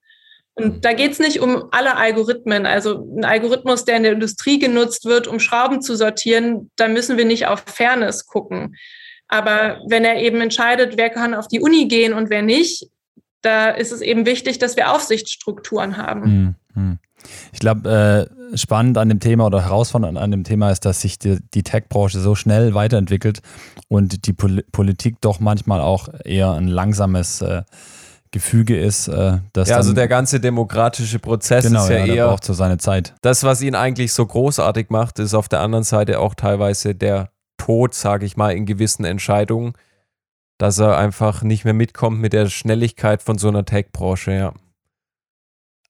Und 0.55 0.85
da 0.85 0.93
geht 0.93 1.11
es 1.11 1.19
nicht 1.19 1.41
um 1.41 1.65
alle 1.71 1.97
Algorithmen. 1.97 2.65
Also 2.65 3.05
ein 3.17 3.25
Algorithmus, 3.25 3.83
der 3.83 3.97
in 3.97 4.03
der 4.03 4.13
Industrie 4.13 4.57
genutzt 4.57 5.03
wird, 5.03 5.27
um 5.27 5.39
Schrauben 5.39 5.81
zu 5.81 5.95
sortieren, 5.95 6.71
da 6.77 6.87
müssen 6.87 7.17
wir 7.17 7.25
nicht 7.25 7.47
auf 7.47 7.63
Fairness 7.65 8.25
gucken. 8.25 8.75
Aber 9.27 9.81
wenn 9.87 10.05
er 10.05 10.17
eben 10.21 10.39
entscheidet, 10.39 10.97
wer 10.97 11.09
kann 11.09 11.33
auf 11.33 11.49
die 11.49 11.59
Uni 11.59 11.87
gehen 11.87 12.13
und 12.13 12.29
wer 12.29 12.41
nicht, 12.41 12.87
da 13.41 13.69
ist 13.69 13.91
es 13.91 14.01
eben 14.01 14.25
wichtig, 14.25 14.57
dass 14.57 14.77
wir 14.77 14.91
Aufsichtsstrukturen 14.91 15.97
haben. 15.97 16.23
Hm, 16.23 16.55
hm. 16.73 16.99
Ich 17.51 17.59
glaube, 17.59 18.29
äh, 18.53 18.57
spannend 18.57 18.97
an 18.97 19.09
dem 19.09 19.19
Thema 19.19 19.47
oder 19.47 19.63
herausfordernd 19.63 20.17
an 20.17 20.31
dem 20.31 20.43
Thema 20.43 20.71
ist, 20.71 20.85
dass 20.85 21.01
sich 21.01 21.19
die, 21.19 21.39
die 21.53 21.63
Tech-Branche 21.63 22.19
so 22.19 22.35
schnell 22.35 22.73
weiterentwickelt 22.73 23.41
und 23.87 24.27
die 24.27 24.33
Pol 24.33 24.63
Politik 24.71 25.17
doch 25.21 25.39
manchmal 25.39 25.81
auch 25.81 26.07
eher 26.23 26.53
ein 26.53 26.67
langsames 26.67 27.41
äh, 27.41 27.63
Gefüge 28.35 28.77
ist. 28.77 29.07
Äh, 29.07 29.37
dass 29.53 29.69
ja, 29.69 29.77
also 29.77 29.93
der 29.93 30.09
ganze 30.09 30.41
demokratische 30.41 31.19
Prozess 31.19 31.65
genau, 31.65 31.83
ist 31.83 31.89
ja, 31.89 31.99
ja 31.99 32.13
eher. 32.13 32.27
braucht 32.27 32.43
so 32.43 32.53
seine 32.53 32.77
Zeit. 32.77 33.15
Das, 33.21 33.45
was 33.45 33.61
ihn 33.61 33.75
eigentlich 33.75 34.11
so 34.11 34.25
großartig 34.25 34.89
macht, 34.89 35.19
ist 35.19 35.33
auf 35.33 35.47
der 35.47 35.61
anderen 35.61 35.85
Seite 35.85 36.19
auch 36.19 36.35
teilweise 36.35 36.95
der 36.95 37.29
Tod, 37.57 37.93
sage 37.93 38.25
ich 38.25 38.35
mal, 38.35 38.51
in 38.51 38.65
gewissen 38.65 39.05
Entscheidungen, 39.05 39.71
dass 40.57 40.79
er 40.79 40.97
einfach 40.97 41.43
nicht 41.43 41.63
mehr 41.63 41.73
mitkommt 41.73 42.19
mit 42.19 42.33
der 42.33 42.47
Schnelligkeit 42.47 43.21
von 43.21 43.37
so 43.37 43.47
einer 43.47 43.63
Tech-Branche, 43.63 44.33
ja. 44.33 44.53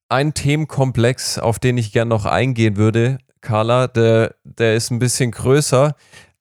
Ein 0.08 0.36
Themenkomplex, 0.36 1.40
auf 1.40 1.58
den 1.58 1.80
ich 1.80 1.92
gerne 1.92 2.10
noch 2.10 2.26
eingehen 2.26 2.78
würde, 2.78 3.18
Carla, 3.42 3.88
der, 3.88 4.36
der 4.44 4.76
ist 4.76 4.92
ein 4.92 5.00
bisschen 5.00 5.32
größer. 5.32 5.96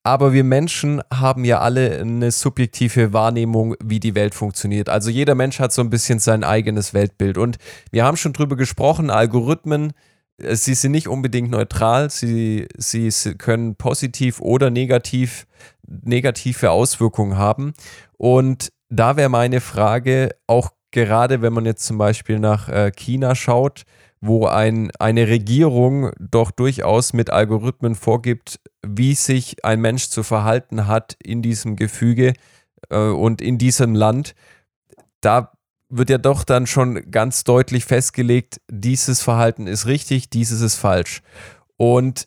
Aber 0.06 0.34
wir 0.34 0.44
Menschen 0.44 1.00
haben 1.12 1.46
ja 1.46 1.60
alle 1.60 1.98
eine 1.98 2.30
subjektive 2.30 3.14
Wahrnehmung, 3.14 3.74
wie 3.82 4.00
die 4.00 4.14
Welt 4.14 4.34
funktioniert. 4.34 4.90
Also 4.90 5.08
jeder 5.08 5.34
Mensch 5.34 5.58
hat 5.60 5.72
so 5.72 5.80
ein 5.80 5.88
bisschen 5.88 6.18
sein 6.18 6.44
eigenes 6.44 6.92
Weltbild. 6.92 7.38
Und 7.38 7.56
wir 7.90 8.04
haben 8.04 8.18
schon 8.18 8.34
drüber 8.34 8.54
gesprochen, 8.54 9.08
Algorithmen, 9.08 9.94
äh, 10.36 10.56
sie 10.56 10.74
sind 10.74 10.92
nicht 10.92 11.08
unbedingt 11.08 11.50
neutral, 11.50 12.10
sie, 12.10 12.68
sie 12.76 13.10
können 13.38 13.76
positiv 13.76 14.40
oder 14.40 14.68
negativ, 14.68 15.46
negative 15.86 16.70
Auswirkungen 16.70 17.38
haben. 17.38 17.72
Und 18.18 18.72
da 18.90 19.16
wäre 19.16 19.30
meine 19.30 19.62
Frage, 19.62 20.36
auch 20.46 20.70
gerade 20.90 21.40
wenn 21.40 21.54
man 21.54 21.64
jetzt 21.64 21.86
zum 21.86 21.96
Beispiel 21.96 22.38
nach 22.38 22.68
äh, 22.68 22.92
China 22.94 23.34
schaut, 23.34 23.84
wo 24.26 24.46
ein, 24.46 24.90
eine 24.98 25.28
Regierung 25.28 26.10
doch 26.18 26.50
durchaus 26.50 27.12
mit 27.12 27.30
Algorithmen 27.30 27.94
vorgibt, 27.94 28.58
wie 28.86 29.14
sich 29.14 29.64
ein 29.64 29.80
Mensch 29.80 30.08
zu 30.08 30.22
verhalten 30.22 30.86
hat 30.86 31.16
in 31.22 31.42
diesem 31.42 31.76
Gefüge 31.76 32.32
äh, 32.88 32.96
und 32.96 33.42
in 33.42 33.58
diesem 33.58 33.94
Land, 33.94 34.34
da 35.20 35.52
wird 35.90 36.08
ja 36.08 36.18
doch 36.18 36.44
dann 36.44 36.66
schon 36.66 37.10
ganz 37.10 37.44
deutlich 37.44 37.84
festgelegt, 37.84 38.60
dieses 38.70 39.20
Verhalten 39.20 39.66
ist 39.66 39.86
richtig, 39.86 40.30
dieses 40.30 40.62
ist 40.62 40.76
falsch. 40.76 41.20
Und 41.76 42.26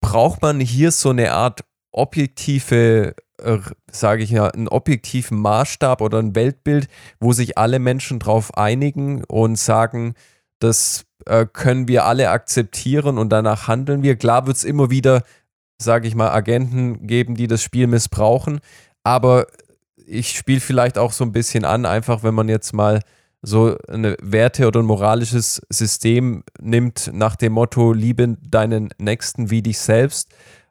braucht 0.00 0.40
man 0.40 0.60
hier 0.60 0.92
so 0.92 1.10
eine 1.10 1.32
Art 1.32 1.64
objektive, 1.90 3.14
äh, 3.42 3.58
sage 3.90 4.22
ich 4.22 4.30
ja, 4.30 4.48
einen 4.48 4.68
objektiven 4.68 5.38
Maßstab 5.38 6.00
oder 6.00 6.18
ein 6.18 6.36
Weltbild, 6.36 6.86
wo 7.18 7.32
sich 7.32 7.58
alle 7.58 7.80
Menschen 7.80 8.20
darauf 8.20 8.56
einigen 8.56 9.24
und 9.24 9.56
sagen, 9.56 10.14
das 10.60 11.04
äh, 11.26 11.46
können 11.50 11.88
wir 11.88 12.04
alle 12.04 12.30
akzeptieren 12.30 13.18
und 13.18 13.30
danach 13.30 13.68
handeln 13.68 14.02
wir. 14.02 14.16
Klar 14.16 14.46
wird 14.46 14.56
es 14.56 14.64
immer 14.64 14.90
wieder, 14.90 15.22
sage 15.78 16.08
ich 16.08 16.14
mal, 16.14 16.30
Agenten 16.30 17.06
geben, 17.06 17.34
die 17.34 17.46
das 17.46 17.62
Spiel 17.62 17.86
missbrauchen, 17.86 18.60
aber 19.02 19.46
ich 20.06 20.36
spiele 20.36 20.60
vielleicht 20.60 20.98
auch 20.98 21.12
so 21.12 21.24
ein 21.24 21.32
bisschen 21.32 21.64
an, 21.64 21.86
einfach 21.86 22.22
wenn 22.22 22.34
man 22.34 22.48
jetzt 22.48 22.72
mal 22.72 23.00
so 23.42 23.76
eine 23.88 24.16
Werte 24.22 24.66
oder 24.66 24.80
ein 24.80 24.86
moralisches 24.86 25.60
System 25.68 26.44
nimmt 26.60 27.10
nach 27.12 27.36
dem 27.36 27.52
Motto, 27.52 27.92
liebe 27.92 28.36
deinen 28.40 28.90
Nächsten 28.98 29.50
wie 29.50 29.62
dich 29.62 29.78
selbst. 29.78 30.30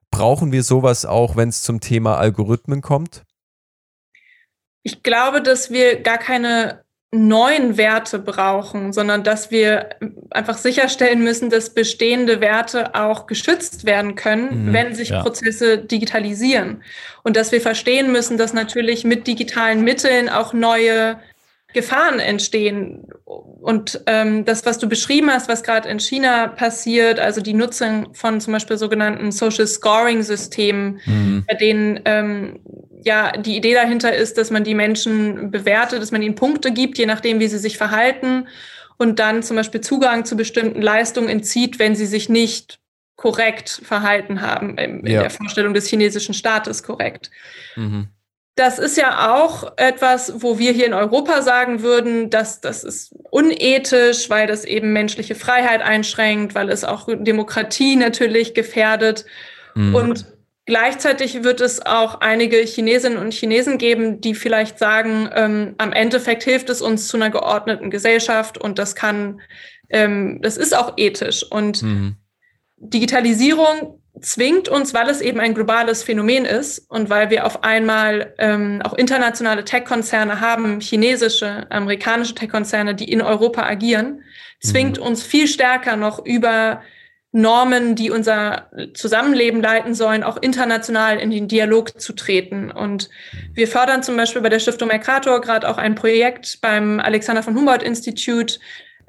Brauchen 0.10 0.52
wir 0.52 0.63
sowas 0.63 1.06
auch, 1.06 1.36
wenn 1.36 1.50
es 1.50 1.62
zum 1.62 1.80
Thema 1.80 2.18
Algorithmen 2.18 2.82
kommt? 2.82 3.24
Ich 4.84 5.02
glaube, 5.02 5.42
dass 5.42 5.72
wir 5.72 6.02
gar 6.02 6.18
keine 6.18 6.84
neuen 7.13 7.78
Werte 7.78 8.17
brauchen, 8.17 8.91
sondern 8.91 9.23
dass 9.23 9.52
wir 9.52 9.89
einfach 10.32 10.58
sicherstellen 10.58 11.23
müssen, 11.23 11.52
dass 11.52 11.69
bestehende 11.69 12.41
Werte 12.41 12.95
auch 12.95 13.28
geschützt 13.28 13.86
werden 13.86 14.15
können, 14.15 14.69
mhm, 14.69 14.73
wenn 14.73 14.95
sich 14.95 15.10
ja. 15.10 15.21
Prozesse 15.21 15.78
digitalisieren. 15.78 16.82
Und 17.21 17.38
dass 17.38 17.52
wir 17.52 17.62
verstehen 17.62 18.12
müssen, 18.12 18.38
dass 18.38 18.54
natürlich 18.54 19.04
mit 19.04 19.28
digitalen 19.28 19.84
Mitteln 19.84 20.28
auch 20.28 20.54
neue 20.54 21.17
Gefahren 21.73 22.19
entstehen. 22.19 23.07
Und 23.25 24.01
ähm, 24.07 24.45
das, 24.45 24.65
was 24.65 24.77
du 24.77 24.88
beschrieben 24.88 25.29
hast, 25.31 25.49
was 25.49 25.63
gerade 25.63 25.89
in 25.89 25.99
China 25.99 26.47
passiert, 26.47 27.19
also 27.19 27.41
die 27.41 27.53
Nutzung 27.53 28.13
von 28.13 28.39
zum 28.39 28.53
Beispiel 28.53 28.77
sogenannten 28.77 29.31
Social 29.31 29.67
Scoring-Systemen, 29.67 30.99
mhm. 31.05 31.45
bei 31.47 31.55
denen 31.55 31.99
ähm, 32.05 32.59
ja 33.03 33.31
die 33.33 33.57
Idee 33.57 33.73
dahinter 33.73 34.15
ist, 34.15 34.38
dass 34.38 34.51
man 34.51 34.63
die 34.63 34.75
Menschen 34.75 35.51
bewertet, 35.51 36.01
dass 36.01 36.12
man 36.12 36.21
ihnen 36.21 36.36
Punkte 36.36 36.71
gibt, 36.71 36.97
je 36.97 37.05
nachdem, 37.05 37.39
wie 37.39 37.47
sie 37.47 37.57
sich 37.57 37.77
verhalten 37.77 38.47
und 38.97 39.19
dann 39.19 39.43
zum 39.43 39.57
Beispiel 39.57 39.81
Zugang 39.81 40.25
zu 40.25 40.38
bestimmten 40.38 40.81
Leistungen 40.81 41.29
entzieht, 41.29 41.79
wenn 41.79 41.95
sie 41.95 42.05
sich 42.05 42.29
nicht 42.29 42.79
korrekt 43.15 43.81
verhalten 43.83 44.41
haben, 44.41 44.77
in 44.77 45.05
ja. 45.05 45.21
der 45.21 45.29
Vorstellung 45.29 45.73
des 45.73 45.88
chinesischen 45.88 46.33
Staates 46.33 46.83
korrekt. 46.83 47.31
Mhm. 47.75 48.09
Das 48.56 48.78
ist 48.78 48.98
ja 48.98 49.34
auch 49.34 49.74
etwas, 49.78 50.44
wo 50.44 50.60
wir 50.60 50.72
hier 50.72 50.86
in 50.86 50.94
Europa 50.94 51.42
sagen 51.42 51.82
würden, 51.82 52.30
dass 52.30 52.62
das 52.62 52.84
ist 52.84 53.16
unethisch, 53.32 54.30
weil 54.30 54.46
das 54.46 54.63
eben 54.63 54.94
menschliche 54.94 55.34
Freiheit 55.34 55.82
einschränkt, 55.82 56.54
weil 56.54 56.70
es 56.70 56.84
auch 56.84 57.08
Demokratie 57.08 57.96
natürlich 57.96 58.54
gefährdet. 58.54 59.26
Mhm. 59.74 59.96
Und 59.96 60.26
gleichzeitig 60.68 61.44
wird 61.44 61.62
es 61.62 61.84
auch 61.84 62.22
einige 62.22 62.58
Chinesinnen 62.58 63.18
und 63.18 63.34
Chinesen 63.34 63.80
geben, 63.80 64.22
die 64.22 64.36
vielleicht 64.36 64.78
sagen, 64.78 65.30
ähm, 65.34 65.74
am 65.80 65.92
Endeffekt 65.92 66.44
hilft 66.44 66.70
es 66.70 66.80
uns 66.80 67.08
zu 67.08 67.18
einer 67.18 67.32
geordneten 67.32 67.89
Gesellschaft 67.89 68.60
und 68.60 68.78
das 68.78 68.94
kann, 68.94 69.42
ähm, 69.89 70.39
das 70.44 70.58
ist 70.58 70.78
auch 70.78 70.94
ethisch. 70.98 71.44
Und 71.44 71.82
mhm. 71.82 72.18
Digitalisierung 72.78 74.03
zwingt 74.21 74.69
uns, 74.69 74.93
weil 74.93 75.10
es 75.10 75.21
eben 75.21 75.39
ein 75.39 75.54
globales 75.54 76.04
Phänomen 76.04 76.45
ist 76.45 76.80
und 76.89 77.10
weil 77.10 77.30
wir 77.30 77.45
auf 77.45 77.63
einmal 77.63 78.34
ähm, 78.38 78.82
auch 78.84 78.93
internationale 78.93 79.65
Tech-Konzerne 79.65 80.39
haben, 80.39 80.80
chinesische, 80.80 81.69
amerikanische 81.71 82.36
Tech-Konzerne, 82.36 82.95
die 82.95 83.12
in 83.12 83.21
Europa 83.21 83.63
agieren, 83.63 84.23
zwingt 84.62 84.97
mhm. 84.97 85.04
uns 85.04 85.23
viel 85.23 85.47
stärker 85.47 85.95
noch 85.95 86.23
über 86.26 86.82
Normen, 87.36 87.95
die 87.95 88.12
unser 88.12 88.69
Zusammenleben 88.93 89.60
leiten 89.60 89.95
sollen, 89.95 90.23
auch 90.23 90.38
international 90.38 91.17
in 91.17 91.32
den 91.32 91.47
Dialog 91.47 91.99
zu 91.99 92.13
treten. 92.13 92.69
Und 92.69 93.10
wir 93.54 93.67
fördern 93.67 94.04
zum 94.04 94.15
Beispiel 94.15 94.43
bei 94.43 94.49
der 94.49 94.60
Stiftung 94.60 94.88
Mercator 94.88 95.41
gerade 95.41 95.67
auch 95.67 95.80
ein 95.80 95.95
Projekt 95.95 96.60
beim 96.62 96.99
Alexander 96.99 97.41
von 97.41 97.56
Humboldt 97.56 97.82
Institute, 97.82 98.60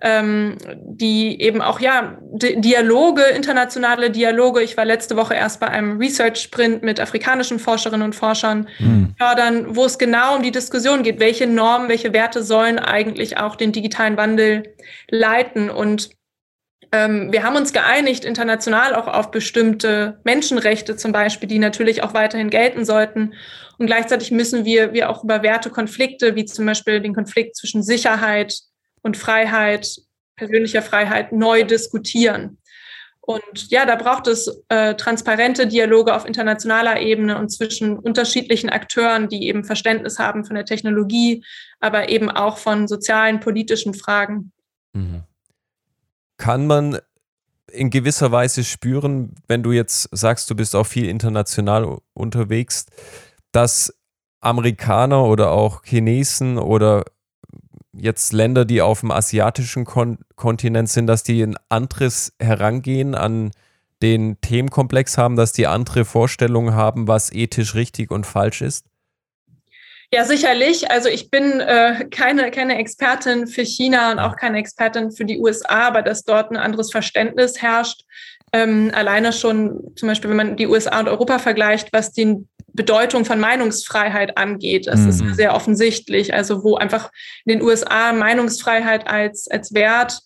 ähm, 0.05 0.59
die 0.77 1.41
eben 1.41 1.63
auch 1.63 1.81
ja 1.81 2.19
Dialoge, 2.31 3.23
internationale 3.23 4.11
Dialoge. 4.11 4.63
Ich 4.63 4.77
war 4.77 4.85
letzte 4.85 5.17
Woche 5.17 5.35
erst 5.35 5.61
bei 5.61 5.69
einem 5.69 5.97
Research-Sprint 5.97 6.83
mit 6.83 7.01
afrikanischen 7.01 7.59
Forscherinnen 7.59 8.05
und 8.05 8.15
Forschern 8.15 8.69
mhm. 8.79 9.15
fördern, 9.19 9.75
wo 9.75 9.87
es 9.87 9.97
genau 9.97 10.37
um 10.37 10.43
die 10.43 10.51
Diskussion 10.51 11.03
geht, 11.03 11.21
welche 11.21 11.47
Normen, 11.47 11.89
welche 11.89 12.13
Werte 12.13 12.43
sollen 12.43 12.79
eigentlich 12.79 13.39
auch 13.39 13.57
den 13.57 13.73
digitalen 13.73 14.19
Wandel 14.19 14.75
leiten 15.09 15.71
und 15.71 16.11
ähm, 16.93 17.33
wir 17.33 17.43
haben 17.43 17.57
uns 17.57 17.73
geeinigt, 17.73 18.25
international 18.25 18.95
auch 18.95 19.09
auf 19.09 19.31
bestimmte 19.31 20.21
Menschenrechte 20.23 20.97
zum 20.97 21.13
Beispiel, 21.13 21.49
die 21.49 21.59
natürlich 21.59 22.05
auch 22.05 22.15
weiterhin 22.15 22.51
gelten 22.51 22.85
sollten. 22.85 23.35
Und 23.79 23.87
gleichzeitig 23.87 24.31
müssen 24.31 24.65
wir, 24.65 24.93
wir 24.93 25.11
auch 25.11 25.25
über 25.25 25.43
Wertekonflikte, 25.43 26.37
wie 26.37 26.45
zum 26.45 26.67
Beispiel 26.67 27.01
den 27.01 27.15
Konflikt 27.15 27.57
zwischen 27.57 27.83
Sicherheit 27.83 28.55
und 29.05 29.17
Freiheit, 29.17 30.01
persönlicher 30.37 30.83
Freiheit 30.83 31.31
neu 31.31 31.63
diskutieren. 31.63 32.59
Und 33.21 33.71
ja, 33.71 33.87
da 33.87 33.97
braucht 33.97 34.27
es 34.27 34.65
äh, 34.69 34.95
transparente 34.97 35.67
Dialoge 35.67 36.15
auf 36.15 36.27
internationaler 36.27 37.01
Ebene 37.01 37.39
und 37.39 37.51
zwischen 37.51 37.99
unterschiedlichen 37.99 38.69
Akteuren, 38.69 39.29
die 39.29 39.47
eben 39.47 39.65
Verständnis 39.65 40.19
haben 40.19 40.45
von 40.45 40.57
der 40.57 40.67
Technologie, 40.67 41.43
aber 41.81 42.11
eben 42.11 42.31
auch 42.31 42.59
von 42.59 42.87
sozialen, 42.87 43.41
politischen 43.41 43.95
Fragen. 43.95 44.53
Mhm. 44.93 45.23
Kann 46.37 46.67
man 46.67 46.99
in 47.73 47.89
gewisser 47.89 48.31
Weise 48.31 48.63
spüren, 48.63 49.35
wenn 49.49 49.63
du 49.63 49.73
jetzt 49.73 50.09
sagst, 50.13 50.51
du 50.51 50.55
bist 50.55 50.77
auch 50.77 50.87
viel 50.87 51.09
international 51.09 51.99
unterwegs, 52.13 52.87
dass 53.53 53.95
Amerikaner 54.41 55.25
oder 55.25 55.51
auch 55.51 55.83
Chinesen 55.85 56.59
oder 56.59 57.05
jetzt 57.97 58.33
Länder, 58.33 58.65
die 58.65 58.83
auf 58.83 59.01
dem 59.01 59.11
asiatischen 59.11 59.85
Kon 59.85 60.19
Kontinent 60.37 60.89
sind, 60.89 61.07
dass 61.07 61.23
die 61.23 61.43
ein 61.43 61.57
anderes 61.69 62.33
Herangehen 62.39 63.15
an 63.15 63.53
den 64.03 64.41
Themenkomplex 64.41 65.17
haben, 65.17 65.37
dass 65.37 65.53
die 65.53 65.67
andere 65.67 66.05
Vorstellungen 66.05 66.75
haben, 66.75 67.09
was 67.09 67.33
ethisch 67.33 67.75
richtig 67.75 68.11
und 68.11 68.27
falsch 68.27 68.61
ist? 68.63 68.87
Ja, 70.13 70.25
sicherlich. 70.25 70.91
Also 70.91 71.09
ich 71.09 71.31
bin 71.31 71.61
äh, 71.61 72.07
keine, 72.11 72.51
keine 72.51 72.79
Expertin 72.79 73.47
für 73.47 73.65
China 73.65 74.13
und 74.13 74.19
auch 74.19 74.37
keine 74.37 74.59
Expertin 74.59 75.11
für 75.11 75.25
die 75.25 75.41
USA, 75.41 75.89
aber 75.89 76.03
dass 76.03 76.23
dort 76.23 76.51
ein 76.51 76.57
anderes 76.57 76.93
Verständnis 76.93 77.61
herrscht. 77.61 78.05
Ähm, 78.53 78.93
alleine 78.95 79.33
schon 79.33 79.93
zum 79.97 80.09
Beispiel, 80.09 80.31
wenn 80.31 80.37
man 80.37 80.57
die 80.57 80.69
USA 80.69 81.01
und 81.01 81.09
Europa 81.09 81.41
vergleicht, 81.41 81.93
was 81.93 82.13
den 82.13 82.49
Bedeutung 82.75 83.25
von 83.25 83.41
Meinungsfreiheit 83.41 84.37
angeht. 84.37 84.87
Das 84.87 85.01
mhm. 85.01 85.09
ist 85.09 85.37
sehr 85.37 85.55
offensichtlich. 85.55 86.35
Also 86.35 86.63
wo 86.63 86.77
einfach 86.77 87.11
in 87.45 87.59
den 87.59 87.63
USA 87.63 88.13
Meinungsfreiheit 88.13 89.07
als, 89.07 89.49
als 89.49 89.73
Wert 89.75 90.21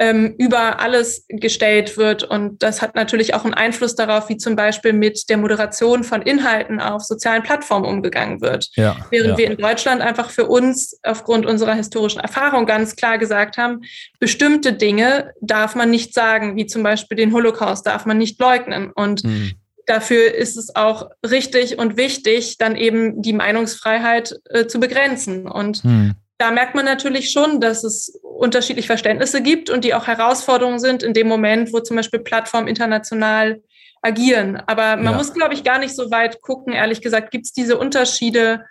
ähm, 0.00 0.34
über 0.38 0.80
alles 0.80 1.24
gestellt 1.28 1.96
wird. 1.96 2.22
Und 2.22 2.62
das 2.62 2.82
hat 2.82 2.94
natürlich 2.94 3.34
auch 3.34 3.44
einen 3.44 3.54
Einfluss 3.54 3.96
darauf, 3.96 4.28
wie 4.28 4.36
zum 4.36 4.54
Beispiel 4.54 4.92
mit 4.92 5.28
der 5.28 5.38
Moderation 5.38 6.04
von 6.04 6.22
Inhalten 6.22 6.80
auf 6.80 7.02
sozialen 7.02 7.42
Plattformen 7.42 7.84
umgegangen 7.84 8.40
wird. 8.40 8.68
Ja, 8.76 8.96
Während 9.10 9.30
ja. 9.30 9.38
wir 9.38 9.46
in 9.50 9.56
Deutschland 9.56 10.00
einfach 10.00 10.30
für 10.30 10.46
uns 10.46 10.98
aufgrund 11.02 11.46
unserer 11.46 11.74
historischen 11.74 12.20
Erfahrung 12.20 12.66
ganz 12.66 12.94
klar 12.94 13.18
gesagt 13.18 13.58
haben, 13.58 13.80
bestimmte 14.20 14.72
Dinge 14.72 15.32
darf 15.40 15.74
man 15.74 15.90
nicht 15.90 16.14
sagen, 16.14 16.56
wie 16.56 16.66
zum 16.66 16.82
Beispiel 16.84 17.16
den 17.16 17.32
Holocaust 17.32 17.84
darf 17.86 18.06
man 18.06 18.18
nicht 18.18 18.40
leugnen. 18.40 18.92
Und 18.92 19.24
mhm. 19.24 19.54
Dafür 19.88 20.34
ist 20.34 20.56
es 20.56 20.76
auch 20.76 21.10
richtig 21.28 21.78
und 21.78 21.96
wichtig, 21.96 22.58
dann 22.58 22.76
eben 22.76 23.20
die 23.22 23.32
Meinungsfreiheit 23.32 24.38
äh, 24.50 24.66
zu 24.66 24.78
begrenzen. 24.78 25.48
Und 25.48 25.82
hm 25.82 26.14
da 26.38 26.52
merkt 26.52 26.76
man 26.76 26.84
natürlich 26.84 27.30
schon, 27.30 27.60
dass 27.60 27.82
es 27.82 28.20
unterschiedliche 28.22 28.86
Verständnisse 28.86 29.42
gibt 29.42 29.70
und 29.70 29.84
die 29.84 29.92
auch 29.92 30.06
Herausforderungen 30.06 30.78
sind 30.78 31.02
in 31.02 31.12
dem 31.12 31.26
Moment, 31.26 31.72
wo 31.72 31.80
zum 31.80 31.96
Beispiel 31.96 32.20
Plattformen 32.20 32.68
international 32.68 33.60
agieren. 34.02 34.62
Aber 34.68 34.96
man 34.96 35.12
ja. 35.12 35.12
muss, 35.12 35.34
glaube 35.34 35.54
ich, 35.54 35.64
gar 35.64 35.80
nicht 35.80 35.96
so 35.96 36.12
weit 36.12 36.40
gucken. 36.40 36.72
Ehrlich 36.72 37.02
gesagt, 37.02 37.32
gibt 37.32 37.46
es 37.46 37.52
diese 37.52 37.76
Unterschiede 37.76 38.64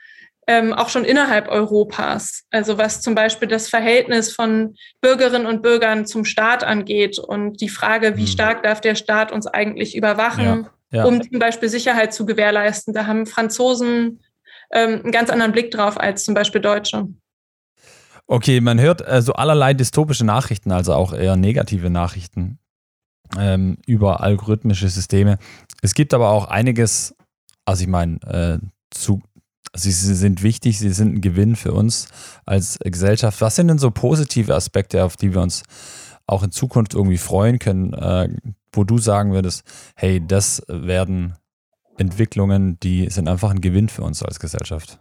ähm, 0.48 0.72
auch 0.72 0.88
schon 0.88 1.04
innerhalb 1.04 1.50
Europas. 1.50 2.46
Also 2.52 2.78
was 2.78 3.02
zum 3.02 3.16
Beispiel 3.16 3.50
das 3.50 3.68
Verhältnis 3.68 4.34
von 4.34 4.76
Bürgerinnen 5.02 5.46
und 5.46 5.62
Bürgern 5.62 6.06
zum 6.06 6.24
Staat 6.24 6.64
angeht 6.64 7.20
und 7.20 7.60
die 7.60 7.68
Frage, 7.68 8.16
wie 8.16 8.22
hm. 8.22 8.28
stark 8.28 8.64
darf 8.64 8.80
der 8.80 8.96
Staat 8.96 9.34
uns 9.34 9.46
eigentlich 9.46 9.98
überwachen, 9.98 10.46
ja. 10.46 10.72
Ja. 10.92 11.04
um 11.06 11.22
zum 11.22 11.40
Beispiel 11.40 11.68
Sicherheit 11.68 12.14
zu 12.14 12.26
gewährleisten. 12.26 12.94
Da 12.94 13.06
haben 13.08 13.26
Franzosen 13.26 14.22
ähm, 14.72 15.02
einen 15.04 15.12
ganz 15.12 15.30
anderen 15.30 15.52
Blick 15.52 15.72
drauf 15.72 16.00
als 16.00 16.24
zum 16.24 16.34
Beispiel 16.34 16.62
Deutsche. 16.62 17.08
Okay, 18.28 18.60
man 18.62 18.80
hört 18.80 19.08
äh, 19.08 19.22
so 19.22 19.34
allerlei 19.34 19.74
dystopische 19.74 20.26
Nachrichten, 20.26 20.72
also 20.72 20.94
auch 20.94 21.14
eher 21.14 21.38
negative 21.38 21.90
Nachrichten 21.90 22.60
ähm, 23.38 23.78
über 23.86 24.22
algorithmische 24.22 24.90
Systeme. 24.90 25.38
Es 25.82 25.94
gibt 25.94 26.14
aber 26.14 26.30
auch 26.30 26.46
einiges, 26.46 27.16
also 27.66 27.84
ich 27.84 27.88
meine, 27.88 28.20
äh, 28.24 28.66
zu, 28.92 29.22
sie, 29.74 29.92
sie 29.92 30.16
sind 30.16 30.44
wichtig, 30.44 30.80
sie 30.80 30.92
sind 30.92 31.16
ein 31.16 31.22
Gewinn 31.22 31.56
für 31.56 31.74
uns 31.74 32.10
als 32.46 32.80
Gesellschaft. 32.84 33.40
Was 33.42 33.56
sind 33.56 33.70
denn 33.70 33.80
so 33.80 33.92
positive 33.92 34.56
Aspekte, 34.56 35.04
auf 35.04 35.16
die 35.16 35.34
wir 35.34 35.42
uns 35.42 35.64
auch 36.28 36.44
in 36.44 36.52
Zukunft 36.52 36.94
irgendwie 36.94 37.18
freuen 37.18 37.58
können, 37.58 37.94
äh, 37.94 38.30
wo 38.72 38.84
du 38.84 38.98
sagen 38.98 39.34
würdest, 39.34 39.64
hey, 39.96 40.22
das 40.26 40.62
werden 40.68 41.36
Entwicklungen, 41.98 42.80
die 42.82 43.10
sind 43.10 43.28
einfach 43.28 43.50
ein 43.50 43.62
Gewinn 43.62 43.90
für 43.90 44.04
uns 44.04 44.22
als 44.22 44.40
Gesellschaft? 44.40 45.00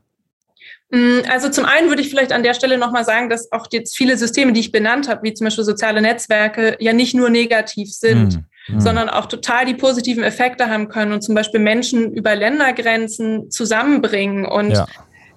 Mm, 0.90 1.18
also 1.28 1.50
zum 1.50 1.64
einen 1.64 1.88
würde 1.88 2.00
ich 2.00 2.08
vielleicht 2.08 2.32
an 2.32 2.42
der 2.42 2.54
Stelle 2.54 2.78
nochmal 2.78 3.04
sagen, 3.04 3.28
dass 3.28 3.50
auch 3.52 3.66
jetzt 3.72 3.96
viele 3.96 4.16
Systeme, 4.16 4.52
die 4.52 4.60
ich 4.60 4.72
benannt 4.72 5.08
habe, 5.08 5.22
wie 5.24 5.34
zum 5.34 5.46
Beispiel 5.46 5.64
soziale 5.64 6.00
Netzwerke, 6.00 6.76
ja 6.78 6.92
nicht 6.92 7.14
nur 7.14 7.28
negativ 7.28 7.92
sind, 7.92 8.42
mhm. 8.68 8.80
sondern 8.80 9.08
auch 9.08 9.26
total 9.26 9.66
die 9.66 9.74
positiven 9.74 10.22
Effekte 10.22 10.70
haben 10.70 10.88
können 10.88 11.12
und 11.12 11.22
zum 11.22 11.34
Beispiel 11.34 11.60
Menschen 11.60 12.12
über 12.12 12.34
Ländergrenzen 12.36 13.50
zusammenbringen. 13.50 14.46
Und 14.46 14.70
ja. 14.70 14.86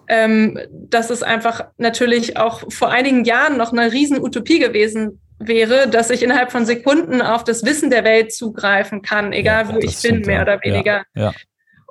ähm, 0.07 0.59
das 0.71 1.09
ist 1.09 1.23
einfach 1.23 1.65
natürlich 1.77 2.37
auch 2.37 2.71
vor 2.71 2.91
einigen 2.91 3.25
Jahren 3.25 3.57
noch 3.57 3.73
eine 3.73 3.91
Riesenutopie 3.91 4.59
gewesen 4.59 5.19
wäre, 5.39 5.87
dass 5.87 6.09
ich 6.09 6.23
innerhalb 6.23 6.51
von 6.51 6.65
Sekunden 6.65 7.21
auf 7.21 7.43
das 7.43 7.65
Wissen 7.65 7.89
der 7.89 8.03
Welt 8.03 8.33
zugreifen 8.33 9.01
kann, 9.01 9.33
egal 9.33 9.67
ja, 9.67 9.73
wo 9.73 9.77
ich 9.79 10.01
bin, 10.01 10.21
mehr 10.21 10.41
oder 10.41 10.59
weniger. 10.63 11.03
Ja, 11.15 11.23
ja 11.23 11.33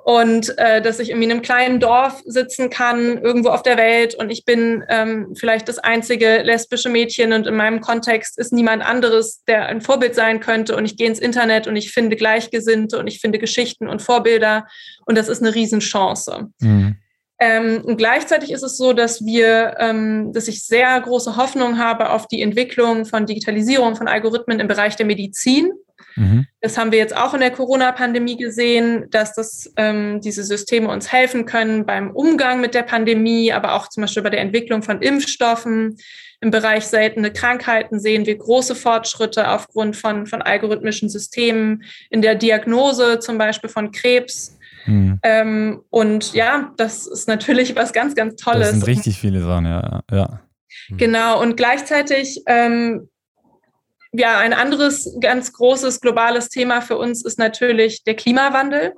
und 0.09 0.57
äh, 0.57 0.81
dass 0.81 0.99
ich 0.99 1.09
irgendwie 1.09 1.25
in 1.25 1.31
einem 1.31 1.41
kleinen 1.43 1.79
Dorf 1.79 2.23
sitzen 2.25 2.71
kann, 2.71 3.19
irgendwo 3.19 3.49
auf 3.49 3.61
der 3.61 3.77
Welt 3.77 4.15
und 4.15 4.31
ich 4.31 4.43
bin 4.43 4.83
ähm, 4.89 5.35
vielleicht 5.37 5.67
das 5.67 5.77
einzige 5.77 6.41
lesbische 6.41 6.89
Mädchen 6.89 7.31
und 7.31 7.45
in 7.45 7.55
meinem 7.55 7.79
Kontext 7.79 8.39
ist 8.39 8.51
niemand 8.51 8.83
anderes, 8.83 9.43
der 9.45 9.67
ein 9.67 9.81
Vorbild 9.81 10.15
sein 10.15 10.39
könnte 10.39 10.75
und 10.75 10.85
ich 10.85 10.97
gehe 10.97 11.07
ins 11.07 11.19
Internet 11.19 11.67
und 11.67 11.75
ich 11.75 11.91
finde 11.91 12.15
Gleichgesinnte 12.15 12.97
und 12.97 13.05
ich 13.05 13.19
finde 13.19 13.37
Geschichten 13.37 13.87
und 13.87 14.01
Vorbilder 14.01 14.67
und 15.05 15.15
das 15.15 15.27
ist 15.27 15.43
eine 15.43 15.53
Riesenchance. 15.53 16.47
Mhm. 16.59 16.95
Ähm, 17.39 17.81
und 17.85 17.97
gleichzeitig 17.97 18.51
ist 18.51 18.63
es 18.63 18.75
so, 18.75 18.91
dass 18.91 19.25
wir, 19.25 19.75
ähm, 19.79 20.33
dass 20.33 20.49
ich 20.49 20.63
sehr 20.63 20.99
große 20.99 21.37
Hoffnung 21.37 21.77
habe 21.77 22.09
auf 22.09 22.27
die 22.27 22.41
Entwicklung 22.41 23.05
von 23.05 23.25
Digitalisierung, 23.25 23.95
von 23.95 24.09
Algorithmen 24.09 24.59
im 24.59 24.67
Bereich 24.67 24.97
der 24.97 25.05
Medizin. 25.05 25.71
Mhm. 26.15 26.47
Das 26.59 26.77
haben 26.77 26.91
wir 26.91 26.99
jetzt 26.99 27.15
auch 27.15 27.33
in 27.33 27.39
der 27.39 27.51
Corona-Pandemie 27.51 28.35
gesehen, 28.35 29.05
dass 29.09 29.33
das, 29.33 29.71
ähm, 29.77 30.19
diese 30.19 30.43
Systeme 30.43 30.89
uns 30.89 31.13
helfen 31.13 31.45
können 31.45 31.85
beim 31.85 32.11
Umgang 32.11 32.59
mit 32.59 32.73
der 32.73 32.83
Pandemie, 32.83 33.53
aber 33.53 33.75
auch 33.75 33.87
zum 33.87 34.01
Beispiel 34.01 34.23
bei 34.23 34.29
der 34.29 34.41
Entwicklung 34.41 34.83
von 34.83 35.01
Impfstoffen. 35.01 35.97
Im 36.41 36.51
Bereich 36.51 36.85
seltene 36.85 37.31
Krankheiten 37.31 37.99
sehen 37.99 38.25
wir 38.25 38.37
große 38.37 38.75
Fortschritte 38.75 39.49
aufgrund 39.49 39.95
von, 39.95 40.25
von 40.25 40.41
algorithmischen 40.41 41.09
Systemen 41.09 41.83
in 42.09 42.21
der 42.21 42.35
Diagnose, 42.35 43.19
zum 43.19 43.37
Beispiel 43.37 43.69
von 43.69 43.91
Krebs. 43.91 44.58
Mhm. 44.85 45.19
Ähm, 45.23 45.81
und 45.89 46.33
ja, 46.33 46.73
das 46.77 47.07
ist 47.07 47.27
natürlich 47.27 47.75
was 47.75 47.93
ganz, 47.93 48.15
ganz 48.15 48.35
Tolles. 48.35 48.67
Das 48.67 48.71
sind 48.71 48.87
richtig 48.87 49.19
viele 49.19 49.41
Sachen, 49.41 49.65
ja. 49.65 50.01
ja. 50.11 50.39
Genau, 50.89 51.41
und 51.41 51.57
gleichzeitig 51.57 52.41
ähm, 52.45 53.09
ja, 54.11 54.39
ein 54.39 54.53
anderes 54.53 55.15
ganz 55.19 55.53
großes 55.53 56.01
globales 56.01 56.49
Thema 56.49 56.81
für 56.81 56.97
uns 56.97 57.23
ist 57.23 57.37
natürlich 57.37 58.03
der 58.03 58.15
Klimawandel. 58.15 58.93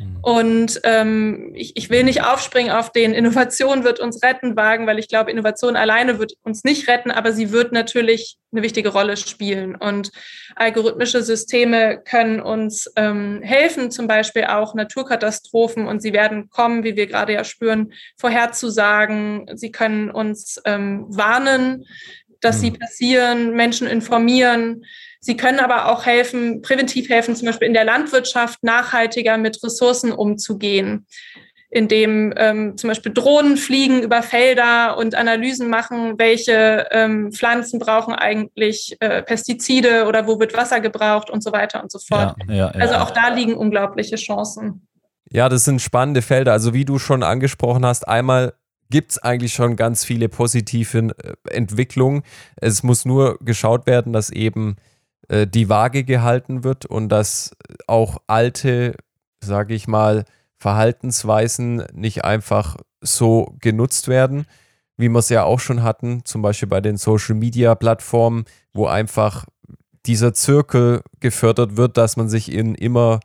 Mhm. 0.00 0.18
Und 0.22 0.80
ähm, 0.84 1.52
ich, 1.54 1.76
ich 1.76 1.90
will 1.90 2.04
nicht 2.04 2.24
aufspringen 2.24 2.72
auf 2.72 2.90
den 2.90 3.12
Innovation 3.12 3.84
wird 3.84 4.00
uns 4.00 4.22
retten 4.22 4.56
wagen, 4.56 4.86
weil 4.86 4.98
ich 4.98 5.08
glaube, 5.08 5.30
Innovation 5.30 5.76
alleine 5.76 6.18
wird 6.18 6.32
uns 6.42 6.64
nicht 6.64 6.88
retten, 6.88 7.10
aber 7.10 7.32
sie 7.32 7.52
wird 7.52 7.72
natürlich 7.72 8.38
eine 8.52 8.62
wichtige 8.62 8.88
Rolle 8.90 9.16
spielen. 9.16 9.76
Und 9.76 10.10
algorithmische 10.56 11.22
Systeme 11.22 12.00
können 12.02 12.40
uns 12.40 12.90
ähm, 12.96 13.40
helfen, 13.42 13.90
zum 13.90 14.06
Beispiel 14.06 14.44
auch 14.44 14.74
Naturkatastrophen, 14.74 15.86
und 15.86 16.00
sie 16.00 16.12
werden 16.12 16.48
kommen, 16.50 16.82
wie 16.82 16.96
wir 16.96 17.06
gerade 17.06 17.34
ja 17.34 17.44
spüren, 17.44 17.92
vorherzusagen. 18.18 19.50
Sie 19.54 19.70
können 19.70 20.10
uns 20.10 20.60
ähm, 20.64 21.06
warnen 21.08 21.84
dass 22.40 22.56
mhm. 22.56 22.60
sie 22.60 22.70
passieren, 22.72 23.54
Menschen 23.54 23.86
informieren. 23.86 24.84
Sie 25.20 25.36
können 25.36 25.60
aber 25.60 25.90
auch 25.90 26.06
helfen, 26.06 26.62
präventiv 26.62 27.10
helfen, 27.10 27.36
zum 27.36 27.46
Beispiel 27.46 27.68
in 27.68 27.74
der 27.74 27.84
Landwirtschaft 27.84 28.62
nachhaltiger 28.62 29.36
mit 29.36 29.62
Ressourcen 29.62 30.12
umzugehen, 30.12 31.06
indem 31.68 32.32
ähm, 32.36 32.78
zum 32.78 32.88
Beispiel 32.88 33.12
Drohnen 33.12 33.58
fliegen 33.58 34.02
über 34.02 34.22
Felder 34.22 34.96
und 34.96 35.14
Analysen 35.14 35.68
machen, 35.68 36.18
welche 36.18 36.86
ähm, 36.90 37.32
Pflanzen 37.32 37.78
brauchen 37.78 38.14
eigentlich 38.14 38.96
äh, 39.00 39.22
Pestizide 39.22 40.06
oder 40.06 40.26
wo 40.26 40.40
wird 40.40 40.56
Wasser 40.56 40.80
gebraucht 40.80 41.28
und 41.28 41.44
so 41.44 41.52
weiter 41.52 41.82
und 41.82 41.92
so 41.92 41.98
fort. 41.98 42.34
Ja, 42.48 42.54
ja, 42.54 42.72
ja. 42.74 42.80
Also 42.80 42.94
auch 42.94 43.10
da 43.10 43.28
liegen 43.28 43.54
unglaubliche 43.54 44.16
Chancen. 44.16 44.86
Ja, 45.30 45.48
das 45.48 45.64
sind 45.64 45.82
spannende 45.82 46.22
Felder. 46.22 46.52
Also 46.52 46.72
wie 46.72 46.86
du 46.86 46.98
schon 46.98 47.22
angesprochen 47.22 47.84
hast, 47.84 48.08
einmal 48.08 48.54
gibt 48.90 49.12
es 49.12 49.18
eigentlich 49.18 49.52
schon 49.52 49.76
ganz 49.76 50.04
viele 50.04 50.28
positive 50.28 50.98
äh, 50.98 51.34
Entwicklungen. 51.50 52.22
Es 52.56 52.82
muss 52.82 53.04
nur 53.04 53.38
geschaut 53.40 53.86
werden, 53.86 54.12
dass 54.12 54.30
eben 54.30 54.76
äh, 55.30 55.46
die 55.46 55.68
Waage 55.68 56.02
gehalten 56.02 56.64
wird 56.64 56.86
und 56.86 57.08
dass 57.08 57.56
auch 57.86 58.18
alte, 58.26 58.96
sage 59.42 59.74
ich 59.74 59.86
mal, 59.86 60.24
Verhaltensweisen 60.58 61.84
nicht 61.94 62.24
einfach 62.24 62.76
so 63.00 63.54
genutzt 63.60 64.08
werden, 64.08 64.44
wie 64.96 65.08
wir 65.08 65.20
es 65.20 65.28
ja 65.28 65.44
auch 65.44 65.60
schon 65.60 65.84
hatten, 65.84 66.24
zum 66.24 66.42
Beispiel 66.42 66.68
bei 66.68 66.80
den 66.80 66.96
Social-Media-Plattformen, 66.96 68.44
wo 68.74 68.86
einfach 68.86 69.46
dieser 70.04 70.34
Zirkel 70.34 71.02
gefördert 71.20 71.76
wird, 71.76 71.96
dass 71.96 72.16
man 72.16 72.28
sich 72.28 72.52
in 72.52 72.74
immer 72.74 73.20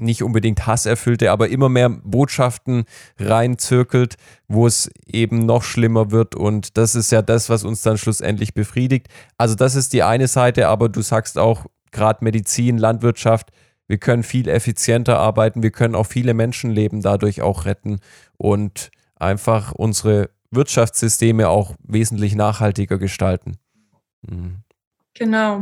nicht 0.00 0.22
unbedingt 0.22 0.66
hasserfüllte, 0.66 1.30
aber 1.30 1.48
immer 1.48 1.68
mehr 1.68 1.88
Botschaften 1.88 2.84
reinzirkelt, 3.18 4.16
wo 4.48 4.66
es 4.66 4.90
eben 5.06 5.46
noch 5.46 5.62
schlimmer 5.62 6.10
wird. 6.10 6.34
Und 6.34 6.76
das 6.76 6.94
ist 6.94 7.12
ja 7.12 7.22
das, 7.22 7.48
was 7.48 7.64
uns 7.64 7.82
dann 7.82 7.98
schlussendlich 7.98 8.54
befriedigt. 8.54 9.08
Also 9.38 9.54
das 9.54 9.74
ist 9.74 9.92
die 9.92 10.02
eine 10.02 10.28
Seite, 10.28 10.68
aber 10.68 10.88
du 10.88 11.02
sagst 11.02 11.38
auch 11.38 11.66
gerade 11.90 12.24
Medizin, 12.24 12.78
Landwirtschaft, 12.78 13.50
wir 13.86 13.98
können 13.98 14.22
viel 14.22 14.48
effizienter 14.48 15.18
arbeiten, 15.18 15.62
wir 15.64 15.72
können 15.72 15.96
auch 15.96 16.06
viele 16.06 16.32
Menschenleben 16.32 17.02
dadurch 17.02 17.42
auch 17.42 17.64
retten 17.64 17.98
und 18.36 18.90
einfach 19.16 19.72
unsere 19.72 20.30
Wirtschaftssysteme 20.52 21.48
auch 21.48 21.74
wesentlich 21.82 22.34
nachhaltiger 22.34 22.98
gestalten. 22.98 23.56
Mhm. 24.22 24.58
Genau. 25.14 25.60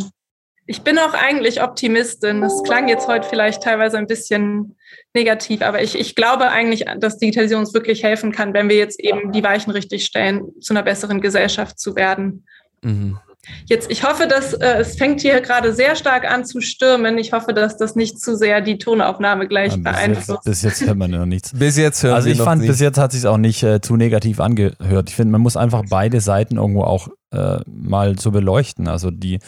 Ich 0.71 0.83
bin 0.83 0.99
auch 0.99 1.14
eigentlich 1.14 1.62
Optimistin. 1.62 2.43
Das 2.43 2.62
klang 2.62 2.89
jetzt 2.89 3.09
heute 3.09 3.27
vielleicht 3.27 3.62
teilweise 3.62 3.97
ein 3.97 4.07
bisschen 4.07 4.77
negativ, 5.14 5.62
aber 5.62 5.83
ich, 5.83 5.99
ich 5.99 6.14
glaube 6.14 6.51
eigentlich, 6.51 6.85
dass 6.99 7.16
Digitalisierung 7.16 7.64
uns 7.64 7.73
wirklich 7.73 8.03
helfen 8.03 8.33
kann, 8.33 8.53
wenn 8.53 8.69
wir 8.69 8.77
jetzt 8.77 9.01
eben 9.01 9.33
die 9.33 9.43
Weichen 9.43 9.71
richtig 9.71 10.05
stellen, 10.05 10.43
zu 10.61 10.75
einer 10.75 10.83
besseren 10.83 11.23
Gesellschaft 11.23 11.81
zu 11.81 11.97
werden. 11.97 12.45
Mhm. 12.83 13.19
Jetzt, 13.64 13.91
ich 13.91 14.05
hoffe, 14.05 14.27
dass 14.27 14.53
äh, 14.53 14.81
es 14.81 14.97
fängt 14.97 15.23
hier 15.23 15.41
gerade 15.41 15.73
sehr 15.73 15.97
stark 15.97 16.31
an 16.31 16.45
zu 16.45 16.61
stürmen. 16.61 17.16
Ich 17.16 17.33
hoffe, 17.33 17.55
dass 17.55 17.79
das 17.79 17.97
nicht 17.97 18.21
zu 18.21 18.37
sehr 18.37 18.61
die 18.61 18.77
Tonaufnahme 18.77 19.49
gleich 19.49 19.73
ja, 19.73 19.79
beeinflusst. 19.79 20.29
Jetzt, 20.29 20.45
bis 20.45 20.62
jetzt 20.62 20.87
hört 20.87 20.99
man 20.99 21.11
noch 21.11 21.25
nichts. 21.25 21.53
bis 21.55 21.79
jetzt 21.79 22.03
hören 22.03 22.14
Also 22.14 22.29
ich 22.29 22.37
fand, 22.37 22.61
nichts. 22.61 22.75
bis 22.75 22.81
jetzt 22.83 22.99
hat 22.99 23.12
sich 23.12 23.27
auch 23.27 23.39
nicht 23.39 23.62
äh, 23.62 23.81
zu 23.81 23.97
negativ 23.97 24.39
angehört. 24.39 25.09
Ich 25.09 25.16
finde, 25.16 25.33
man 25.33 25.41
muss 25.41 25.57
einfach 25.57 25.85
beide 25.89 26.21
Seiten 26.21 26.59
irgendwo 26.59 26.83
auch 26.83 27.09
äh, 27.31 27.59
mal 27.66 28.19
so 28.19 28.31
beleuchten. 28.31 28.87
Also 28.87 29.11
die 29.11 29.39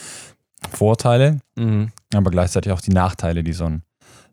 Vorteile, 0.72 1.40
mhm. 1.56 1.92
aber 2.14 2.30
gleichzeitig 2.30 2.72
auch 2.72 2.80
die 2.80 2.92
Nachteile, 2.92 3.42
die 3.42 3.52
so 3.52 3.64
ein 3.64 3.82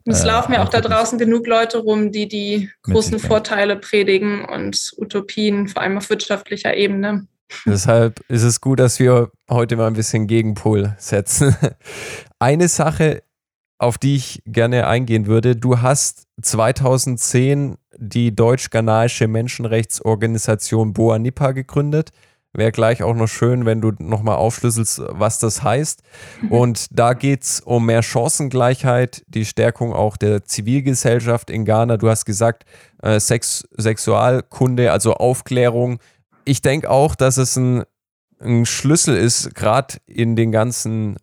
es 0.09 0.23
äh, 0.23 0.27
laufen 0.27 0.53
ja 0.53 0.63
auch 0.63 0.69
da 0.69 0.81
draußen 0.81 1.19
genug 1.19 1.47
Leute 1.47 1.79
rum, 1.79 2.11
die 2.11 2.27
die 2.27 2.69
großen 2.83 3.19
Vorteile 3.19 3.75
predigen 3.75 4.45
und 4.45 4.93
Utopien, 4.97 5.67
vor 5.67 5.81
allem 5.81 5.97
auf 5.97 6.09
wirtschaftlicher 6.09 6.75
Ebene. 6.75 7.27
Deshalb 7.65 8.21
ist 8.29 8.43
es 8.43 8.61
gut, 8.61 8.79
dass 8.79 8.99
wir 8.99 9.31
heute 9.49 9.75
mal 9.75 9.87
ein 9.87 9.93
bisschen 9.93 10.27
Gegenpol 10.27 10.95
setzen. 10.97 11.55
Eine 12.39 12.67
Sache, 12.67 13.23
auf 13.79 13.97
die 13.97 14.15
ich 14.15 14.41
gerne 14.45 14.87
eingehen 14.87 15.27
würde, 15.27 15.55
du 15.55 15.81
hast 15.81 16.23
2010 16.41 17.77
die 17.97 18.35
deutsch-ghanaische 18.35 19.27
Menschenrechtsorganisation 19.27 20.93
Boa 20.93 21.19
Nipa 21.19 21.51
gegründet. 21.51 22.11
Wäre 22.57 22.71
gleich 22.71 23.03
auch 23.03 23.13
noch 23.13 23.27
schön, 23.27 23.67
wenn 23.67 23.81
du 23.81 23.91
nochmal 23.99 24.37
aufschlüsselst, 24.37 25.03
was 25.09 25.37
das 25.37 25.61
heißt. 25.61 26.01
Mhm. 26.41 26.51
Und 26.51 26.87
da 26.89 27.13
geht 27.13 27.43
es 27.43 27.59
um 27.59 27.85
mehr 27.85 28.01
Chancengleichheit, 28.01 29.23
die 29.27 29.45
Stärkung 29.45 29.93
auch 29.93 30.17
der 30.17 30.43
Zivilgesellschaft 30.43 31.51
in 31.51 31.65
Ghana. 31.65 31.97
Du 31.97 32.09
hast 32.09 32.25
gesagt, 32.25 32.65
äh, 33.03 33.19
Sex 33.19 33.67
Sexualkunde, 33.77 34.91
also 34.91 35.13
Aufklärung, 35.13 35.99
ich 36.45 36.63
denke 36.63 36.89
auch, 36.89 37.13
dass 37.13 37.37
es 37.37 37.57
ein, 37.57 37.83
ein 38.39 38.65
Schlüssel 38.65 39.15
ist, 39.15 39.53
gerade 39.53 39.97
in 40.07 40.35
den 40.35 40.51
ganzen 40.51 41.17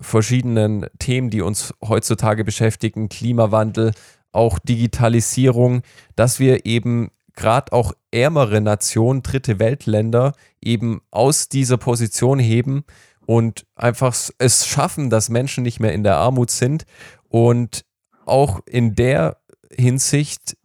verschiedenen 0.00 0.86
Themen, 0.98 1.30
die 1.30 1.42
uns 1.42 1.72
heutzutage 1.80 2.42
beschäftigen, 2.42 3.08
Klimawandel, 3.08 3.92
auch 4.32 4.58
Digitalisierung, 4.58 5.82
dass 6.16 6.40
wir 6.40 6.66
eben 6.66 7.12
gerade 7.34 7.72
auch 7.72 7.92
ärmere 8.10 8.60
Nationen, 8.60 9.22
dritte 9.22 9.58
Weltländer 9.58 10.32
eben 10.60 11.02
aus 11.10 11.48
dieser 11.48 11.76
Position 11.76 12.38
heben 12.38 12.84
und 13.26 13.66
einfach 13.76 14.14
es 14.38 14.66
schaffen, 14.66 15.10
dass 15.10 15.28
Menschen 15.28 15.62
nicht 15.62 15.80
mehr 15.80 15.92
in 15.92 16.02
der 16.02 16.16
Armut 16.16 16.50
sind. 16.50 16.84
Und 17.28 17.84
auch 18.26 18.60
in 18.66 18.94
der 18.94 19.38
Hinsicht, 19.72 20.56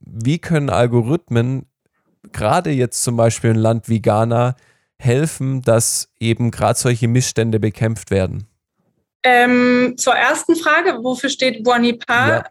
wie 0.00 0.38
können 0.38 0.70
Algorithmen 0.70 1.66
gerade 2.32 2.70
jetzt 2.70 3.02
zum 3.02 3.16
Beispiel 3.16 3.50
ein 3.50 3.56
Land 3.56 3.88
wie 3.88 4.00
Ghana 4.02 4.56
helfen, 4.98 5.62
dass 5.62 6.10
eben 6.18 6.50
gerade 6.50 6.78
solche 6.78 7.08
Missstände 7.08 7.60
bekämpft 7.60 8.10
werden? 8.10 8.46
Ähm, 9.24 9.94
zur 9.96 10.14
ersten 10.14 10.56
Frage, 10.56 10.98
wofür 11.02 11.30
steht 11.30 11.62
Buanipa? 11.62 12.28
Ja. 12.28 12.44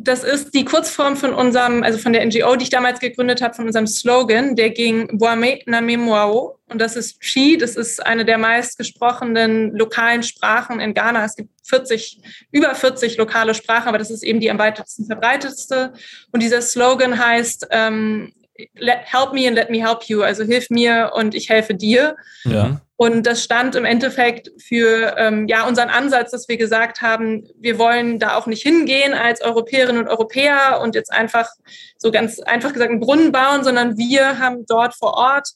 Das 0.00 0.22
ist 0.22 0.54
die 0.54 0.64
Kurzform 0.64 1.16
von 1.16 1.34
unserem, 1.34 1.82
also 1.82 1.98
von 1.98 2.12
der 2.12 2.24
NGO, 2.24 2.54
die 2.54 2.64
ich 2.64 2.70
damals 2.70 3.00
gegründet 3.00 3.42
habe, 3.42 3.54
von 3.54 3.66
unserem 3.66 3.88
Slogan, 3.88 4.54
der 4.54 4.70
ging 4.70 5.18
Boame 5.18 5.58
Namemuao. 5.66 6.60
Und 6.68 6.80
das 6.80 6.94
ist 6.94 7.20
Chi, 7.20 7.58
das 7.58 7.74
ist 7.74 8.04
eine 8.06 8.24
der 8.24 8.38
meistgesprochenen 8.38 9.76
lokalen 9.76 10.22
Sprachen 10.22 10.78
in 10.78 10.94
Ghana. 10.94 11.24
Es 11.24 11.34
gibt 11.34 11.50
40, 11.64 12.20
über 12.52 12.74
40 12.74 13.16
lokale 13.16 13.54
Sprachen, 13.54 13.88
aber 13.88 13.98
das 13.98 14.10
ist 14.10 14.22
eben 14.22 14.38
die 14.38 14.50
am 14.50 14.58
weitesten 14.58 15.06
verbreitetste. 15.06 15.92
Und 16.30 16.42
dieser 16.42 16.62
Slogan 16.62 17.18
heißt, 17.18 17.66
ähm, 17.70 18.32
let, 18.74 19.00
help 19.04 19.32
me 19.32 19.46
and 19.46 19.56
let 19.56 19.70
me 19.70 19.78
help 19.78 20.04
you, 20.08 20.22
also 20.22 20.44
hilf 20.44 20.70
mir 20.70 21.12
und 21.14 21.34
ich 21.34 21.48
helfe 21.48 21.74
dir. 21.74 22.16
Ja. 22.44 22.80
Und 22.96 23.26
das 23.26 23.44
stand 23.44 23.76
im 23.76 23.84
Endeffekt 23.84 24.50
für 24.60 25.14
ähm, 25.18 25.46
ja, 25.46 25.68
unseren 25.68 25.88
Ansatz, 25.88 26.32
dass 26.32 26.48
wir 26.48 26.56
gesagt 26.56 27.00
haben, 27.00 27.46
wir 27.56 27.78
wollen 27.78 28.18
da 28.18 28.36
auch 28.36 28.46
nicht 28.46 28.62
hingehen 28.62 29.14
als 29.14 29.40
Europäerinnen 29.40 30.02
und 30.02 30.08
Europäer 30.08 30.80
und 30.82 30.96
jetzt 30.96 31.12
einfach 31.12 31.48
so 31.96 32.10
ganz 32.10 32.40
einfach 32.40 32.72
gesagt 32.72 32.90
einen 32.90 33.00
Brunnen 33.00 33.30
bauen, 33.30 33.62
sondern 33.62 33.96
wir 33.96 34.40
haben 34.40 34.66
dort 34.66 34.96
vor 34.96 35.14
Ort 35.14 35.48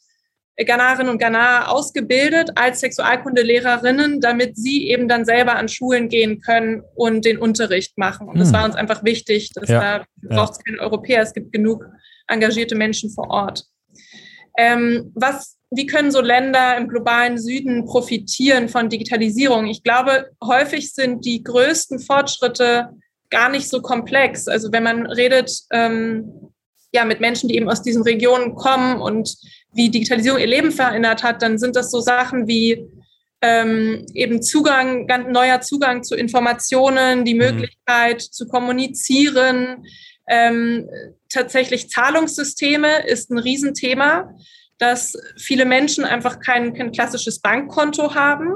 Ghanarinnen 0.57 1.11
und 1.11 1.19
Ghanaer 1.19 1.73
ausgebildet 1.73 2.51
als 2.55 2.81
Sexualkundelehrerinnen, 2.81 4.21
damit 4.21 4.57
sie 4.57 4.89
eben 4.89 5.09
dann 5.09 5.25
selber 5.25 5.57
an 5.57 5.69
Schulen 5.69 6.09
gehen 6.09 6.41
können 6.41 6.83
und 6.95 7.25
den 7.25 7.39
Unterricht 7.39 7.99
machen. 7.99 8.29
Und 8.29 8.39
das 8.39 8.49
hm. 8.49 8.55
war 8.55 8.65
uns 8.67 8.77
einfach 8.77 9.03
wichtig, 9.03 9.51
dass 9.55 9.69
ja. 9.69 9.81
da 9.81 10.05
braucht 10.23 10.53
es 10.53 10.59
ja. 10.59 10.65
keinen 10.65 10.81
Europäer, 10.81 11.23
es 11.23 11.33
gibt 11.33 11.53
genug 11.53 11.87
engagierte 12.29 12.75
Menschen 12.75 13.11
vor 13.11 13.31
Ort. 13.31 13.65
Ähm, 14.59 15.13
was, 15.15 15.57
wie 15.71 15.87
können 15.87 16.11
so 16.11 16.21
Länder 16.21 16.77
im 16.77 16.89
globalen 16.89 17.39
Süden 17.39 17.85
profitieren 17.87 18.69
von 18.69 18.89
Digitalisierung? 18.89 19.67
Ich 19.67 19.83
glaube, 19.83 20.31
häufig 20.45 20.93
sind 20.93 21.25
die 21.25 21.43
größten 21.43 21.99
Fortschritte 22.01 22.91
gar 23.31 23.49
nicht 23.49 23.69
so 23.69 23.81
komplex. 23.81 24.47
Also 24.47 24.73
wenn 24.73 24.83
man 24.83 25.07
redet 25.07 25.51
ähm, 25.73 26.53
ja, 26.93 27.05
mit 27.05 27.21
Menschen, 27.21 27.49
die 27.49 27.57
eben 27.57 27.71
aus 27.71 27.83
diesen 27.83 28.03
Regionen 28.03 28.55
kommen 28.55 29.01
und 29.01 29.35
wie 29.73 29.91
Digitalisierung 29.91 30.39
ihr 30.39 30.47
Leben 30.47 30.71
verändert 30.71 31.23
hat, 31.23 31.41
dann 31.41 31.59
sind 31.59 31.75
das 31.75 31.91
so 31.91 32.01
Sachen 32.01 32.47
wie 32.47 32.87
ähm, 33.41 34.07
eben 34.15 34.43
Zugang, 34.43 35.07
ganz 35.07 35.29
neuer 35.29 35.61
Zugang 35.63 36.05
zu 36.05 36.15
Informationen, 36.15 37.25
die 37.25 37.35
mhm. 37.35 37.41
Möglichkeit 37.41 38.17
mhm. 38.17 38.33
zu 38.33 38.47
kommunizieren, 38.47 39.85
ähm, 40.29 40.89
tatsächlich 41.29 41.91
Zahlungssysteme 41.91 43.07
ist 43.07 43.31
ein 43.31 43.39
Riesenthema, 43.39 44.35
dass 44.79 45.17
viele 45.37 45.65
Menschen 45.65 46.05
einfach 46.05 46.41
kein, 46.41 46.75
kein 46.75 46.91
klassisches 46.93 47.41
Bankkonto 47.41 48.15
haben 48.15 48.53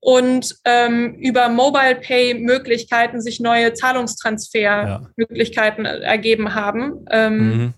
und 0.00 0.56
ähm, 0.64 1.14
über 1.16 1.48
Mobile 1.48 1.96
Pay 1.96 2.34
Möglichkeiten 2.34 3.20
sich 3.20 3.40
neue 3.40 3.72
Zahlungstransfermöglichkeiten 3.72 5.84
ja. 5.84 5.96
ergeben 5.96 6.54
haben. 6.54 7.04
Ähm, 7.10 7.38
mhm. 7.38 7.74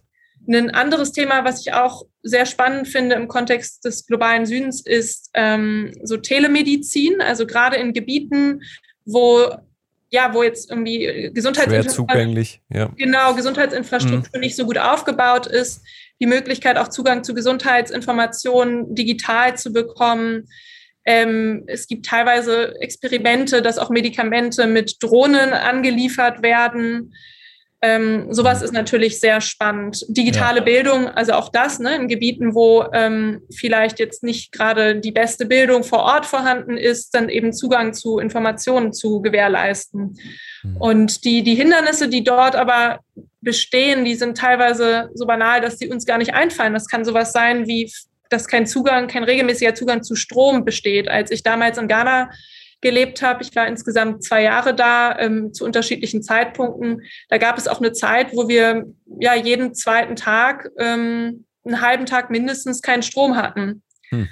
Ein 0.54 0.70
anderes 0.70 1.12
Thema, 1.12 1.44
was 1.44 1.62
ich 1.62 1.72
auch 1.72 2.04
sehr 2.22 2.44
spannend 2.46 2.88
finde 2.88 3.14
im 3.14 3.28
Kontext 3.28 3.84
des 3.84 4.06
globalen 4.06 4.46
Südens, 4.46 4.84
ist 4.84 5.30
ähm, 5.34 5.92
so 6.02 6.16
Telemedizin. 6.16 7.20
Also 7.20 7.46
gerade 7.46 7.76
in 7.76 7.92
Gebieten, 7.92 8.62
wo 9.04 9.54
ja, 10.10 10.32
wo 10.32 10.42
jetzt 10.42 10.70
irgendwie 10.70 11.30
Gesundheitsinfrastruktur 11.34 12.44
ja. 12.72 12.90
genau, 12.96 13.34
Gesundheitsinfrastruktur 13.34 14.30
mhm. 14.38 14.40
nicht 14.40 14.56
so 14.56 14.64
gut 14.64 14.78
aufgebaut 14.78 15.46
ist, 15.46 15.82
die 16.20 16.26
Möglichkeit 16.26 16.78
auch 16.78 16.88
Zugang 16.88 17.24
zu 17.24 17.34
Gesundheitsinformationen 17.34 18.94
digital 18.94 19.56
zu 19.56 19.72
bekommen. 19.72 20.48
Ähm, 21.04 21.64
es 21.66 21.86
gibt 21.86 22.06
teilweise 22.06 22.74
Experimente, 22.80 23.62
dass 23.62 23.78
auch 23.78 23.90
Medikamente 23.90 24.66
mit 24.66 24.96
Drohnen 25.00 25.52
angeliefert 25.52 26.42
werden. 26.42 27.14
Ähm, 27.80 28.32
sowas 28.32 28.62
ist 28.62 28.72
natürlich 28.72 29.20
sehr 29.20 29.40
spannend. 29.40 30.04
Digitale 30.08 30.58
ja. 30.58 30.64
Bildung, 30.64 31.06
also 31.08 31.34
auch 31.34 31.48
das, 31.48 31.78
ne, 31.78 31.94
in 31.94 32.08
Gebieten, 32.08 32.54
wo 32.54 32.84
ähm, 32.92 33.42
vielleicht 33.54 34.00
jetzt 34.00 34.24
nicht 34.24 34.50
gerade 34.50 34.96
die 34.96 35.12
beste 35.12 35.46
Bildung 35.46 35.84
vor 35.84 36.00
Ort 36.00 36.26
vorhanden 36.26 36.76
ist, 36.76 37.14
dann 37.14 37.28
eben 37.28 37.52
Zugang 37.52 37.94
zu 37.94 38.18
Informationen 38.18 38.92
zu 38.92 39.22
gewährleisten. 39.22 40.18
Mhm. 40.64 40.76
Und 40.78 41.24
die, 41.24 41.44
die 41.44 41.54
Hindernisse, 41.54 42.08
die 42.08 42.24
dort 42.24 42.56
aber 42.56 42.98
bestehen, 43.42 44.04
die 44.04 44.16
sind 44.16 44.36
teilweise 44.36 45.10
so 45.14 45.26
banal, 45.26 45.60
dass 45.60 45.76
die 45.76 45.88
uns 45.88 46.04
gar 46.04 46.18
nicht 46.18 46.34
einfallen. 46.34 46.74
Das 46.74 46.88
kann 46.88 47.04
sowas 47.04 47.32
sein 47.32 47.68
wie, 47.68 47.92
dass 48.28 48.48
kein 48.48 48.66
Zugang, 48.66 49.06
kein 49.06 49.22
regelmäßiger 49.22 49.76
Zugang 49.76 50.02
zu 50.02 50.16
Strom 50.16 50.64
besteht. 50.64 51.08
Als 51.08 51.30
ich 51.30 51.44
damals 51.44 51.78
in 51.78 51.86
Ghana 51.86 52.30
gelebt 52.80 53.22
habe. 53.22 53.42
Ich 53.42 53.54
war 53.56 53.66
insgesamt 53.66 54.22
zwei 54.22 54.42
Jahre 54.42 54.74
da 54.74 55.18
ähm, 55.18 55.52
zu 55.52 55.64
unterschiedlichen 55.64 56.22
Zeitpunkten. 56.22 57.02
Da 57.28 57.38
gab 57.38 57.58
es 57.58 57.66
auch 57.66 57.80
eine 57.80 57.92
Zeit, 57.92 58.32
wo 58.34 58.48
wir 58.48 58.86
ja 59.20 59.34
jeden 59.34 59.74
zweiten 59.74 60.16
Tag 60.16 60.70
ähm, 60.78 61.44
einen 61.64 61.80
halben 61.80 62.06
Tag 62.06 62.30
mindestens 62.30 62.82
keinen 62.82 63.02
Strom 63.02 63.36
hatten. 63.36 63.82
Hm. 64.10 64.28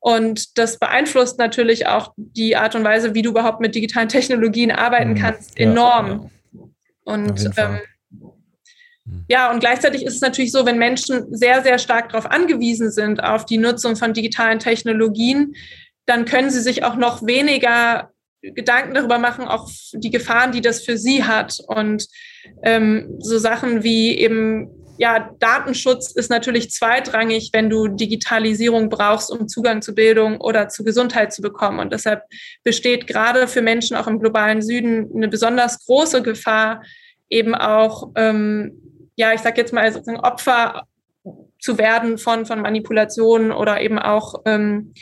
Und 0.00 0.58
das 0.58 0.78
beeinflusst 0.78 1.38
natürlich 1.38 1.86
auch 1.86 2.12
die 2.16 2.56
Art 2.56 2.74
und 2.74 2.84
Weise, 2.84 3.14
wie 3.14 3.22
du 3.22 3.30
überhaupt 3.30 3.60
mit 3.60 3.74
digitalen 3.74 4.08
Technologien 4.08 4.70
arbeiten 4.70 5.14
hm. 5.14 5.22
kannst, 5.22 5.58
enorm. 5.58 6.06
Ja, 6.06 6.60
ja. 6.60 6.62
Und 7.04 7.50
ähm, 7.56 7.80
hm. 9.06 9.24
ja, 9.28 9.50
und 9.50 9.60
gleichzeitig 9.60 10.04
ist 10.04 10.14
es 10.14 10.20
natürlich 10.20 10.52
so, 10.52 10.66
wenn 10.66 10.78
Menschen 10.78 11.34
sehr, 11.34 11.62
sehr 11.62 11.78
stark 11.78 12.10
darauf 12.10 12.30
angewiesen 12.30 12.90
sind, 12.90 13.22
auf 13.22 13.44
die 13.44 13.58
Nutzung 13.58 13.96
von 13.96 14.12
digitalen 14.14 14.58
Technologien, 14.58 15.54
dann 16.06 16.24
können 16.24 16.50
sie 16.50 16.60
sich 16.60 16.84
auch 16.84 16.96
noch 16.96 17.26
weniger 17.26 18.10
Gedanken 18.42 18.94
darüber 18.94 19.18
machen, 19.18 19.46
auch 19.46 19.70
die 19.92 20.10
Gefahren, 20.10 20.52
die 20.52 20.60
das 20.60 20.84
für 20.84 20.98
sie 20.98 21.24
hat. 21.24 21.58
Und 21.66 22.06
ähm, 22.62 23.16
so 23.18 23.38
Sachen 23.38 23.82
wie 23.82 24.18
eben, 24.18 24.68
ja, 24.98 25.30
Datenschutz 25.38 26.12
ist 26.12 26.30
natürlich 26.30 26.70
zweitrangig, 26.70 27.50
wenn 27.52 27.70
du 27.70 27.88
Digitalisierung 27.88 28.90
brauchst, 28.90 29.30
um 29.30 29.48
Zugang 29.48 29.80
zu 29.80 29.94
Bildung 29.94 30.40
oder 30.40 30.68
zu 30.68 30.84
Gesundheit 30.84 31.32
zu 31.32 31.40
bekommen. 31.40 31.78
Und 31.78 31.92
deshalb 31.92 32.22
besteht 32.62 33.06
gerade 33.06 33.48
für 33.48 33.62
Menschen 33.62 33.96
auch 33.96 34.06
im 34.06 34.20
globalen 34.20 34.60
Süden 34.60 35.10
eine 35.14 35.28
besonders 35.28 35.84
große 35.86 36.22
Gefahr, 36.22 36.82
eben 37.30 37.54
auch, 37.54 38.10
ähm, 38.14 39.10
ja, 39.16 39.32
ich 39.32 39.40
sage 39.40 39.60
jetzt 39.60 39.72
mal, 39.72 39.90
sozusagen 39.90 40.20
Opfer 40.20 40.86
zu 41.58 41.78
werden 41.78 42.18
von, 42.18 42.44
von 42.44 42.60
Manipulationen 42.60 43.50
oder 43.50 43.80
eben 43.80 43.98
auch 43.98 44.42
ähm, 44.44 44.92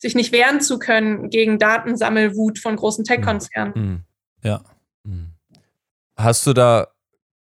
sich 0.00 0.14
nicht 0.14 0.32
wehren 0.32 0.60
zu 0.60 0.78
können 0.78 1.30
gegen 1.30 1.58
Datensammelwut 1.58 2.58
von 2.58 2.74
großen 2.74 3.04
Tech-Konzernen. 3.04 3.72
Mhm. 3.76 4.04
Ja. 4.42 4.62
Mhm. 5.04 5.34
Hast 6.16 6.46
du 6.46 6.52
da 6.52 6.88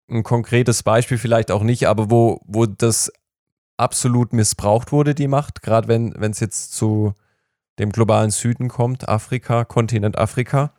ein 0.09 0.23
konkretes 0.23 0.83
Beispiel, 0.83 1.17
vielleicht 1.17 1.51
auch 1.51 1.63
nicht, 1.63 1.87
aber 1.87 2.09
wo, 2.09 2.41
wo 2.45 2.65
das 2.65 3.11
absolut 3.77 4.33
missbraucht 4.33 4.91
wurde, 4.91 5.15
die 5.15 5.27
Macht, 5.27 5.61
gerade 5.61 5.87
wenn 5.87 6.31
es 6.31 6.39
jetzt 6.39 6.73
zu 6.73 7.13
dem 7.77 7.91
globalen 7.91 8.31
Süden 8.31 8.67
kommt, 8.67 9.07
Afrika, 9.07 9.63
Kontinent 9.63 10.17
Afrika? 10.17 10.73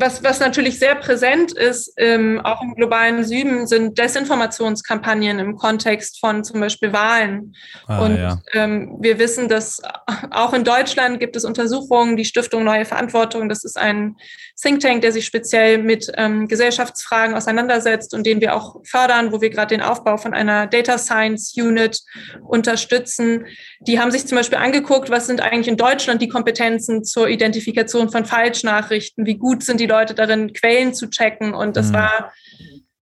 Was, 0.00 0.24
was 0.24 0.40
natürlich 0.40 0.78
sehr 0.78 0.94
präsent 0.94 1.52
ist, 1.52 1.92
ähm, 1.98 2.40
auch 2.42 2.62
im 2.62 2.74
globalen 2.74 3.22
Süden, 3.22 3.66
sind 3.66 3.98
Desinformationskampagnen 3.98 5.38
im 5.38 5.56
Kontext 5.56 6.18
von 6.18 6.42
zum 6.42 6.60
Beispiel 6.60 6.94
Wahlen. 6.94 7.54
Ah, 7.86 8.04
und 8.04 8.16
ja. 8.16 8.40
ähm, 8.54 8.96
wir 9.00 9.18
wissen, 9.18 9.48
dass 9.48 9.82
auch 10.30 10.54
in 10.54 10.64
Deutschland 10.64 11.20
gibt 11.20 11.36
es 11.36 11.44
Untersuchungen, 11.44 12.16
die 12.16 12.24
Stiftung 12.24 12.64
Neue 12.64 12.86
Verantwortung, 12.86 13.50
das 13.50 13.62
ist 13.62 13.76
ein 13.76 14.16
Think 14.60 14.80
Tank, 14.80 15.02
der 15.02 15.12
sich 15.12 15.24
speziell 15.24 15.78
mit 15.78 16.10
ähm, 16.16 16.46
Gesellschaftsfragen 16.46 17.34
auseinandersetzt 17.34 18.14
und 18.14 18.26
den 18.26 18.40
wir 18.40 18.54
auch 18.54 18.76
fördern, 18.84 19.32
wo 19.32 19.40
wir 19.40 19.50
gerade 19.50 19.74
den 19.74 19.82
Aufbau 19.82 20.16
von 20.16 20.34
einer 20.34 20.66
Data 20.66 20.98
Science 20.98 21.54
Unit 21.56 22.00
unterstützen. 22.46 23.46
Die 23.80 23.98
haben 24.00 24.10
sich 24.10 24.26
zum 24.26 24.36
Beispiel 24.36 24.58
angeguckt, 24.58 25.10
was 25.10 25.26
sind 25.26 25.40
eigentlich 25.40 25.68
in 25.68 25.76
Deutschland 25.76 26.20
die 26.20 26.28
Kompetenzen 26.28 27.04
zur 27.04 27.28
Identifikation 27.28 28.10
von 28.10 28.26
Falschnachrichten, 28.26 29.24
wie 29.24 29.38
gut 29.38 29.62
sind 29.62 29.80
die 29.80 29.86
Leute 29.90 30.14
darin, 30.14 30.52
Quellen 30.52 30.94
zu 30.94 31.08
checken. 31.10 31.54
Und 31.54 31.76
das 31.76 31.88
mhm. 31.88 31.94
war 31.94 32.32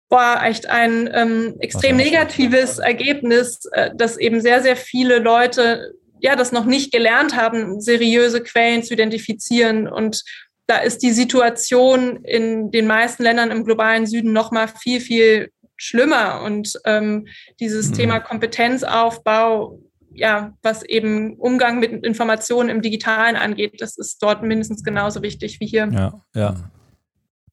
war 0.10 0.46
echt 0.46 0.70
ein 0.70 1.10
ähm, 1.14 1.56
extrem 1.60 1.98
negatives 1.98 2.80
Ergebnis, 2.80 3.66
äh, 3.74 3.92
dass 3.96 4.18
eben 4.18 4.42
sehr, 4.42 4.62
sehr 4.62 4.78
viele 4.78 5.20
Leute 5.20 5.94
ja 6.20 6.36
das 6.36 6.52
noch 6.52 6.66
nicht 6.66 6.92
gelernt 6.92 7.36
haben, 7.36 7.82
seriöse 7.82 8.42
Quellen 8.42 8.84
zu 8.84 8.94
identifizieren. 8.94 9.88
Und 9.88 10.24
da 10.66 10.78
ist 10.78 11.04
die 11.04 11.12
Situation 11.12 12.24
in 12.24 12.72
den 12.72 12.88
meisten 12.88 13.24
Ländern 13.24 13.52
im 13.52 13.66
globalen 13.66 14.06
Süden 14.06 14.34
noch 14.34 14.52
mal 14.52 14.68
viel, 14.68 15.00
viel 15.00 15.52
schlimmer. 15.76 16.42
Und 16.44 16.74
ähm, 16.86 17.28
dieses 17.60 17.90
mhm. 17.90 17.94
Thema 17.94 18.20
Kompetenzaufbau, 18.20 19.80
ja, 20.14 20.54
was 20.64 20.84
eben 20.84 21.36
Umgang 21.36 21.80
mit 21.80 21.92
Informationen 22.04 22.70
im 22.70 22.82
Digitalen 22.82 23.36
angeht, 23.36 23.82
das 23.82 23.98
ist 23.98 24.22
dort 24.24 24.42
mindestens 24.42 24.84
genauso 24.84 25.22
wichtig 25.22 25.60
wie 25.60 25.68
hier. 25.68 25.90
Ja, 25.92 26.14
ja. 26.34 26.56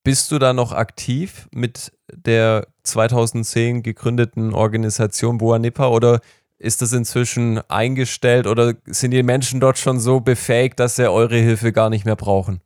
Bist 0.04 0.30
du 0.30 0.38
da 0.38 0.52
noch 0.52 0.72
aktiv 0.72 1.48
mit 1.50 1.90
der 2.12 2.66
2010 2.82 3.82
gegründeten 3.82 4.52
Organisation 4.52 5.38
Boa 5.38 5.58
Nippa 5.58 5.88
oder 5.88 6.20
ist 6.58 6.82
das 6.82 6.92
inzwischen 6.92 7.58
eingestellt 7.70 8.46
oder 8.46 8.74
sind 8.84 9.12
die 9.12 9.22
Menschen 9.22 9.60
dort 9.60 9.78
schon 9.78 9.98
so 9.98 10.20
befähigt, 10.20 10.78
dass 10.78 10.96
sie 10.96 11.10
eure 11.10 11.38
Hilfe 11.38 11.72
gar 11.72 11.88
nicht 11.88 12.04
mehr 12.04 12.16
brauchen? 12.16 12.60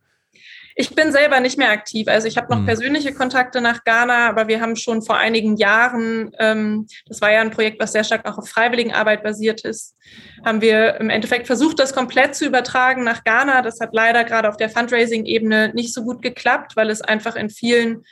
Ich 0.81 0.95
bin 0.95 1.11
selber 1.11 1.41
nicht 1.41 1.57
mehr 1.57 1.71
aktiv. 1.71 2.07
Also 2.07 2.29
ich 2.29 2.37
habe 2.37 2.49
noch 2.49 2.61
mhm. 2.61 2.65
persönliche 2.65 3.13
Kontakte 3.13 3.59
nach 3.59 3.83
Ghana, 3.83 4.29
aber 4.29 4.47
wir 4.47 4.61
haben 4.61 4.77
schon 4.77 5.01
vor 5.01 5.17
einigen 5.17 5.57
Jahren, 5.57 6.31
ähm, 6.39 6.87
das 7.05 7.19
war 7.19 7.29
ja 7.29 7.41
ein 7.41 7.51
Projekt, 7.51 7.81
was 7.81 7.91
sehr 7.91 8.05
stark 8.05 8.25
auch 8.25 8.37
auf 8.37 8.47
Freiwilligenarbeit 8.47 9.21
basiert 9.21 9.65
ist, 9.65 9.97
haben 10.45 10.61
wir 10.61 10.95
im 11.01 11.09
Endeffekt 11.09 11.47
versucht, 11.47 11.79
das 11.79 11.93
komplett 11.93 12.33
zu 12.33 12.45
übertragen 12.45 13.03
nach 13.03 13.25
Ghana. 13.25 13.61
Das 13.61 13.81
hat 13.81 13.89
leider 13.91 14.23
gerade 14.23 14.47
auf 14.47 14.55
der 14.55 14.69
Fundraising-Ebene 14.69 15.73
nicht 15.73 15.93
so 15.93 16.05
gut 16.05 16.21
geklappt, 16.21 16.77
weil 16.77 16.89
es 16.89 17.01
einfach 17.01 17.35
in 17.35 17.49
vielen 17.49 18.05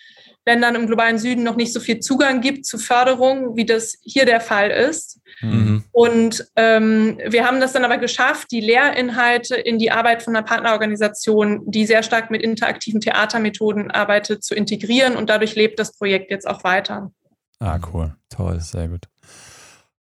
Ländern 0.48 0.76
im 0.76 0.88
globalen 0.88 1.20
Süden 1.20 1.44
noch 1.44 1.58
nicht 1.58 1.74
so 1.74 1.82
viel 1.82 2.00
Zugang 2.00 2.40
gibt 2.40 2.66
zu 2.66 2.78
Förderung, 2.78 3.58
wie 3.58 3.66
das 3.66 3.98
hier 4.02 4.26
der 4.26 4.40
Fall 4.40 4.72
ist. 4.72 5.20
Mhm. 5.42 5.84
Und 5.92 6.48
ähm, 6.56 7.20
wir 7.28 7.46
haben 7.46 7.60
das 7.60 7.74
dann 7.74 7.84
aber 7.84 7.98
geschafft, 7.98 8.48
die 8.52 8.62
Lehrinhalte 8.62 9.56
in 9.56 9.78
die 9.78 9.92
Arbeit 9.92 10.24
von 10.24 10.36
einer 10.36 10.46
Partnerorganisation, 10.46 11.70
die 11.70 11.86
sehr 11.86 12.02
stark 12.02 12.32
mit 12.32 12.42
interaktiven 12.42 13.02
Theatermethoden 13.02 13.92
arbeitet, 13.92 14.44
zu 14.44 14.56
integrieren. 14.56 15.18
Und 15.18 15.30
dadurch 15.30 15.56
lebt 15.56 15.80
das 15.80 15.92
Projekt 15.92 16.32
jetzt 16.32 16.48
auch 16.48 16.64
weiter. 16.64 17.12
Ah, 17.60 17.80
cool. 17.94 18.16
Toll, 18.30 18.62
sehr 18.62 18.88
gut. 18.88 19.02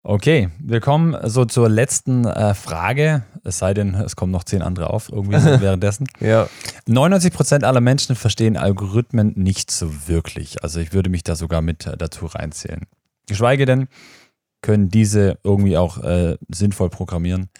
Okay, 0.08 0.50
wir 0.60 0.78
kommen 0.78 1.16
so 1.24 1.46
zur 1.46 1.68
letzten 1.68 2.26
äh, 2.26 2.54
Frage, 2.54 3.24
es 3.42 3.58
sei 3.58 3.74
denn, 3.74 3.94
es 3.94 4.14
kommen 4.14 4.30
noch 4.30 4.44
zehn 4.44 4.62
andere 4.62 4.90
auf, 4.90 5.10
irgendwie 5.10 5.34
währenddessen. 5.60 6.06
ja. 6.20 6.48
99 6.86 7.32
Prozent 7.32 7.64
aller 7.64 7.80
Menschen 7.80 8.14
verstehen 8.14 8.56
Algorithmen 8.56 9.32
nicht 9.34 9.72
so 9.72 10.06
wirklich. 10.06 10.62
Also 10.62 10.78
ich 10.78 10.92
würde 10.92 11.10
mich 11.10 11.24
da 11.24 11.34
sogar 11.34 11.60
mit 11.60 11.88
äh, 11.88 11.96
dazu 11.96 12.26
reinzählen. 12.26 12.82
Geschweige 13.26 13.66
denn, 13.66 13.88
können 14.62 14.90
diese 14.90 15.38
irgendwie 15.42 15.76
auch 15.76 15.98
äh, 16.04 16.36
sinnvoll 16.50 16.88
programmieren. 16.88 17.50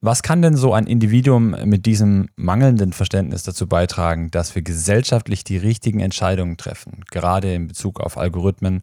Was 0.00 0.22
kann 0.22 0.42
denn 0.42 0.56
so 0.56 0.72
ein 0.72 0.86
Individuum 0.86 1.56
mit 1.64 1.86
diesem 1.86 2.28
mangelnden 2.36 2.92
Verständnis 2.92 3.42
dazu 3.42 3.66
beitragen, 3.66 4.30
dass 4.30 4.54
wir 4.54 4.62
gesellschaftlich 4.62 5.42
die 5.42 5.58
richtigen 5.58 5.98
Entscheidungen 5.98 6.56
treffen, 6.56 7.04
gerade 7.10 7.52
in 7.52 7.66
Bezug 7.66 8.00
auf 8.00 8.16
Algorithmen 8.16 8.80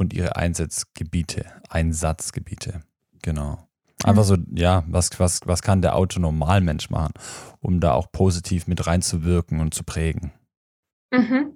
und 0.00 0.12
ihre 0.14 0.36
Einsatzgebiete, 0.36 1.44
Einsatzgebiete? 1.68 2.80
Genau. 3.22 3.68
Einfach 4.02 4.24
so, 4.24 4.36
ja, 4.54 4.82
was, 4.88 5.20
was, 5.20 5.40
was 5.44 5.60
kann 5.60 5.82
der 5.82 5.94
Autonormalmensch 5.94 6.88
machen, 6.88 7.12
um 7.60 7.80
da 7.80 7.92
auch 7.92 8.10
positiv 8.10 8.66
mit 8.66 8.86
reinzuwirken 8.86 9.60
und 9.60 9.74
zu 9.74 9.84
prägen? 9.84 10.32
Mhm. 11.10 11.52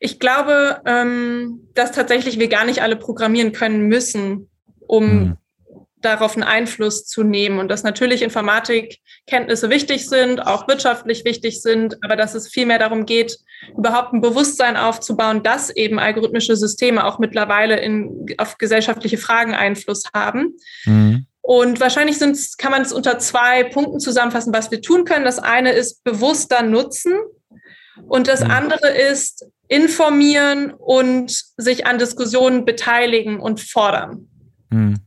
Ich 0.00 0.18
glaube, 0.18 0.82
ähm, 0.84 1.60
dass 1.74 1.92
tatsächlich 1.92 2.38
wir 2.38 2.48
gar 2.48 2.64
nicht 2.64 2.82
alle 2.82 2.96
programmieren 2.96 3.52
können 3.52 3.86
müssen 3.86 4.50
um 4.88 5.04
mhm. 5.04 5.36
Darauf 6.06 6.34
einen 6.34 6.44
Einfluss 6.44 7.04
zu 7.04 7.22
nehmen. 7.22 7.58
Und 7.58 7.68
dass 7.68 7.82
natürlich 7.82 8.22
Informatikkenntnisse 8.22 9.68
wichtig 9.68 10.08
sind, 10.08 10.46
auch 10.46 10.68
wirtschaftlich 10.68 11.24
wichtig 11.24 11.60
sind, 11.60 12.02
aber 12.02 12.16
dass 12.16 12.34
es 12.34 12.48
vielmehr 12.48 12.78
darum 12.78 13.04
geht, 13.04 13.38
überhaupt 13.76 14.12
ein 14.14 14.20
Bewusstsein 14.20 14.76
aufzubauen, 14.76 15.42
dass 15.42 15.70
eben 15.70 15.98
algorithmische 15.98 16.56
Systeme 16.56 17.04
auch 17.04 17.18
mittlerweile 17.18 17.78
in, 17.78 18.26
auf 18.38 18.58
gesellschaftliche 18.58 19.18
Fragen 19.18 19.54
Einfluss 19.54 20.04
haben. 20.14 20.56
Mhm. 20.84 21.26
Und 21.42 21.80
wahrscheinlich 21.80 22.18
kann 22.58 22.72
man 22.72 22.82
es 22.82 22.92
unter 22.92 23.18
zwei 23.18 23.64
Punkten 23.64 24.00
zusammenfassen, 24.00 24.52
was 24.52 24.70
wir 24.70 24.82
tun 24.82 25.04
können. 25.04 25.24
Das 25.24 25.38
eine 25.38 25.72
ist 25.72 26.02
bewusster 26.02 26.62
Nutzen 26.62 27.14
und 28.08 28.26
das 28.26 28.42
mhm. 28.42 28.50
andere 28.50 28.88
ist 28.88 29.46
informieren 29.68 30.72
und 30.72 31.30
sich 31.56 31.86
an 31.86 31.98
Diskussionen 31.98 32.64
beteiligen 32.64 33.40
und 33.40 33.60
fordern. 33.60 34.28
Mhm. 34.70 35.05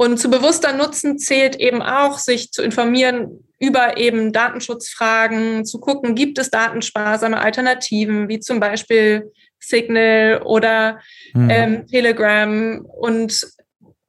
Und 0.00 0.16
zu 0.16 0.30
bewusster 0.30 0.72
Nutzen 0.72 1.18
zählt 1.18 1.56
eben 1.56 1.82
auch, 1.82 2.16
sich 2.16 2.52
zu 2.52 2.62
informieren 2.62 3.44
über 3.58 3.98
eben 3.98 4.32
Datenschutzfragen, 4.32 5.66
zu 5.66 5.78
gucken, 5.78 6.14
gibt 6.14 6.38
es 6.38 6.48
datensparsame 6.48 7.38
Alternativen, 7.38 8.26
wie 8.30 8.40
zum 8.40 8.60
Beispiel 8.60 9.30
Signal 9.58 10.40
oder 10.42 11.00
mhm. 11.34 11.50
ähm, 11.50 11.86
Telegram 11.86 12.82
und 12.82 13.46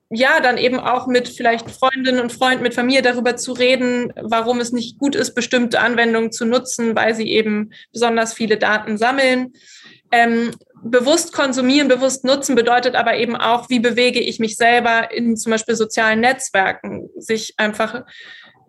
ja, 0.10 0.40
dann 0.40 0.58
eben 0.58 0.80
auch 0.80 1.08
mit 1.08 1.28
vielleicht 1.28 1.70
Freundinnen 1.70 2.22
und 2.22 2.32
Freunden, 2.32 2.64
mit 2.64 2.74
Familie 2.74 3.02
darüber 3.02 3.36
zu 3.36 3.52
reden, 3.52 4.14
warum 4.16 4.62
es 4.62 4.72
nicht 4.72 4.98
gut 4.98 5.14
ist, 5.14 5.34
bestimmte 5.34 5.82
Anwendungen 5.82 6.32
zu 6.32 6.46
nutzen, 6.46 6.96
weil 6.96 7.16
sie 7.16 7.30
eben 7.30 7.74
besonders 7.92 8.34
viele 8.34 8.56
Daten 8.56 8.98
sammeln. 8.98 9.52
Ähm, 10.14 10.52
bewusst 10.84 11.34
konsumieren, 11.34 11.88
bewusst 11.88 12.24
nutzen 12.24 12.56
bedeutet 12.56 12.96
aber 12.96 13.16
eben 13.16 13.36
auch, 13.36 13.70
wie 13.70 13.80
bewege 13.80 14.20
ich 14.20 14.40
mich 14.40 14.58
selber 14.58 15.12
in 15.12 15.38
zum 15.38 15.52
Beispiel 15.52 15.76
sozialen 15.76 16.20
Netzwerken, 16.20 17.10
sich 17.18 17.54
einfach 17.58 18.04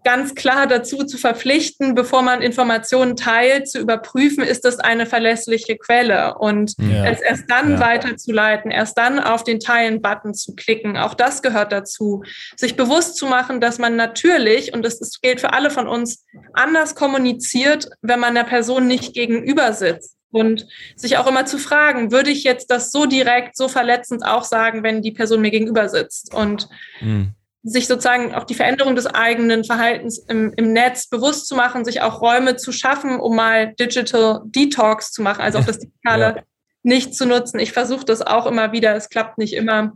ganz 0.04 0.34
klar 0.34 0.66
dazu 0.66 1.04
zu 1.04 1.16
verpflichten, 1.16 1.94
bevor 1.94 2.22
man 2.22 2.42
Informationen 2.42 3.16
teilt, 3.16 3.68
zu 3.68 3.78
überprüfen, 3.78 4.42
ist 4.42 4.64
das 4.64 4.78
eine 4.78 5.06
verlässliche 5.06 5.76
Quelle 5.76 6.38
und 6.38 6.74
ja. 6.78 7.06
es 7.06 7.20
erst 7.20 7.44
dann 7.48 7.72
ja. 7.72 7.80
weiterzuleiten, 7.80 8.70
erst 8.70 8.98
dann 8.98 9.20
auf 9.20 9.44
den 9.44 9.60
Teilen-Button 9.60 10.34
zu 10.34 10.54
klicken. 10.54 10.96
Auch 10.96 11.14
das 11.14 11.42
gehört 11.42 11.72
dazu. 11.72 12.24
Sich 12.56 12.76
bewusst 12.76 13.16
zu 13.16 13.26
machen, 13.26 13.60
dass 13.60 13.78
man 13.78 13.96
natürlich, 13.96 14.74
und 14.74 14.84
das 14.84 15.00
ist, 15.00 15.22
gilt 15.22 15.40
für 15.40 15.52
alle 15.52 15.70
von 15.70 15.86
uns, 15.86 16.24
anders 16.52 16.94
kommuniziert, 16.94 17.88
wenn 18.00 18.20
man 18.20 18.34
der 18.34 18.44
Person 18.44 18.86
nicht 18.86 19.14
gegenüber 19.14 19.72
sitzt. 19.72 20.16
Und 20.32 20.66
sich 20.96 21.18
auch 21.18 21.26
immer 21.26 21.46
zu 21.46 21.58
fragen, 21.58 22.10
würde 22.10 22.30
ich 22.30 22.42
jetzt 22.42 22.70
das 22.70 22.90
so 22.90 23.06
direkt, 23.06 23.56
so 23.56 23.68
verletzend 23.68 24.24
auch 24.26 24.44
sagen, 24.44 24.82
wenn 24.82 25.02
die 25.02 25.12
Person 25.12 25.42
mir 25.42 25.50
gegenüber 25.50 25.88
sitzt? 25.88 26.34
Und 26.34 26.68
mhm. 27.00 27.34
sich 27.62 27.86
sozusagen 27.86 28.34
auch 28.34 28.44
die 28.44 28.54
Veränderung 28.54 28.96
des 28.96 29.06
eigenen 29.06 29.62
Verhaltens 29.64 30.18
im, 30.18 30.52
im 30.56 30.72
Netz 30.72 31.08
bewusst 31.08 31.46
zu 31.46 31.54
machen, 31.54 31.84
sich 31.84 32.00
auch 32.00 32.22
Räume 32.22 32.56
zu 32.56 32.72
schaffen, 32.72 33.20
um 33.20 33.36
mal 33.36 33.74
Digital 33.74 34.40
Detox 34.46 35.12
zu 35.12 35.22
machen, 35.22 35.42
also 35.42 35.58
auch 35.58 35.66
das 35.66 35.78
Digitale 35.80 36.34
ja. 36.36 36.42
nicht 36.82 37.14
zu 37.14 37.26
nutzen. 37.26 37.60
Ich 37.60 37.72
versuche 37.72 38.06
das 38.06 38.22
auch 38.22 38.46
immer 38.46 38.72
wieder, 38.72 38.96
es 38.96 39.10
klappt 39.10 39.36
nicht 39.36 39.52
immer. 39.52 39.92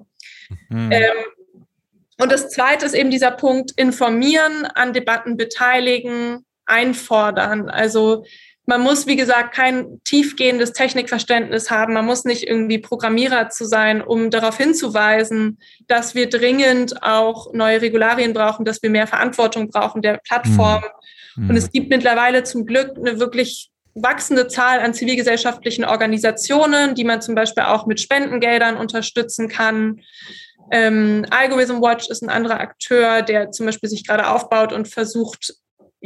Mhm. 0.68 0.92
Ähm, 0.92 1.16
und 2.18 2.32
das 2.32 2.50
Zweite 2.50 2.86
ist 2.86 2.94
eben 2.94 3.10
dieser 3.10 3.30
Punkt, 3.30 3.72
informieren, 3.76 4.64
an 4.74 4.92
Debatten 4.92 5.36
beteiligen, 5.36 6.44
einfordern. 6.64 7.68
Also 7.70 8.24
man 8.66 8.80
muss, 8.80 9.06
wie 9.06 9.16
gesagt, 9.16 9.54
kein 9.54 10.00
tiefgehendes 10.02 10.72
Technikverständnis 10.72 11.70
haben. 11.70 11.94
Man 11.94 12.04
muss 12.04 12.24
nicht 12.24 12.48
irgendwie 12.48 12.78
Programmierer 12.78 13.48
zu 13.48 13.64
sein, 13.64 14.02
um 14.02 14.30
darauf 14.30 14.56
hinzuweisen, 14.56 15.58
dass 15.86 16.16
wir 16.16 16.28
dringend 16.28 17.02
auch 17.02 17.52
neue 17.52 17.80
Regularien 17.80 18.32
brauchen, 18.32 18.64
dass 18.64 18.82
wir 18.82 18.90
mehr 18.90 19.06
Verantwortung 19.06 19.70
brauchen 19.70 20.02
der 20.02 20.18
Plattform. 20.18 20.82
Mhm. 21.36 21.50
Und 21.50 21.56
es 21.56 21.70
gibt 21.70 21.90
mittlerweile 21.90 22.42
zum 22.42 22.66
Glück 22.66 22.96
eine 22.96 23.20
wirklich 23.20 23.70
wachsende 23.94 24.48
Zahl 24.48 24.80
an 24.80 24.94
zivilgesellschaftlichen 24.94 25.84
Organisationen, 25.84 26.94
die 26.94 27.04
man 27.04 27.22
zum 27.22 27.34
Beispiel 27.34 27.64
auch 27.64 27.86
mit 27.86 28.00
Spendengeldern 28.00 28.76
unterstützen 28.76 29.48
kann. 29.48 30.00
Ähm, 30.72 31.24
Algorithm 31.30 31.80
Watch 31.80 32.08
ist 32.10 32.22
ein 32.22 32.28
anderer 32.28 32.60
Akteur, 32.60 33.22
der 33.22 33.52
zum 33.52 33.66
Beispiel 33.66 33.88
sich 33.88 34.06
gerade 34.06 34.28
aufbaut 34.28 34.72
und 34.72 34.88
versucht, 34.88 35.54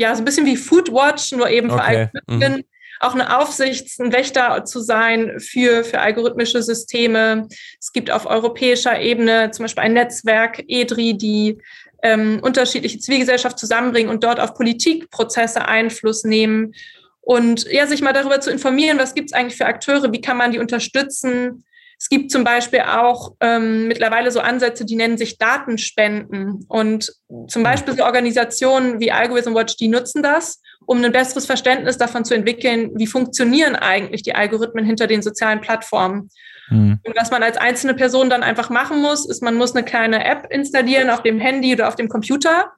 ja, 0.01 0.15
so 0.15 0.23
ein 0.23 0.25
bisschen 0.25 0.47
wie 0.47 0.57
Foodwatch, 0.57 1.33
nur 1.33 1.51
eben 1.51 1.69
für 1.69 1.77
okay. 1.77 2.09
Algorithmen, 2.13 2.53
mhm. 2.57 2.65
auch 3.01 3.15
eine 3.15 3.39
Aufsicht, 3.39 4.01
ein 4.01 4.13
Wächter 4.13 4.65
zu 4.65 4.81
sein 4.81 5.39
für, 5.39 5.85
für 5.85 6.01
algorithmische 6.01 6.63
Systeme. 6.63 7.47
Es 7.79 7.93
gibt 7.93 8.11
auf 8.11 8.25
europäischer 8.25 8.99
Ebene 8.99 9.51
zum 9.51 9.65
Beispiel 9.65 9.85
ein 9.85 9.93
Netzwerk, 9.93 10.65
EDRI, 10.67 11.19
die 11.19 11.59
ähm, 12.03 12.41
unterschiedliche 12.43 12.99
Zivilgesellschaft 12.99 13.59
zusammenbringen 13.59 14.11
und 14.11 14.25
dort 14.25 14.41
auf 14.41 14.55
Politikprozesse 14.55 15.69
Einfluss 15.69 16.25
nehmen. 16.25 16.73
Und 17.21 17.71
ja, 17.71 17.87
sich 17.87 18.01
mal 18.01 18.15
darüber 18.15 18.41
zu 18.41 18.51
informieren, 18.51 18.99
was 18.99 19.15
gibt 19.15 19.31
es 19.31 19.35
eigentlich 19.35 19.59
für 19.59 19.67
Akteure, 19.67 20.11
wie 20.15 20.23
kann 20.23 20.39
man 20.39 20.53
die 20.53 20.59
unterstützen, 20.59 21.65
es 22.01 22.09
gibt 22.09 22.31
zum 22.31 22.45
Beispiel 22.45 22.81
auch 22.81 23.35
ähm, 23.41 23.87
mittlerweile 23.87 24.31
so 24.31 24.41
Ansätze, 24.41 24.87
die 24.87 24.97
nennen 24.97 25.19
sich 25.19 25.37
Datenspenden. 25.37 26.65
Und 26.67 27.13
zum 27.47 27.63
Beispiel 27.63 27.95
so 27.95 28.05
Organisationen 28.05 29.01
wie 29.01 29.13
Algorithm 29.13 29.55
Watch, 29.55 29.77
die 29.77 29.89
nutzen 29.89 30.23
das, 30.23 30.63
um 30.87 31.05
ein 31.05 31.13
besseres 31.13 31.45
Verständnis 31.45 31.99
davon 31.99 32.25
zu 32.25 32.33
entwickeln, 32.33 32.91
wie 32.95 33.07
funktionieren 33.07 33.77
eigentlich 33.77 34.23
die 34.23 34.35
Algorithmen 34.35 34.87
hinter 34.87 35.07
den 35.09 35.21
sozialen 35.21 35.61
Plattformen. 35.61 36.31
Mhm. 36.71 37.01
Und 37.05 37.17
was 37.17 37.31
man 37.31 37.43
als 37.43 37.59
einzelne 37.59 37.93
Person 37.93 38.31
dann 38.31 38.43
einfach 38.43 38.71
machen 38.71 39.03
muss, 39.03 39.29
ist, 39.29 39.43
man 39.43 39.57
muss 39.57 39.77
eine 39.77 39.85
kleine 39.85 40.25
App 40.25 40.47
installieren 40.49 41.11
auf 41.11 41.23
dem 41.23 41.39
Handy 41.39 41.75
oder 41.75 41.87
auf 41.87 41.97
dem 41.97 42.09
Computer 42.09 42.73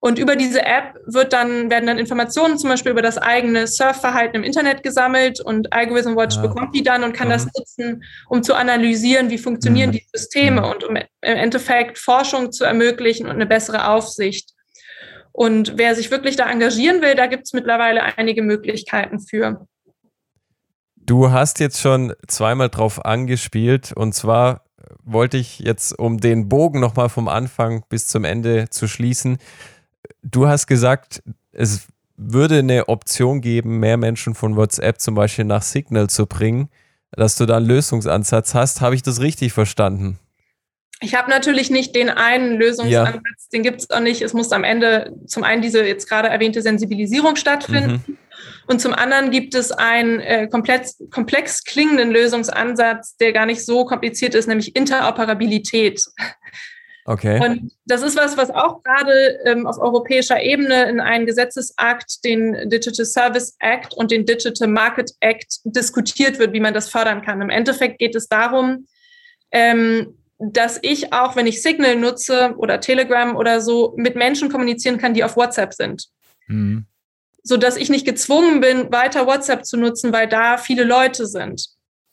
und 0.00 0.18
über 0.18 0.36
diese 0.36 0.64
App 0.64 0.94
wird 1.06 1.32
dann, 1.32 1.70
werden 1.70 1.86
dann 1.86 1.98
Informationen 1.98 2.56
zum 2.56 2.70
Beispiel 2.70 2.92
über 2.92 3.02
das 3.02 3.18
eigene 3.18 3.66
Surfverhalten 3.66 4.36
im 4.36 4.44
Internet 4.44 4.84
gesammelt 4.84 5.40
und 5.40 5.72
Algorithm 5.72 6.14
Watch 6.14 6.36
ja. 6.36 6.42
bekommt 6.42 6.74
die 6.74 6.84
dann 6.84 7.02
und 7.02 7.14
kann 7.14 7.28
mhm. 7.28 7.32
das 7.32 7.46
nutzen, 7.46 8.04
um 8.28 8.44
zu 8.44 8.54
analysieren, 8.54 9.28
wie 9.28 9.38
funktionieren 9.38 9.90
mhm. 9.90 9.94
die 9.94 10.06
Systeme 10.14 10.60
mhm. 10.60 10.68
und 10.68 10.84
um 10.84 10.96
im 10.96 11.06
Endeffekt 11.20 11.98
Forschung 11.98 12.52
zu 12.52 12.64
ermöglichen 12.64 13.26
und 13.26 13.32
eine 13.32 13.46
bessere 13.46 13.88
Aufsicht. 13.88 14.54
Und 15.32 15.72
wer 15.76 15.96
sich 15.96 16.12
wirklich 16.12 16.36
da 16.36 16.48
engagieren 16.48 17.02
will, 17.02 17.16
da 17.16 17.26
gibt 17.26 17.44
es 17.46 17.52
mittlerweile 17.52 18.02
einige 18.16 18.42
Möglichkeiten 18.42 19.18
für. 19.18 19.66
Du 20.96 21.32
hast 21.32 21.58
jetzt 21.58 21.80
schon 21.80 22.14
zweimal 22.28 22.68
drauf 22.68 23.04
angespielt 23.04 23.92
und 23.92 24.14
zwar 24.14 24.64
wollte 25.04 25.38
ich 25.38 25.58
jetzt, 25.58 25.98
um 25.98 26.18
den 26.18 26.48
Bogen 26.48 26.78
nochmal 26.80 27.08
vom 27.08 27.26
Anfang 27.26 27.82
bis 27.88 28.06
zum 28.06 28.24
Ende 28.24 28.68
zu 28.70 28.86
schließen, 28.86 29.38
du 30.22 30.46
hast 30.46 30.66
gesagt, 30.66 31.22
es 31.52 31.86
würde 32.16 32.58
eine 32.58 32.88
Option 32.88 33.40
geben, 33.40 33.78
mehr 33.78 33.96
Menschen 33.96 34.34
von 34.34 34.56
WhatsApp 34.56 35.00
zum 35.00 35.14
Beispiel 35.14 35.44
nach 35.44 35.62
Signal 35.62 36.10
zu 36.10 36.26
bringen, 36.26 36.68
dass 37.12 37.36
du 37.36 37.46
da 37.46 37.56
einen 37.56 37.66
Lösungsansatz 37.66 38.54
hast. 38.54 38.80
Habe 38.80 38.94
ich 38.94 39.02
das 39.02 39.20
richtig 39.20 39.52
verstanden? 39.52 40.18
Ich 41.00 41.14
habe 41.14 41.30
natürlich 41.30 41.70
nicht 41.70 41.94
den 41.94 42.10
einen 42.10 42.58
Lösungsansatz, 42.58 43.14
ja. 43.14 43.48
den 43.52 43.62
gibt 43.62 43.80
es 43.80 43.90
auch 43.90 44.00
nicht. 44.00 44.20
Es 44.20 44.32
muss 44.32 44.50
am 44.50 44.64
Ende 44.64 45.12
zum 45.26 45.44
einen 45.44 45.62
diese 45.62 45.84
jetzt 45.84 46.08
gerade 46.08 46.28
erwähnte 46.28 46.60
Sensibilisierung 46.60 47.36
stattfinden. 47.36 48.02
Mhm. 48.04 48.18
Und 48.66 48.80
zum 48.80 48.94
anderen 48.94 49.30
gibt 49.30 49.54
es 49.54 49.70
einen 49.70 50.18
äh, 50.18 50.48
komplex, 50.48 51.00
komplex 51.10 51.62
klingenden 51.62 52.10
Lösungsansatz, 52.10 53.16
der 53.16 53.32
gar 53.32 53.46
nicht 53.46 53.64
so 53.64 53.84
kompliziert 53.84 54.34
ist, 54.34 54.48
nämlich 54.48 54.74
Interoperabilität. 54.74 56.04
Okay. 57.08 57.40
Und 57.40 57.72
das 57.86 58.02
ist 58.02 58.18
was, 58.18 58.36
was 58.36 58.50
auch 58.50 58.82
gerade 58.82 59.40
ähm, 59.46 59.66
auf 59.66 59.78
europäischer 59.78 60.42
Ebene 60.42 60.90
in 60.90 61.00
einem 61.00 61.24
Gesetzesakt, 61.24 62.22
den 62.22 62.68
Digital 62.68 63.06
Service 63.06 63.56
Act 63.60 63.94
und 63.94 64.10
den 64.10 64.26
Digital 64.26 64.68
Market 64.68 65.12
Act 65.20 65.60
diskutiert 65.64 66.38
wird, 66.38 66.52
wie 66.52 66.60
man 66.60 66.74
das 66.74 66.90
fördern 66.90 67.22
kann. 67.22 67.40
Im 67.40 67.48
Endeffekt 67.48 67.98
geht 67.98 68.14
es 68.14 68.28
darum, 68.28 68.86
ähm, 69.52 70.18
dass 70.38 70.78
ich 70.82 71.14
auch, 71.14 71.34
wenn 71.34 71.46
ich 71.46 71.62
Signal 71.62 71.96
nutze 71.96 72.54
oder 72.58 72.78
Telegram 72.78 73.34
oder 73.36 73.62
so, 73.62 73.94
mit 73.96 74.14
Menschen 74.14 74.50
kommunizieren 74.50 74.98
kann, 74.98 75.14
die 75.14 75.24
auf 75.24 75.34
WhatsApp 75.34 75.72
sind. 75.72 76.08
Mhm. 76.46 76.84
So 77.42 77.56
dass 77.56 77.78
ich 77.78 77.88
nicht 77.88 78.04
gezwungen 78.04 78.60
bin, 78.60 78.92
weiter 78.92 79.26
WhatsApp 79.26 79.64
zu 79.64 79.78
nutzen, 79.78 80.12
weil 80.12 80.28
da 80.28 80.58
viele 80.58 80.84
Leute 80.84 81.26
sind. 81.26 81.68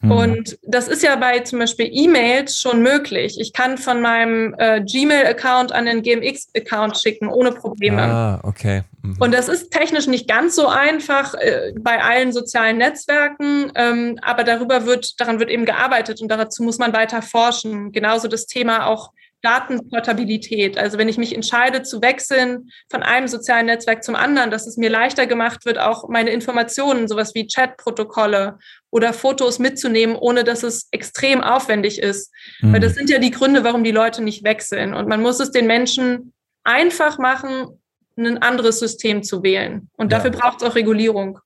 Mhm. 0.05 0.11
Und 0.11 0.57
das 0.63 0.87
ist 0.87 1.03
ja 1.03 1.15
bei 1.15 1.39
zum 1.39 1.59
Beispiel 1.59 1.89
E-Mails 1.91 2.59
schon 2.59 2.81
möglich. 2.81 3.39
Ich 3.39 3.53
kann 3.53 3.77
von 3.77 4.01
meinem 4.01 4.55
äh, 4.57 4.81
Gmail-Account 4.81 5.71
an 5.71 5.85
den 5.85 6.01
GMX-Account 6.01 6.97
schicken, 6.97 7.27
ohne 7.27 7.51
Probleme. 7.51 8.01
Ah, 8.01 8.39
okay. 8.43 8.83
Mhm. 9.01 9.17
Und 9.19 9.33
das 9.33 9.47
ist 9.47 9.71
technisch 9.71 10.07
nicht 10.07 10.27
ganz 10.27 10.55
so 10.55 10.67
einfach 10.67 11.33
äh, 11.35 11.73
bei 11.79 12.01
allen 12.01 12.31
sozialen 12.31 12.77
Netzwerken, 12.77 13.71
ähm, 13.75 14.19
aber 14.21 14.43
darüber 14.43 14.85
wird, 14.85 15.19
daran 15.19 15.39
wird 15.39 15.49
eben 15.49 15.65
gearbeitet 15.65 16.21
und 16.21 16.29
dazu 16.29 16.63
muss 16.63 16.77
man 16.77 16.93
weiter 16.93 17.21
forschen. 17.21 17.91
Genauso 17.91 18.27
das 18.27 18.45
Thema 18.45 18.85
auch 18.85 19.11
Datenportabilität. 19.45 20.77
Also 20.77 20.97
wenn 20.97 21.07
ich 21.07 21.19
mich 21.19 21.33
entscheide 21.33 21.83
zu 21.83 22.01
wechseln 22.01 22.71
von 22.89 23.03
einem 23.03 23.27
sozialen 23.27 23.67
Netzwerk 23.67 24.03
zum 24.03 24.15
anderen, 24.15 24.49
dass 24.49 24.65
es 24.65 24.75
mir 24.75 24.89
leichter 24.89 25.27
gemacht 25.27 25.65
wird, 25.65 25.77
auch 25.77 26.09
meine 26.09 26.31
Informationen, 26.31 27.07
sowas 27.07 27.35
wie 27.35 27.47
Chatprotokolle 27.47 28.57
oder 28.95 29.11
Fotos 29.11 29.59
mitzunehmen, 29.59 30.15
ohne 30.15 30.45
dass 30.45 30.63
es 30.63 30.87
extrem 30.91 31.41
aufwendig 31.41 31.99
ist. 31.99 32.31
Mhm. 32.61 32.71
Weil 32.71 32.79
das 32.79 32.95
sind 32.95 33.09
ja 33.09 33.19
die 33.19 33.29
Gründe, 33.29 33.65
warum 33.65 33.83
die 33.83 33.91
Leute 33.91 34.23
nicht 34.23 34.45
wechseln. 34.45 34.93
Und 34.93 35.09
man 35.09 35.21
muss 35.21 35.41
es 35.41 35.51
den 35.51 35.67
Menschen 35.67 36.31
einfach 36.63 37.17
machen, 37.17 37.77
ein 38.17 38.37
anderes 38.37 38.79
System 38.79 39.21
zu 39.21 39.43
wählen. 39.43 39.89
Und 39.97 40.13
dafür 40.13 40.31
ja. 40.31 40.39
braucht 40.39 40.61
es 40.61 40.67
auch 40.69 40.75
Regulierung. 40.75 41.39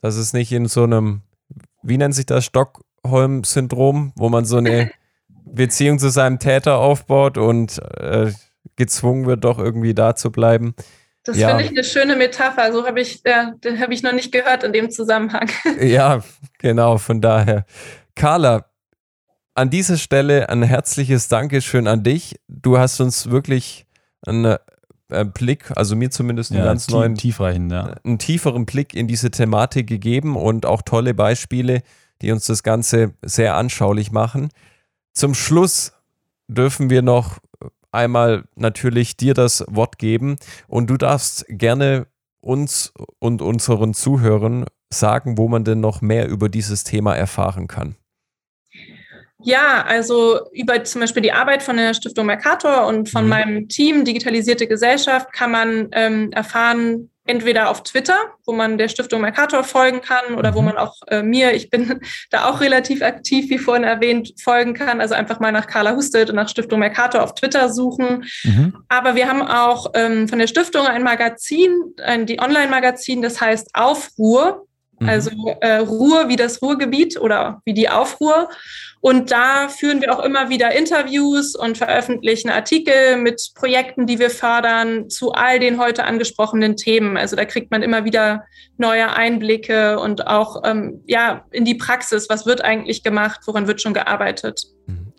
Das 0.00 0.16
ist 0.16 0.32
nicht 0.32 0.50
in 0.50 0.64
so 0.64 0.84
einem, 0.84 1.20
wie 1.82 1.98
nennt 1.98 2.14
sich 2.14 2.24
das, 2.24 2.46
Stockholm-Syndrom, 2.46 4.14
wo 4.16 4.30
man 4.30 4.46
so 4.46 4.56
eine 4.56 4.90
Beziehung 5.44 5.98
zu 5.98 6.08
seinem 6.08 6.38
Täter 6.38 6.78
aufbaut 6.78 7.36
und 7.36 7.78
äh, 7.98 8.32
gezwungen 8.76 9.26
wird, 9.26 9.44
doch 9.44 9.58
irgendwie 9.58 9.92
da 9.92 10.14
zu 10.14 10.32
bleiben. 10.32 10.74
Das 11.28 11.36
ja. 11.36 11.48
finde 11.48 11.64
ich 11.64 11.70
eine 11.70 11.84
schöne 11.84 12.16
Metapher. 12.16 12.72
So 12.72 12.86
habe 12.86 13.02
ich, 13.02 13.20
äh, 13.26 13.52
habe 13.78 13.92
ich 13.92 14.02
noch 14.02 14.14
nicht 14.14 14.32
gehört 14.32 14.64
in 14.64 14.72
dem 14.72 14.90
Zusammenhang. 14.90 15.50
Ja, 15.78 16.22
genau, 16.58 16.96
von 16.96 17.20
daher. 17.20 17.66
Carla, 18.14 18.64
an 19.54 19.68
dieser 19.68 19.98
Stelle 19.98 20.48
ein 20.48 20.62
herzliches 20.62 21.28
Dankeschön 21.28 21.86
an 21.86 22.02
dich. 22.02 22.36
Du 22.48 22.78
hast 22.78 23.00
uns 23.02 23.30
wirklich 23.30 23.86
einen 24.26 24.56
äh, 25.10 25.26
Blick, 25.26 25.70
also 25.76 25.96
mir 25.96 26.10
zumindest 26.10 26.50
einen 26.50 26.60
ja, 26.60 26.64
ganz 26.64 26.88
neuen, 26.88 27.14
tiefreichen, 27.14 27.68
ja. 27.68 27.94
einen 28.04 28.18
tieferen 28.18 28.64
Blick 28.64 28.94
in 28.94 29.06
diese 29.06 29.30
Thematik 29.30 29.86
gegeben 29.86 30.34
und 30.34 30.64
auch 30.64 30.80
tolle 30.80 31.12
Beispiele, 31.12 31.82
die 32.22 32.32
uns 32.32 32.46
das 32.46 32.62
Ganze 32.62 33.12
sehr 33.20 33.54
anschaulich 33.54 34.12
machen. 34.12 34.48
Zum 35.12 35.34
Schluss 35.34 35.92
dürfen 36.48 36.88
wir 36.88 37.02
noch 37.02 37.38
einmal 37.98 38.44
natürlich 38.54 39.16
dir 39.16 39.34
das 39.34 39.64
Wort 39.68 39.98
geben 39.98 40.36
und 40.66 40.88
du 40.88 40.96
darfst 40.96 41.44
gerne 41.48 42.06
uns 42.40 42.92
und 43.18 43.42
unseren 43.42 43.94
Zuhörern 43.94 44.64
sagen, 44.90 45.36
wo 45.36 45.48
man 45.48 45.64
denn 45.64 45.80
noch 45.80 46.00
mehr 46.00 46.28
über 46.28 46.48
dieses 46.48 46.84
Thema 46.84 47.14
erfahren 47.14 47.66
kann. 47.66 47.96
Ja, 49.40 49.84
also 49.86 50.40
über 50.52 50.82
zum 50.82 51.00
Beispiel 51.00 51.22
die 51.22 51.32
Arbeit 51.32 51.62
von 51.62 51.76
der 51.76 51.94
Stiftung 51.94 52.26
Mercator 52.26 52.86
und 52.86 53.08
von 53.08 53.24
mhm. 53.24 53.28
meinem 53.28 53.68
Team 53.68 54.04
Digitalisierte 54.04 54.66
Gesellschaft 54.66 55.32
kann 55.32 55.52
man 55.52 55.88
ähm, 55.92 56.32
erfahren, 56.32 57.10
entweder 57.28 57.70
auf 57.70 57.82
Twitter, 57.82 58.16
wo 58.46 58.52
man 58.52 58.78
der 58.78 58.88
Stiftung 58.88 59.20
Mercator 59.20 59.62
folgen 59.62 60.00
kann 60.00 60.34
oder 60.34 60.54
wo 60.54 60.60
mhm. 60.60 60.66
man 60.66 60.76
auch 60.78 60.94
äh, 61.08 61.22
mir, 61.22 61.52
ich 61.54 61.70
bin 61.70 62.00
da 62.30 62.48
auch 62.48 62.60
relativ 62.60 63.02
aktiv, 63.02 63.50
wie 63.50 63.58
vorhin 63.58 63.84
erwähnt, 63.84 64.32
folgen 64.42 64.74
kann. 64.74 65.00
Also 65.00 65.14
einfach 65.14 65.40
mal 65.40 65.52
nach 65.52 65.66
Carla 65.66 65.94
Hustet 65.94 66.30
und 66.30 66.36
nach 66.36 66.48
Stiftung 66.48 66.80
Mercator 66.80 67.22
auf 67.22 67.34
Twitter 67.34 67.68
suchen. 67.68 68.24
Mhm. 68.44 68.76
Aber 68.88 69.14
wir 69.14 69.28
haben 69.28 69.42
auch 69.42 69.92
ähm, 69.94 70.28
von 70.28 70.38
der 70.38 70.46
Stiftung 70.46 70.86
ein 70.86 71.02
Magazin, 71.02 71.72
ein, 72.02 72.26
die 72.26 72.40
Online-Magazin, 72.40 73.22
das 73.22 73.40
heißt 73.40 73.68
Aufruhr. 73.74 74.67
Mhm. 75.00 75.08
Also 75.08 75.30
äh, 75.60 75.76
Ruhr 75.76 76.28
wie 76.28 76.36
das 76.36 76.62
Ruhrgebiet 76.62 77.20
oder 77.20 77.60
wie 77.64 77.74
die 77.74 77.88
Aufruhr. 77.88 78.48
Und 79.00 79.30
da 79.30 79.68
führen 79.68 80.00
wir 80.00 80.12
auch 80.12 80.24
immer 80.24 80.48
wieder 80.48 80.74
Interviews 80.74 81.54
und 81.54 81.78
veröffentlichen 81.78 82.50
Artikel 82.50 83.16
mit 83.16 83.52
Projekten, 83.54 84.06
die 84.06 84.18
wir 84.18 84.30
fördern, 84.30 85.08
zu 85.08 85.32
all 85.32 85.60
den 85.60 85.80
heute 85.80 86.04
angesprochenen 86.04 86.76
Themen. 86.76 87.16
Also 87.16 87.36
da 87.36 87.44
kriegt 87.44 87.70
man 87.70 87.82
immer 87.82 88.04
wieder 88.04 88.44
neue 88.76 89.12
Einblicke 89.12 90.00
und 90.00 90.26
auch 90.26 90.62
ähm, 90.64 91.02
ja, 91.06 91.44
in 91.52 91.64
die 91.64 91.76
Praxis. 91.76 92.28
Was 92.28 92.44
wird 92.44 92.64
eigentlich 92.64 93.04
gemacht? 93.04 93.40
Woran 93.46 93.68
wird 93.68 93.80
schon 93.80 93.94
gearbeitet? 93.94 94.62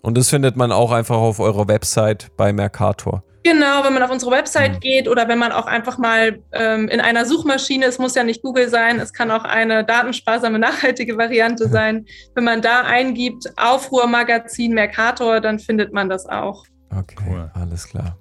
Und 0.01 0.17
das 0.17 0.29
findet 0.29 0.57
man 0.57 0.71
auch 0.71 0.91
einfach 0.91 1.17
auf 1.17 1.39
eurer 1.39 1.67
Website 1.67 2.27
bei 2.35 2.51
Mercator. 2.51 3.23
Genau, 3.51 3.83
wenn 3.83 3.93
man 3.93 4.03
auf 4.03 4.11
unsere 4.11 4.29
Website 4.29 4.73
mhm. 4.73 4.79
geht 4.79 5.07
oder 5.07 5.27
wenn 5.27 5.39
man 5.39 5.51
auch 5.51 5.65
einfach 5.65 5.97
mal 5.97 6.39
ähm, 6.51 6.87
in 6.87 6.99
einer 6.99 7.25
Suchmaschine, 7.25 7.85
es 7.85 7.97
muss 7.97 8.13
ja 8.13 8.23
nicht 8.23 8.43
Google 8.43 8.69
sein, 8.69 8.99
es 8.99 9.11
kann 9.11 9.31
auch 9.31 9.43
eine 9.43 9.83
datensparsame, 9.83 10.59
nachhaltige 10.59 11.17
Variante 11.17 11.65
mhm. 11.65 11.71
sein. 11.71 12.05
Wenn 12.35 12.43
man 12.43 12.61
da 12.61 12.81
eingibt, 12.81 13.51
Aufruhrmagazin 13.57 14.75
Mercator, 14.75 15.41
dann 15.41 15.57
findet 15.57 15.93
man 15.93 16.09
das 16.09 16.27
auch. 16.27 16.63
Okay, 16.95 17.15
cool. 17.27 17.51
alles 17.55 17.87
klar. 17.87 18.17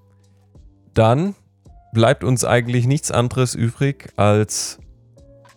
Dann 0.95 1.35
bleibt 1.93 2.25
uns 2.25 2.47
eigentlich 2.47 2.87
nichts 2.87 3.11
anderes 3.11 3.55
übrig, 3.55 4.09
als 4.17 4.79